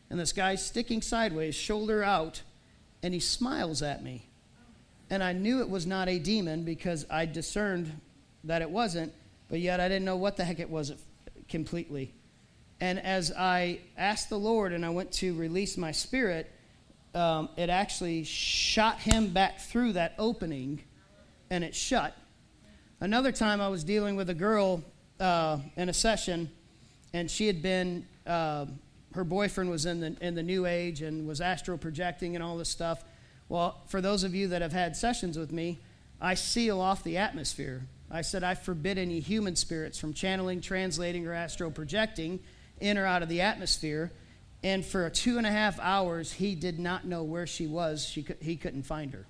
and 0.09 0.19
this 0.19 0.33
guy's 0.33 0.63
sticking 0.63 1.01
sideways, 1.01 1.55
shoulder 1.55 2.03
out, 2.03 2.43
and 3.01 3.13
he 3.13 3.19
smiles 3.19 3.81
at 3.81 4.03
me. 4.03 4.26
And 5.09 5.23
I 5.23 5.33
knew 5.33 5.61
it 5.61 5.69
was 5.69 5.85
not 5.85 6.09
a 6.09 6.19
demon 6.19 6.63
because 6.63 7.05
I 7.09 7.25
discerned 7.25 7.99
that 8.43 8.61
it 8.61 8.69
wasn't, 8.69 9.13
but 9.49 9.59
yet 9.59 9.79
I 9.79 9.87
didn't 9.87 10.05
know 10.05 10.17
what 10.17 10.37
the 10.37 10.43
heck 10.43 10.59
it 10.59 10.69
was 10.69 10.93
completely. 11.47 12.13
And 12.79 12.99
as 12.99 13.31
I 13.31 13.79
asked 13.97 14.29
the 14.29 14.37
Lord 14.37 14.73
and 14.73 14.85
I 14.85 14.89
went 14.89 15.11
to 15.13 15.33
release 15.35 15.77
my 15.77 15.91
spirit, 15.91 16.51
um, 17.15 17.49
it 17.57 17.69
actually 17.69 18.23
shot 18.23 18.99
him 18.99 19.29
back 19.29 19.59
through 19.59 19.93
that 19.93 20.13
opening 20.19 20.83
and 21.49 21.63
it 21.63 21.73
shut. 21.73 22.15
Another 22.99 23.31
time 23.31 23.61
I 23.61 23.69
was 23.69 23.83
dealing 23.83 24.15
with 24.15 24.29
a 24.29 24.33
girl 24.33 24.83
uh, 25.19 25.59
in 25.75 25.89
a 25.89 25.93
session, 25.93 26.49
and 27.13 27.29
she 27.29 27.47
had 27.47 27.61
been, 27.61 28.05
uh, 28.25 28.65
her 29.13 29.23
boyfriend 29.23 29.69
was 29.69 29.85
in 29.85 29.99
the, 29.99 30.15
in 30.21 30.35
the 30.35 30.43
new 30.43 30.65
age 30.65 31.01
and 31.01 31.27
was 31.27 31.41
astral 31.41 31.77
projecting 31.77 32.35
and 32.35 32.43
all 32.43 32.57
this 32.57 32.69
stuff. 32.69 33.03
Well, 33.49 33.81
for 33.87 34.01
those 34.01 34.23
of 34.23 34.35
you 34.35 34.49
that 34.49 34.61
have 34.61 34.73
had 34.73 34.95
sessions 34.95 35.37
with 35.37 35.51
me, 35.51 35.79
I 36.19 36.33
seal 36.33 36.81
off 36.81 37.03
the 37.03 37.17
atmosphere. 37.17 37.83
I 38.09 38.21
said, 38.21 38.43
I 38.43 38.55
forbid 38.55 38.97
any 38.97 39.19
human 39.19 39.55
spirits 39.55 39.99
from 39.99 40.13
channeling, 40.13 40.61
translating, 40.61 41.27
or 41.27 41.33
astral 41.33 41.71
projecting 41.71 42.39
in 42.79 42.97
or 42.97 43.05
out 43.05 43.23
of 43.23 43.29
the 43.29 43.41
atmosphere. 43.41 44.11
And 44.63 44.85
for 44.85 45.09
two 45.09 45.37
and 45.37 45.45
a 45.45 45.51
half 45.51 45.79
hours, 45.79 46.33
he 46.33 46.55
did 46.55 46.79
not 46.79 47.05
know 47.05 47.23
where 47.23 47.47
she 47.47 47.67
was. 47.67 48.05
She 48.05 48.25
he 48.41 48.55
couldn't 48.55 48.83
find 48.83 49.13
her. 49.13 49.27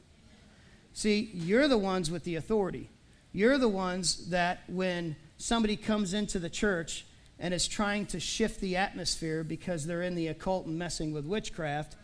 See, 0.93 1.29
you're 1.33 1.67
the 1.67 1.77
ones 1.77 2.09
with 2.09 2.23
the 2.23 2.35
authority. 2.35 2.89
You're 3.33 3.57
the 3.57 3.67
ones 3.67 4.29
that 4.29 4.63
when 4.67 5.15
somebody 5.37 5.75
comes 5.75 6.13
into 6.13 6.39
the 6.39 6.49
church 6.49 7.05
and 7.39 7.53
is 7.53 7.67
trying 7.67 8.07
to 8.07 8.19
shift 8.19 8.61
the 8.61 8.77
atmosphere 8.77 9.43
because 9.43 9.85
they're 9.85 10.01
in 10.01 10.15
the 10.15 10.27
occult 10.27 10.65
and 10.65 10.79
messing 10.79 11.13
with 11.13 11.25
witchcraft, 11.25 11.95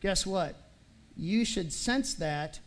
guess 0.00 0.26
what? 0.26 0.56
You 1.16 1.44
should 1.44 1.72
sense 1.72 2.14
that. 2.14 2.60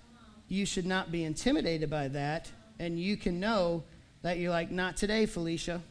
You 0.48 0.66
should 0.66 0.86
not 0.86 1.12
be 1.12 1.24
intimidated 1.24 1.90
by 1.90 2.08
that. 2.10 2.52
And 2.80 3.00
you 3.00 3.18
can 3.18 3.40
know 3.40 3.84
that 4.22 4.38
you're 4.38 4.52
like, 4.52 4.72
not 4.72 4.98
today, 4.98 5.26
Felicia. 5.26 5.82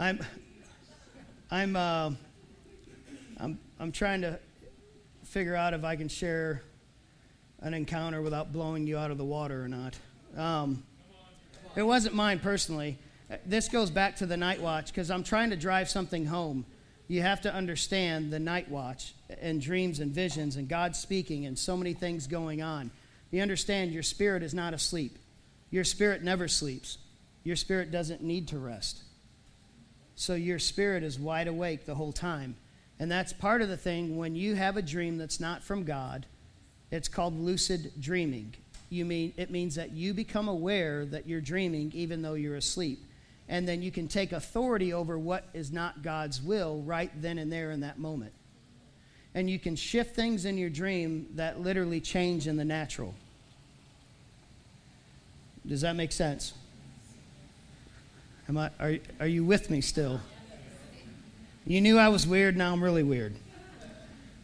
I'm, 0.00 0.20
I'm, 1.50 1.74
uh, 1.74 2.12
I'm, 3.40 3.58
I'm 3.80 3.90
trying 3.90 4.20
to 4.20 4.38
figure 5.24 5.56
out 5.56 5.74
if 5.74 5.82
I 5.82 5.96
can 5.96 6.08
share 6.08 6.62
an 7.60 7.74
encounter 7.74 8.22
without 8.22 8.52
blowing 8.52 8.86
you 8.86 8.96
out 8.96 9.10
of 9.10 9.18
the 9.18 9.24
water 9.24 9.64
or 9.64 9.68
not. 9.68 9.98
Um, 10.36 10.84
it 11.76 11.82
wasn't 11.82 12.14
mine 12.14 12.38
personally. 12.38 12.98
This 13.44 13.68
goes 13.68 13.90
back 13.90 14.16
to 14.16 14.26
the 14.26 14.36
night 14.36 14.60
watch 14.60 14.86
because 14.86 15.10
I'm 15.10 15.22
trying 15.22 15.50
to 15.50 15.56
drive 15.56 15.88
something 15.88 16.26
home. 16.26 16.64
You 17.08 17.22
have 17.22 17.40
to 17.42 17.52
understand 17.52 18.32
the 18.32 18.38
night 18.38 18.70
watch 18.70 19.14
and 19.40 19.60
dreams 19.60 20.00
and 20.00 20.12
visions 20.12 20.56
and 20.56 20.68
God 20.68 20.94
speaking 20.94 21.46
and 21.46 21.58
so 21.58 21.76
many 21.76 21.94
things 21.94 22.26
going 22.26 22.62
on. 22.62 22.90
You 23.30 23.42
understand 23.42 23.92
your 23.92 24.02
spirit 24.02 24.42
is 24.42 24.54
not 24.54 24.74
asleep. 24.74 25.18
Your 25.70 25.84
spirit 25.84 26.22
never 26.22 26.48
sleeps. 26.48 26.98
Your 27.44 27.56
spirit 27.56 27.90
doesn't 27.90 28.22
need 28.22 28.48
to 28.48 28.58
rest. 28.58 29.02
So 30.16 30.34
your 30.34 30.58
spirit 30.58 31.02
is 31.02 31.18
wide 31.18 31.48
awake 31.48 31.86
the 31.86 31.94
whole 31.94 32.12
time. 32.12 32.56
And 32.98 33.10
that's 33.10 33.32
part 33.32 33.62
of 33.62 33.68
the 33.68 33.76
thing 33.76 34.16
when 34.16 34.34
you 34.34 34.54
have 34.54 34.76
a 34.76 34.82
dream 34.82 35.18
that's 35.18 35.40
not 35.40 35.62
from 35.62 35.84
God, 35.84 36.26
it's 36.90 37.08
called 37.08 37.38
lucid 37.38 37.92
dreaming. 38.00 38.54
You 38.90 39.04
mean 39.04 39.34
it 39.36 39.50
means 39.50 39.74
that 39.74 39.92
you 39.92 40.14
become 40.14 40.48
aware 40.48 41.04
that 41.06 41.26
you're 41.26 41.40
dreaming 41.40 41.92
even 41.94 42.22
though 42.22 42.34
you're 42.34 42.56
asleep. 42.56 43.04
And 43.48 43.66
then 43.66 43.82
you 43.82 43.90
can 43.90 44.08
take 44.08 44.32
authority 44.32 44.92
over 44.92 45.18
what 45.18 45.44
is 45.54 45.72
not 45.72 46.02
God's 46.02 46.42
will 46.42 46.82
right 46.82 47.10
then 47.20 47.38
and 47.38 47.50
there 47.50 47.70
in 47.70 47.80
that 47.80 47.98
moment. 47.98 48.32
And 49.34 49.48
you 49.48 49.58
can 49.58 49.76
shift 49.76 50.14
things 50.14 50.44
in 50.44 50.58
your 50.58 50.70
dream 50.70 51.28
that 51.36 51.60
literally 51.60 52.00
change 52.00 52.46
in 52.46 52.56
the 52.56 52.64
natural. 52.64 53.14
Does 55.66 55.82
that 55.82 55.96
make 55.96 56.12
sense? 56.12 56.54
Am 58.48 58.56
I, 58.56 58.70
are, 58.80 58.96
are 59.20 59.26
you 59.26 59.44
with 59.44 59.68
me 59.68 59.82
still? 59.82 60.20
You 61.66 61.82
knew 61.82 61.98
I 61.98 62.08
was 62.08 62.26
weird, 62.26 62.56
now 62.56 62.72
I'm 62.72 62.82
really 62.82 63.02
weird. 63.02 63.34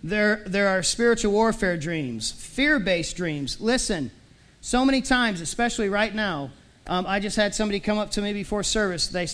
There, 0.02 0.42
there 0.46 0.68
are 0.68 0.82
spiritual 0.82 1.32
warfare 1.32 1.78
dreams, 1.78 2.30
fear 2.30 2.78
based 2.78 3.16
dreams. 3.16 3.58
Listen, 3.62 4.10
so 4.64 4.82
many 4.82 5.02
times, 5.02 5.42
especially 5.42 5.90
right 5.90 6.14
now, 6.14 6.50
um, 6.86 7.04
I 7.06 7.20
just 7.20 7.36
had 7.36 7.54
somebody 7.54 7.80
come 7.80 7.98
up 7.98 8.12
to 8.12 8.22
me 8.22 8.32
before 8.32 8.62
service. 8.62 9.08
They, 9.08 9.28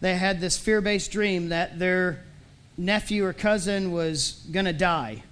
they 0.00 0.14
had 0.14 0.40
this 0.40 0.56
fear 0.56 0.80
based 0.80 1.10
dream 1.10 1.48
that 1.48 1.80
their 1.80 2.22
nephew 2.78 3.24
or 3.24 3.32
cousin 3.32 3.90
was 3.90 4.46
going 4.52 4.66
to 4.66 4.72
die. 4.72 5.24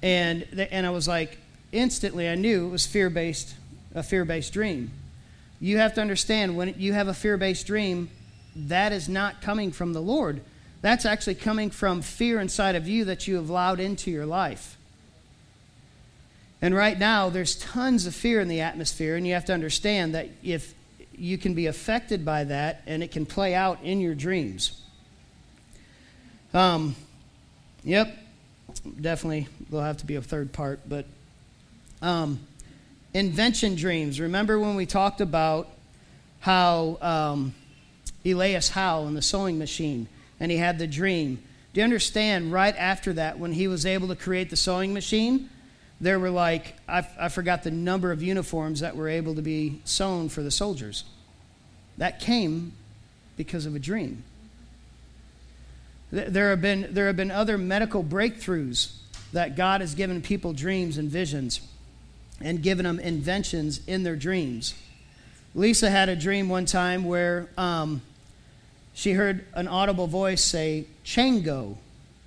And, 0.00 0.46
they, 0.50 0.68
and 0.68 0.86
I 0.86 0.90
was 0.90 1.06
like, 1.06 1.36
instantly, 1.72 2.26
I 2.26 2.36
knew 2.36 2.68
it 2.68 2.70
was 2.70 2.86
fear 2.86 3.10
based, 3.10 3.54
a 3.94 4.02
fear 4.02 4.24
based 4.24 4.54
dream. 4.54 4.90
You 5.60 5.76
have 5.76 5.92
to 5.96 6.00
understand 6.00 6.56
when 6.56 6.74
you 6.78 6.94
have 6.94 7.08
a 7.08 7.14
fear 7.14 7.36
based 7.36 7.66
dream, 7.66 8.08
that 8.56 8.92
is 8.92 9.10
not 9.10 9.42
coming 9.42 9.72
from 9.72 9.92
the 9.92 10.00
Lord. 10.00 10.40
That's 10.80 11.04
actually 11.04 11.34
coming 11.34 11.68
from 11.68 12.00
fear 12.00 12.40
inside 12.40 12.76
of 12.76 12.88
you 12.88 13.04
that 13.04 13.28
you 13.28 13.36
have 13.36 13.50
allowed 13.50 13.78
into 13.78 14.10
your 14.10 14.24
life. 14.24 14.75
And 16.62 16.74
right 16.74 16.98
now, 16.98 17.28
there's 17.28 17.56
tons 17.56 18.06
of 18.06 18.14
fear 18.14 18.40
in 18.40 18.48
the 18.48 18.60
atmosphere, 18.62 19.16
and 19.16 19.26
you 19.26 19.34
have 19.34 19.44
to 19.46 19.52
understand 19.52 20.14
that 20.14 20.28
if 20.42 20.74
you 21.16 21.38
can 21.38 21.54
be 21.54 21.66
affected 21.66 22.24
by 22.24 22.44
that, 22.44 22.82
and 22.86 23.02
it 23.02 23.10
can 23.10 23.26
play 23.26 23.54
out 23.54 23.82
in 23.82 24.00
your 24.00 24.14
dreams. 24.14 24.80
Um, 26.54 26.96
yep, 27.84 28.16
definitely, 29.00 29.48
there'll 29.68 29.84
have 29.84 29.98
to 29.98 30.06
be 30.06 30.16
a 30.16 30.22
third 30.22 30.52
part, 30.52 30.80
but 30.88 31.06
um, 32.02 32.40
invention 33.12 33.74
dreams. 33.74 34.20
Remember 34.20 34.58
when 34.58 34.76
we 34.76 34.86
talked 34.86 35.20
about 35.20 35.68
how. 36.40 36.98
Um, 37.00 37.54
Elias 38.32 38.68
Howe 38.68 39.06
and 39.06 39.16
the 39.16 39.22
sewing 39.22 39.58
machine, 39.58 40.08
and 40.40 40.50
he 40.50 40.58
had 40.58 40.78
the 40.78 40.86
dream. 40.86 41.38
Do 41.72 41.80
you 41.80 41.84
understand? 41.84 42.52
Right 42.52 42.74
after 42.76 43.12
that, 43.14 43.38
when 43.38 43.52
he 43.52 43.68
was 43.68 43.86
able 43.86 44.08
to 44.08 44.16
create 44.16 44.50
the 44.50 44.56
sewing 44.56 44.92
machine, 44.92 45.48
there 46.00 46.18
were 46.18 46.30
like, 46.30 46.74
I, 46.88 47.06
I 47.18 47.28
forgot 47.28 47.62
the 47.62 47.70
number 47.70 48.12
of 48.12 48.22
uniforms 48.22 48.80
that 48.80 48.96
were 48.96 49.08
able 49.08 49.34
to 49.34 49.42
be 49.42 49.80
sewn 49.84 50.28
for 50.28 50.42
the 50.42 50.50
soldiers. 50.50 51.04
That 51.96 52.20
came 52.20 52.72
because 53.36 53.66
of 53.66 53.74
a 53.74 53.78
dream. 53.78 54.24
There 56.10 56.50
have 56.50 56.60
been, 56.60 56.88
there 56.90 57.06
have 57.06 57.16
been 57.16 57.30
other 57.30 57.58
medical 57.58 58.04
breakthroughs 58.04 58.94
that 59.32 59.56
God 59.56 59.80
has 59.80 59.94
given 59.94 60.22
people 60.22 60.52
dreams 60.52 60.98
and 60.98 61.10
visions 61.10 61.60
and 62.40 62.62
given 62.62 62.84
them 62.84 63.00
inventions 63.00 63.80
in 63.86 64.02
their 64.02 64.16
dreams. 64.16 64.74
Lisa 65.54 65.90
had 65.90 66.08
a 66.08 66.16
dream 66.16 66.48
one 66.48 66.66
time 66.66 67.04
where 67.04 67.48
um, 67.56 68.02
she 68.94 69.12
heard 69.12 69.44
an 69.54 69.66
audible 69.66 70.06
voice 70.06 70.44
say, 70.44 70.86
Chango, 71.04 71.76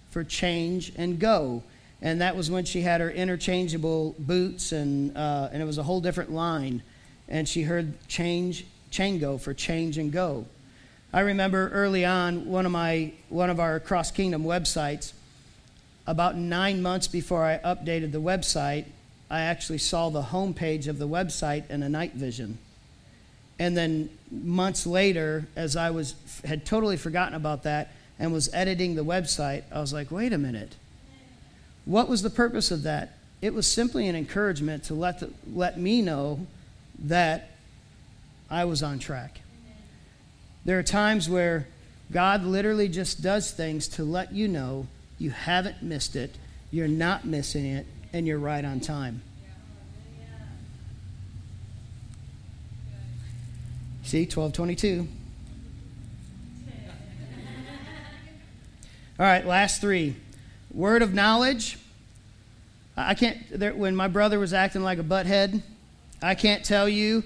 for 0.10 0.24
change 0.24 0.92
and 0.98 1.20
go. 1.20 1.64
And 2.02 2.22
that 2.22 2.36
was 2.36 2.50
when 2.50 2.66
she 2.66 2.82
had 2.82 3.02
her 3.02 3.12
interchangeable 3.12 4.16
boots, 4.20 4.72
and, 4.72 5.16
uh, 5.18 5.50
and 5.52 5.62
it 5.62 5.66
was 5.66 5.78
a 5.78 5.84
whole 5.84 6.00
different 6.00 6.32
line. 6.32 6.82
And 7.28 7.48
she 7.48 7.64
heard 7.64 7.94
change, 8.08 8.66
Chango 8.92 9.40
for 9.40 9.54
change 9.54 9.98
and 9.98 10.12
go. 10.12 10.46
I 11.12 11.22
remember 11.22 11.70
early 11.70 12.06
on, 12.06 12.46
one 12.48 12.66
of, 12.66 12.72
my, 12.72 13.12
one 13.30 13.50
of 13.50 13.60
our 13.60 13.80
Cross 13.80 14.12
Kingdom 14.12 14.44
websites, 14.44 15.14
about 16.08 16.38
nine 16.38 16.82
months 16.82 17.08
before 17.08 17.44
I 17.44 17.58
updated 17.58 18.12
the 18.12 18.22
website, 18.22 18.86
I 19.30 19.42
actually 19.42 19.78
saw 19.78 20.10
the 20.10 20.24
homepage 20.24 20.88
of 20.88 20.98
the 20.98 21.08
website 21.08 21.70
in 21.70 21.84
a 21.84 21.90
night 21.90 22.14
vision. 22.14 22.58
And 23.60 23.76
then 23.76 24.10
months 24.32 24.88
later, 24.88 25.46
as 25.56 25.76
I 25.76 25.92
was 25.92 26.16
had 26.46 26.66
totally 26.66 26.98
forgotten 26.98 27.36
about 27.36 27.64
that 27.64 27.92
and 28.18 28.32
was 28.32 28.52
editing 28.54 28.96
the 28.96 29.04
website, 29.04 29.64
I 29.72 29.82
was 29.82 29.94
like, 29.94 30.10
wait 30.12 30.34
a 30.34 30.38
minute. 30.38 30.76
What 31.90 32.08
was 32.08 32.22
the 32.22 32.30
purpose 32.30 32.70
of 32.70 32.84
that? 32.84 33.14
It 33.42 33.52
was 33.56 33.66
simply 33.66 34.08
an 34.08 34.16
encouragement 34.16 34.84
to 34.84 34.94
let, 34.94 35.22
the, 35.22 35.32
let 35.52 35.80
me 35.80 36.04
know 36.04 36.46
that 37.00 37.50
I 38.48 38.66
was 38.66 38.84
on 38.84 39.00
track. 39.00 39.42
There 40.66 40.78
are 40.78 40.84
times 40.84 41.28
where 41.28 41.68
God 42.12 42.44
literally 42.44 42.90
just 42.90 43.24
does 43.24 43.50
things 43.50 43.88
to 43.88 44.04
let 44.04 44.32
you 44.32 44.48
know 44.48 44.86
you 45.18 45.32
haven't 45.32 45.82
missed 45.82 46.16
it, 46.16 46.36
you're 46.70 46.88
not 46.88 47.26
missing 47.26 47.66
it, 47.66 47.88
and 48.14 48.28
you're 48.28 48.38
right 48.38 48.64
on 48.64 48.82
time. 48.82 49.24
See, 54.04 54.26
1222. 54.26 55.08
All 59.20 59.26
right, 59.26 59.44
last 59.44 59.82
three. 59.82 60.16
Word 60.80 61.02
of 61.02 61.14
knowledge. 61.14 61.78
I 62.96 63.14
can't, 63.14 63.38
there, 63.52 63.76
when 63.76 63.98
my 63.98 64.08
brother 64.08 64.40
was 64.40 64.54
acting 64.54 64.82
like 64.82 64.98
a 64.98 65.04
butthead, 65.04 65.62
I 66.22 66.36
can't 66.36 66.64
tell 66.64 66.88
you. 66.88 67.26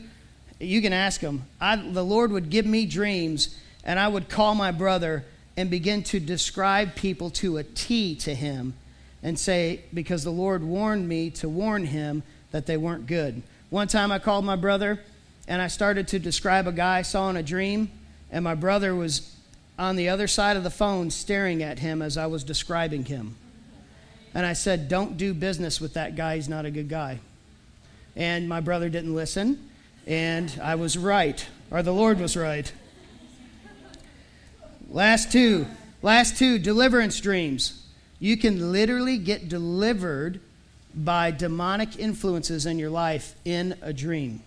You 0.60 0.82
can 0.82 0.92
ask 0.92 1.22
him. 1.22 1.44
I, 1.62 1.76
the 1.76 2.04
Lord 2.04 2.32
would 2.32 2.50
give 2.50 2.66
me 2.66 2.88
dreams, 2.88 3.56
and 3.84 4.00
I 4.00 4.08
would 4.08 4.28
call 4.28 4.56
my 4.56 4.72
brother 4.72 5.24
and 5.56 5.70
begin 5.70 6.02
to 6.06 6.20
describe 6.20 6.96
people 6.96 7.30
to 7.30 7.58
a 7.58 7.64
T 7.64 8.16
to 8.16 8.34
him 8.34 8.74
and 9.22 9.38
say, 9.38 9.82
because 9.94 10.24
the 10.24 10.32
Lord 10.32 10.64
warned 10.64 11.08
me 11.08 11.30
to 11.30 11.48
warn 11.48 11.86
him 11.86 12.24
that 12.50 12.66
they 12.66 12.76
weren't 12.76 13.06
good. 13.06 13.44
One 13.70 13.88
time 13.88 14.12
I 14.12 14.18
called 14.18 14.46
my 14.46 14.56
brother 14.56 15.00
and 15.48 15.62
I 15.62 15.68
started 15.68 16.08
to 16.08 16.18
describe 16.18 16.66
a 16.66 16.72
guy 16.72 16.98
I 16.98 17.02
saw 17.04 17.30
in 17.30 17.38
a 17.38 17.44
dream, 17.44 17.92
and 18.32 18.44
my 18.44 18.56
brother 18.56 18.96
was 18.96 19.36
on 19.78 19.96
the 19.96 20.10
other 20.10 20.26
side 20.26 20.58
of 20.58 20.64
the 20.64 20.72
phone 20.72 21.12
staring 21.12 21.62
at 21.62 21.78
him 21.78 22.02
as 22.02 22.18
I 22.18 22.26
was 22.26 22.44
describing 22.44 23.06
him. 23.06 23.36
And 24.34 24.46
I 24.46 24.54
said, 24.54 24.88
Don't 24.88 25.18
do 25.18 25.34
business 25.34 25.80
with 25.80 25.94
that 25.94 26.16
guy, 26.16 26.36
he's 26.36 26.50
not 26.50 26.66
a 26.66 26.72
good 26.72 26.90
guy. 26.90 27.20
And 28.16 28.48
my 28.48 28.60
brother 28.60 28.90
didn't 28.90 29.16
listen, 29.16 29.70
and 30.06 30.60
I 30.62 30.76
was 30.76 30.98
right, 30.98 31.46
or 31.72 31.82
the 31.82 31.94
Lord 31.94 32.20
was 32.20 32.38
right. 32.38 32.72
Last 34.90 35.32
two. 35.32 35.66
Last 36.04 36.38
two 36.38 36.60
deliverance 36.60 37.20
dreams. 37.20 37.88
You 38.20 38.38
can 38.38 38.72
literally 38.72 39.18
get 39.18 39.50
delivered 39.50 40.40
by 40.94 41.32
demonic 41.32 41.98
influences 41.98 42.66
in 42.66 42.78
your 42.78 42.90
life 42.90 43.36
in 43.46 43.76
a 43.82 43.94
dream. 43.94 44.42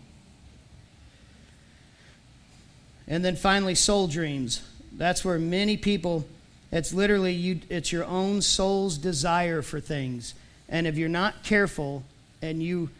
And 3.08 3.24
then 3.24 3.36
finally, 3.36 3.74
soul 3.74 4.06
dreams. 4.06 4.62
That's 4.92 5.24
where 5.24 5.38
many 5.38 5.76
people, 5.76 6.26
it's 6.72 6.92
literally 6.92 7.32
you, 7.32 7.60
it's 7.68 7.92
your 7.92 8.04
own 8.04 8.42
soul's 8.42 8.98
desire 8.98 9.62
for 9.62 9.80
things. 9.80 10.34
And 10.68 10.86
if 10.86 10.96
you're 10.96 11.08
not 11.08 11.42
careful 11.44 12.02
and 12.42 12.62
you 12.62 12.90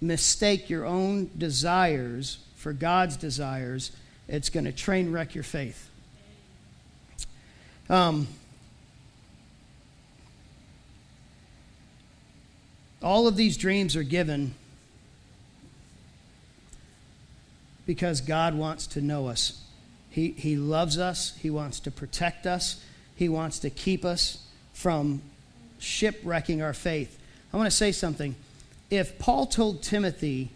mistake 0.00 0.70
your 0.70 0.86
own 0.86 1.30
desires 1.36 2.38
for 2.56 2.72
God's 2.72 3.16
desires, 3.16 3.92
it's 4.28 4.48
going 4.48 4.64
to 4.64 4.72
train 4.72 5.12
wreck 5.12 5.34
your 5.34 5.44
faith. 5.44 5.88
Um, 7.88 8.28
all 13.02 13.26
of 13.26 13.36
these 13.36 13.56
dreams 13.56 13.96
are 13.96 14.02
given 14.02 14.54
because 17.86 18.20
God 18.20 18.54
wants 18.54 18.86
to 18.88 19.00
know 19.00 19.26
us. 19.26 19.60
He, 20.10 20.30
he 20.32 20.56
loves 20.56 20.98
us, 20.98 21.36
He 21.38 21.50
wants 21.50 21.80
to 21.80 21.90
protect 21.90 22.46
us, 22.46 22.84
He 23.20 23.28
wants 23.28 23.58
to 23.58 23.68
keep 23.68 24.02
us 24.02 24.38
from 24.72 25.20
shipwrecking 25.78 26.62
our 26.62 26.72
faith. 26.72 27.18
I 27.52 27.58
want 27.58 27.66
to 27.66 27.76
say 27.76 27.92
something. 27.92 28.34
If 28.88 29.18
Paul 29.18 29.44
told 29.44 29.82
Timothy 29.82 30.48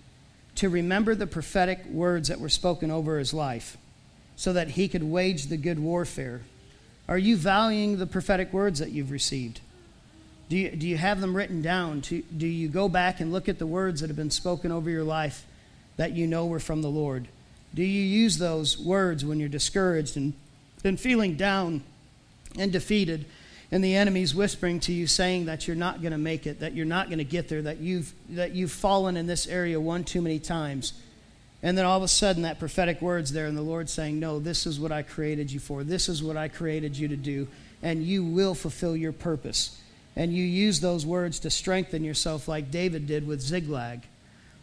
to 0.54 0.70
remember 0.70 1.14
the 1.14 1.26
prophetic 1.26 1.84
words 1.84 2.28
that 2.28 2.40
were 2.40 2.48
spoken 2.48 2.90
over 2.90 3.18
his 3.18 3.34
life 3.34 3.76
so 4.36 4.54
that 4.54 4.68
he 4.68 4.88
could 4.88 5.02
wage 5.02 5.48
the 5.48 5.58
good 5.58 5.78
warfare, 5.78 6.40
are 7.06 7.18
you 7.18 7.36
valuing 7.36 7.98
the 7.98 8.06
prophetic 8.06 8.50
words 8.50 8.78
that 8.78 8.92
you've 8.92 9.10
received? 9.10 9.60
Do 10.48 10.56
you, 10.56 10.70
do 10.70 10.88
you 10.88 10.96
have 10.96 11.20
them 11.20 11.36
written 11.36 11.60
down? 11.60 12.00
Do, 12.00 12.22
do 12.22 12.46
you 12.46 12.68
go 12.68 12.88
back 12.88 13.20
and 13.20 13.30
look 13.30 13.46
at 13.46 13.58
the 13.58 13.66
words 13.66 14.00
that 14.00 14.08
have 14.08 14.16
been 14.16 14.30
spoken 14.30 14.72
over 14.72 14.88
your 14.88 15.04
life 15.04 15.44
that 15.98 16.12
you 16.12 16.26
know 16.26 16.46
were 16.46 16.60
from 16.60 16.80
the 16.80 16.88
Lord? 16.88 17.28
Do 17.74 17.82
you 17.82 18.02
use 18.02 18.38
those 18.38 18.78
words 18.78 19.22
when 19.22 19.38
you're 19.38 19.50
discouraged 19.50 20.16
and, 20.16 20.32
and 20.82 20.98
feeling 20.98 21.36
down 21.36 21.82
and 22.59 22.72
defeated? 22.72 23.26
And 23.70 23.82
the 23.82 23.96
enemy's 23.96 24.34
whispering 24.34 24.80
to 24.80 24.92
you, 24.92 25.07
saying 25.07 25.46
that 25.46 25.66
you're 25.66 25.76
not 25.76 26.00
going 26.00 26.12
to 26.12 26.18
make 26.18 26.46
it, 26.46 26.61
that 26.61 26.74
you're 26.74 26.86
not 26.86 27.09
going 27.09 27.18
to 27.18 27.24
get 27.24 27.48
there, 27.48 27.62
that 27.62 27.78
you've, 27.78 28.12
that 28.30 28.52
you've 28.52 28.70
fallen 28.70 29.16
in 29.16 29.26
this 29.26 29.46
area 29.46 29.80
one 29.80 30.05
too 30.05 30.22
many 30.22 30.38
times. 30.38 30.92
And 31.62 31.78
then 31.78 31.86
all 31.86 31.96
of 31.96 32.02
a 32.02 32.09
sudden, 32.09 32.42
that 32.42 32.59
prophetic 32.59 33.00
word's 33.00 33.32
there, 33.32 33.46
and 33.46 33.57
the 33.57 33.62
Lord 33.62 33.88
saying, 33.88 34.20
No, 34.20 34.38
this 34.38 34.66
is 34.66 34.78
what 34.78 34.92
I 34.92 35.02
created 35.02 35.50
you 35.50 35.61
for. 35.61 35.82
This 35.82 36.09
is 36.09 36.22
what 36.22 36.36
I 36.36 36.48
created 36.48 36.96
you 36.96 37.09
to 37.09 37.16
do, 37.16 37.48
and 37.82 38.05
you 38.05 38.22
will 38.22 38.55
fulfill 38.55 38.94
your 38.94 39.12
purpose. 39.12 39.80
And 40.14 40.32
you 40.32 40.44
use 40.44 40.80
those 40.80 41.07
words 41.07 41.40
to 41.40 41.50
strengthen 41.50 42.05
yourself, 42.05 42.46
like 42.46 42.70
David 42.70 43.07
did 43.07 43.26
with 43.26 43.40
Ziklag. 43.40 44.02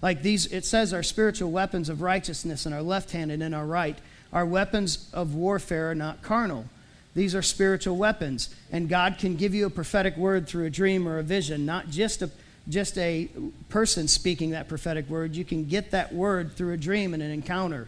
Like 0.01 0.21
these, 0.21 0.45
it 0.45 0.63
says 0.63 0.93
our 0.93 1.03
spiritual 1.03 1.51
weapons 1.51 1.89
of 1.89 2.01
righteousness 2.01 2.65
in 2.65 2.73
our 2.73 2.81
left 2.81 3.11
hand 3.11 3.31
and 3.31 3.43
in 3.43 3.53
our 3.53 3.65
right. 3.65 3.97
Our 4.31 4.45
weapons 4.45 5.09
of 5.11 5.35
warfare 5.35 5.91
are 5.91 5.95
not 5.95 6.21
carnal. 6.21 6.65
These 7.13 7.35
are 7.35 7.41
spiritual 7.41 7.97
weapons. 7.97 8.53
And 8.71 8.87
God 8.87 9.17
can 9.17 9.35
give 9.35 9.53
you 9.53 9.65
a 9.65 9.69
prophetic 9.69 10.15
word 10.17 10.47
through 10.47 10.65
a 10.65 10.69
dream 10.69 11.07
or 11.07 11.19
a 11.19 11.23
vision, 11.23 11.65
not 11.65 11.89
just 11.89 12.21
a, 12.21 12.29
just 12.69 12.97
a 12.97 13.29
person 13.69 14.07
speaking 14.07 14.51
that 14.51 14.67
prophetic 14.67 15.09
word. 15.09 15.35
You 15.35 15.45
can 15.45 15.65
get 15.65 15.91
that 15.91 16.13
word 16.13 16.53
through 16.53 16.73
a 16.73 16.77
dream 16.77 17.13
and 17.13 17.21
an 17.21 17.31
encounter. 17.31 17.87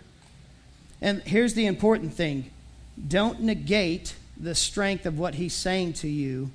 And 1.02 1.22
here's 1.24 1.54
the 1.54 1.66
important 1.66 2.14
thing 2.14 2.50
don't 3.08 3.42
negate 3.42 4.16
the 4.40 4.56
strength 4.56 5.06
of 5.06 5.18
what 5.18 5.36
He's 5.36 5.54
saying 5.54 5.94
to 5.94 6.08
you 6.08 6.52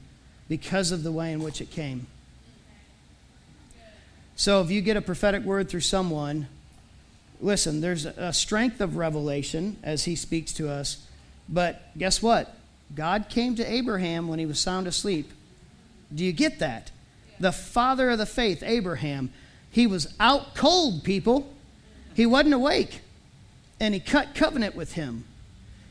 because 0.49 0.93
of 0.93 1.03
the 1.03 1.13
way 1.13 1.33
in 1.33 1.43
which 1.43 1.61
it 1.61 1.71
came. 1.71 2.07
So 4.37 4.61
if 4.61 4.71
you 4.71 4.81
get 4.81 4.97
a 4.97 5.03
prophetic 5.03 5.43
word 5.43 5.69
through 5.69 5.81
someone, 5.81 6.47
listen, 7.41 7.81
there's 7.81 8.07
a 8.07 8.33
strength 8.33 8.81
of 8.81 8.97
revelation 8.97 9.77
as 9.83 10.05
he 10.05 10.15
speaks 10.15 10.53
to 10.55 10.71
us. 10.71 11.05
But 11.49 11.83
guess 11.99 12.23
what? 12.23 12.55
God 12.95 13.27
came 13.29 13.55
to 13.57 13.71
Abraham 13.71 14.29
when 14.29 14.39
he 14.39 14.47
was 14.47 14.59
sound 14.59 14.87
asleep. 14.87 15.31
Do 16.15 16.25
you 16.25 16.33
get 16.33 16.59
that? 16.59 16.91
The 17.39 17.53
father 17.53 18.11
of 18.11 18.19
the 18.19 18.27
faith, 18.27 18.63
Abraham, 18.65 19.31
he 19.71 19.87
was 19.87 20.15
out 20.19 20.55
cold, 20.55 21.05
people. 21.05 21.53
He 22.15 22.27
wasn't 22.27 22.55
awake. 22.55 23.01
And 23.79 23.95
he 23.95 24.01
cut 24.01 24.35
covenant 24.35 24.75
with 24.75 24.95
him. 24.95 25.25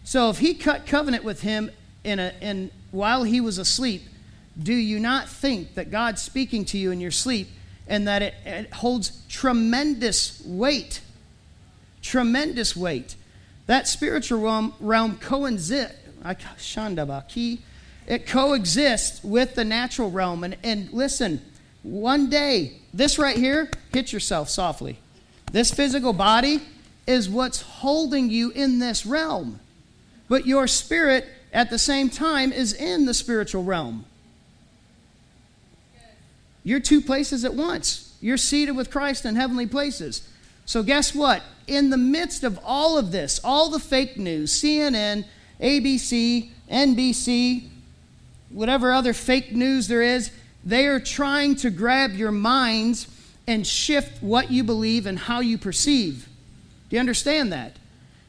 So 0.04 0.30
if 0.30 0.40
he 0.40 0.54
cut 0.54 0.86
covenant 0.86 1.24
with 1.24 1.42
him 1.42 1.72
in 2.04 2.20
a, 2.20 2.34
in, 2.42 2.72
while 2.92 3.24
he 3.24 3.40
was 3.40 3.58
asleep, 3.58 4.04
do 4.62 4.74
you 4.74 5.00
not 5.00 5.30
think 5.30 5.76
that 5.76 5.92
God's 5.92 6.22
speaking 6.22 6.66
to 6.66 6.78
you 6.78 6.92
in 6.92 7.00
your 7.00 7.12
sleep 7.12 7.48
and 7.88 8.08
that 8.08 8.22
it, 8.22 8.34
it 8.46 8.74
holds 8.74 9.24
tremendous 9.30 10.42
weight. 10.46 11.02
Tremendous 12.02 12.76
weight. 12.76 13.16
That 13.66 13.88
spiritual 13.88 14.42
realm, 14.42 14.74
realm 14.80 15.18
coexists, 15.18 15.96
it 18.08 18.26
coexists 18.26 19.24
with 19.24 19.56
the 19.56 19.66
natural 19.66 20.10
realm. 20.10 20.44
And, 20.44 20.58
and 20.64 20.92
listen, 20.94 21.42
one 21.84 22.30
day, 22.30 22.74
this 22.94 23.20
right 23.20 23.38
here, 23.38 23.70
hit 23.94 24.14
yourself 24.14 24.50
softly. 24.50 25.00
This 25.52 25.72
physical 25.72 26.14
body 26.14 26.62
is 27.06 27.30
what's 27.30 27.62
holding 27.62 28.30
you 28.30 28.52
in 28.52 28.80
this 28.80 29.06
realm. 29.06 29.60
But 30.30 30.46
your 30.46 30.68
spirit, 30.68 31.26
at 31.54 31.70
the 31.70 31.80
same 31.80 32.10
time, 32.10 32.52
is 32.52 32.74
in 32.74 33.06
the 33.06 33.14
spiritual 33.14 33.64
realm. 33.64 34.06
You're 36.64 36.82
two 36.82 37.02
places 37.02 37.46
at 37.46 37.54
once. 37.54 38.18
You're 38.20 38.38
seated 38.38 38.72
with 38.72 38.92
Christ 38.92 39.26
in 39.26 39.36
heavenly 39.36 39.68
places. 39.68 40.28
So, 40.66 40.84
guess 40.84 41.16
what? 41.16 41.44
In 41.66 41.92
the 41.92 41.98
midst 41.98 42.44
of 42.44 42.60
all 42.64 42.98
of 42.98 43.14
this, 43.14 43.40
all 43.42 43.70
the 43.70 43.80
fake 43.80 44.18
news, 44.18 44.52
CNN, 44.52 45.24
ABC, 45.62 46.50
NBC, 46.72 47.68
whatever 48.50 48.92
other 48.92 49.14
fake 49.14 49.52
news 49.52 49.88
there 49.88 50.02
is, 50.02 50.32
they 50.64 50.86
are 50.88 51.00
trying 51.00 51.56
to 51.58 51.70
grab 51.70 52.14
your 52.14 52.32
minds 52.32 53.08
and 53.48 53.66
shift 53.66 54.22
what 54.22 54.52
you 54.52 54.64
believe 54.64 55.06
and 55.06 55.18
how 55.18 55.40
you 55.40 55.58
perceive. 55.58 56.28
Do 56.90 56.96
you 56.96 57.00
understand 57.00 57.52
that? 57.54 57.78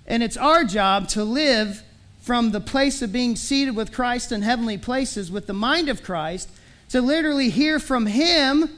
And 0.06 0.22
it's 0.22 0.36
our 0.36 0.64
job 0.64 1.08
to 1.08 1.24
live 1.24 1.82
from 2.20 2.50
the 2.50 2.60
place 2.60 3.02
of 3.02 3.12
being 3.12 3.36
seated 3.36 3.74
with 3.74 3.92
Christ 3.92 4.32
in 4.32 4.42
heavenly 4.42 4.78
places 4.78 5.30
with 5.30 5.46
the 5.46 5.52
mind 5.52 5.88
of 5.88 6.02
Christ 6.02 6.48
to 6.90 7.00
literally 7.00 7.50
hear 7.50 7.78
from 7.78 8.06
Him 8.06 8.70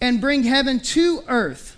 and 0.00 0.20
bring 0.20 0.42
heaven 0.42 0.80
to 0.80 1.22
earth. 1.28 1.76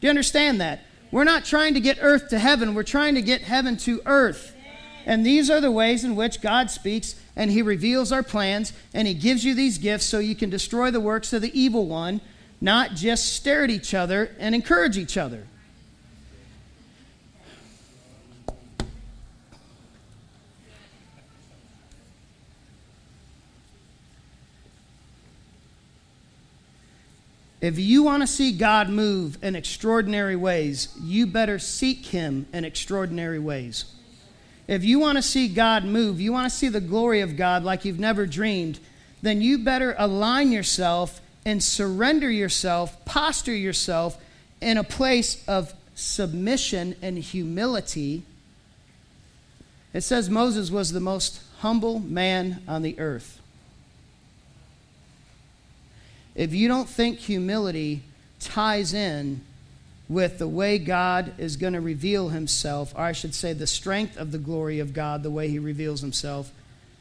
Do 0.00 0.06
you 0.06 0.10
understand 0.10 0.60
that? 0.60 0.80
We're 1.10 1.24
not 1.24 1.44
trying 1.44 1.74
to 1.74 1.80
get 1.80 1.98
earth 2.00 2.28
to 2.30 2.38
heaven, 2.38 2.74
we're 2.74 2.82
trying 2.82 3.14
to 3.14 3.22
get 3.22 3.42
heaven 3.42 3.76
to 3.78 4.00
earth. 4.06 4.51
And 5.06 5.26
these 5.26 5.50
are 5.50 5.60
the 5.60 5.70
ways 5.70 6.04
in 6.04 6.16
which 6.16 6.40
God 6.40 6.70
speaks 6.70 7.16
and 7.34 7.50
He 7.50 7.62
reveals 7.62 8.12
our 8.12 8.22
plans 8.22 8.72
and 8.94 9.08
He 9.08 9.14
gives 9.14 9.44
you 9.44 9.54
these 9.54 9.78
gifts 9.78 10.04
so 10.04 10.18
you 10.18 10.34
can 10.34 10.50
destroy 10.50 10.90
the 10.90 11.00
works 11.00 11.32
of 11.32 11.42
the 11.42 11.58
evil 11.58 11.86
one, 11.86 12.20
not 12.60 12.92
just 12.92 13.32
stare 13.32 13.64
at 13.64 13.70
each 13.70 13.94
other 13.94 14.34
and 14.38 14.54
encourage 14.54 14.96
each 14.96 15.16
other. 15.16 15.46
If 27.62 27.78
you 27.78 28.02
want 28.02 28.24
to 28.24 28.26
see 28.26 28.50
God 28.50 28.90
move 28.90 29.38
in 29.40 29.54
extraordinary 29.54 30.34
ways, 30.34 30.88
you 31.00 31.28
better 31.28 31.60
seek 31.60 32.06
Him 32.06 32.46
in 32.52 32.64
extraordinary 32.64 33.38
ways. 33.38 33.84
If 34.72 34.84
you 34.84 34.98
want 34.98 35.18
to 35.18 35.22
see 35.22 35.48
God 35.48 35.84
move, 35.84 36.18
you 36.18 36.32
want 36.32 36.50
to 36.50 36.56
see 36.56 36.68
the 36.68 36.80
glory 36.80 37.20
of 37.20 37.36
God 37.36 37.62
like 37.62 37.84
you've 37.84 37.98
never 37.98 38.24
dreamed, 38.24 38.80
then 39.20 39.42
you 39.42 39.58
better 39.58 39.94
align 39.98 40.50
yourself 40.50 41.20
and 41.44 41.62
surrender 41.62 42.30
yourself, 42.30 43.04
posture 43.04 43.54
yourself 43.54 44.16
in 44.62 44.78
a 44.78 44.82
place 44.82 45.46
of 45.46 45.74
submission 45.94 46.96
and 47.02 47.18
humility. 47.18 48.22
It 49.92 50.00
says 50.00 50.30
Moses 50.30 50.70
was 50.70 50.92
the 50.92 51.00
most 51.00 51.42
humble 51.58 51.98
man 51.98 52.62
on 52.66 52.80
the 52.80 52.98
earth. 52.98 53.42
If 56.34 56.54
you 56.54 56.66
don't 56.66 56.88
think 56.88 57.18
humility 57.18 58.04
ties 58.40 58.94
in 58.94 59.42
with 60.12 60.38
the 60.38 60.48
way 60.48 60.78
God 60.78 61.32
is 61.38 61.56
going 61.56 61.72
to 61.72 61.80
reveal 61.80 62.28
himself, 62.28 62.92
or 62.94 63.02
I 63.02 63.12
should 63.12 63.34
say, 63.34 63.52
the 63.52 63.66
strength 63.66 64.16
of 64.16 64.32
the 64.32 64.38
glory 64.38 64.78
of 64.78 64.92
God, 64.92 65.22
the 65.22 65.30
way 65.30 65.48
he 65.48 65.58
reveals 65.58 66.00
himself, 66.00 66.52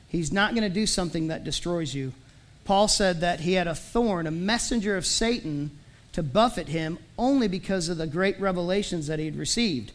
he's 0.07 0.31
not 0.31 0.51
going 0.51 0.63
to 0.63 0.69
do 0.69 0.85
something 0.85 1.27
that 1.27 1.43
destroys 1.43 1.93
you. 1.93 2.13
Paul 2.63 2.87
said 2.87 3.21
that 3.21 3.41
he 3.41 3.53
had 3.53 3.67
a 3.67 3.75
thorn, 3.75 4.27
a 4.27 4.31
messenger 4.31 4.95
of 4.97 5.05
Satan, 5.05 5.71
to 6.13 6.23
buffet 6.23 6.67
him 6.67 6.99
only 7.17 7.47
because 7.47 7.89
of 7.89 7.97
the 7.97 8.07
great 8.07 8.39
revelations 8.39 9.07
that 9.07 9.19
he 9.19 9.25
had 9.25 9.35
received. 9.35 9.91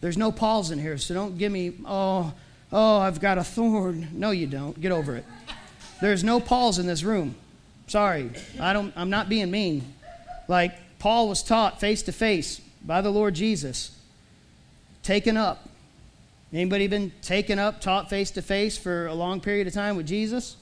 There's 0.00 0.18
no 0.18 0.30
Pauls 0.30 0.70
in 0.70 0.78
here, 0.78 0.98
so 0.98 1.14
don't 1.14 1.38
give 1.38 1.50
me, 1.50 1.72
oh, 1.86 2.34
Oh, 2.76 2.98
I've 2.98 3.20
got 3.20 3.38
a 3.38 3.44
thorn. 3.44 4.08
No, 4.12 4.32
you 4.32 4.48
don't. 4.48 4.78
Get 4.80 4.90
over 4.90 5.14
it. 5.14 5.24
There's 6.00 6.24
no 6.24 6.40
Pauls 6.40 6.80
in 6.80 6.88
this 6.88 7.04
room. 7.04 7.36
Sorry. 7.86 8.32
I 8.58 8.72
don't 8.72 8.92
I'm 8.96 9.10
not 9.10 9.28
being 9.28 9.48
mean. 9.52 9.94
Like 10.48 10.74
Paul 11.04 11.28
was 11.28 11.42
taught 11.42 11.80
face 11.80 12.00
to 12.04 12.12
face 12.12 12.62
by 12.82 13.02
the 13.02 13.10
Lord 13.10 13.34
Jesus. 13.34 13.94
Taken 15.02 15.36
up. 15.36 15.68
Anybody 16.50 16.86
been 16.86 17.12
taken 17.20 17.58
up, 17.58 17.82
taught 17.82 18.08
face 18.08 18.30
to 18.30 18.40
face 18.40 18.78
for 18.78 19.06
a 19.08 19.12
long 19.12 19.42
period 19.42 19.66
of 19.66 19.74
time 19.74 19.96
with 19.96 20.06
Jesus? 20.06 20.56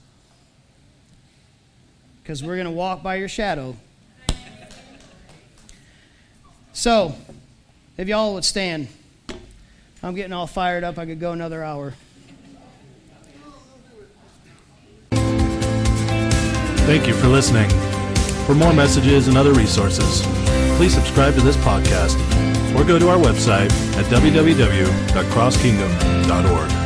Because 2.20 2.42
we're 2.42 2.56
going 2.56 2.66
to 2.66 2.72
walk 2.72 3.04
by 3.04 3.14
your 3.14 3.28
shadow. 3.28 3.76
So, 6.72 7.14
if 7.96 8.08
y'all 8.08 8.34
would 8.34 8.44
stand, 8.44 8.88
I'm 10.02 10.16
getting 10.16 10.32
all 10.32 10.48
fired 10.48 10.82
up. 10.82 10.98
I 10.98 11.06
could 11.06 11.20
go 11.20 11.30
another 11.30 11.62
hour. 11.62 11.94
Thank 16.84 17.06
you 17.06 17.14
for 17.14 17.28
listening. 17.28 17.70
For 18.46 18.54
more 18.54 18.72
messages 18.72 19.28
and 19.28 19.36
other 19.36 19.52
resources, 19.52 20.22
please 20.76 20.94
subscribe 20.94 21.34
to 21.34 21.40
this 21.40 21.56
podcast 21.56 22.16
or 22.76 22.84
go 22.84 22.98
to 22.98 23.08
our 23.08 23.18
website 23.18 23.72
at 23.96 24.04
www.crosskingdom.org. 24.06 26.81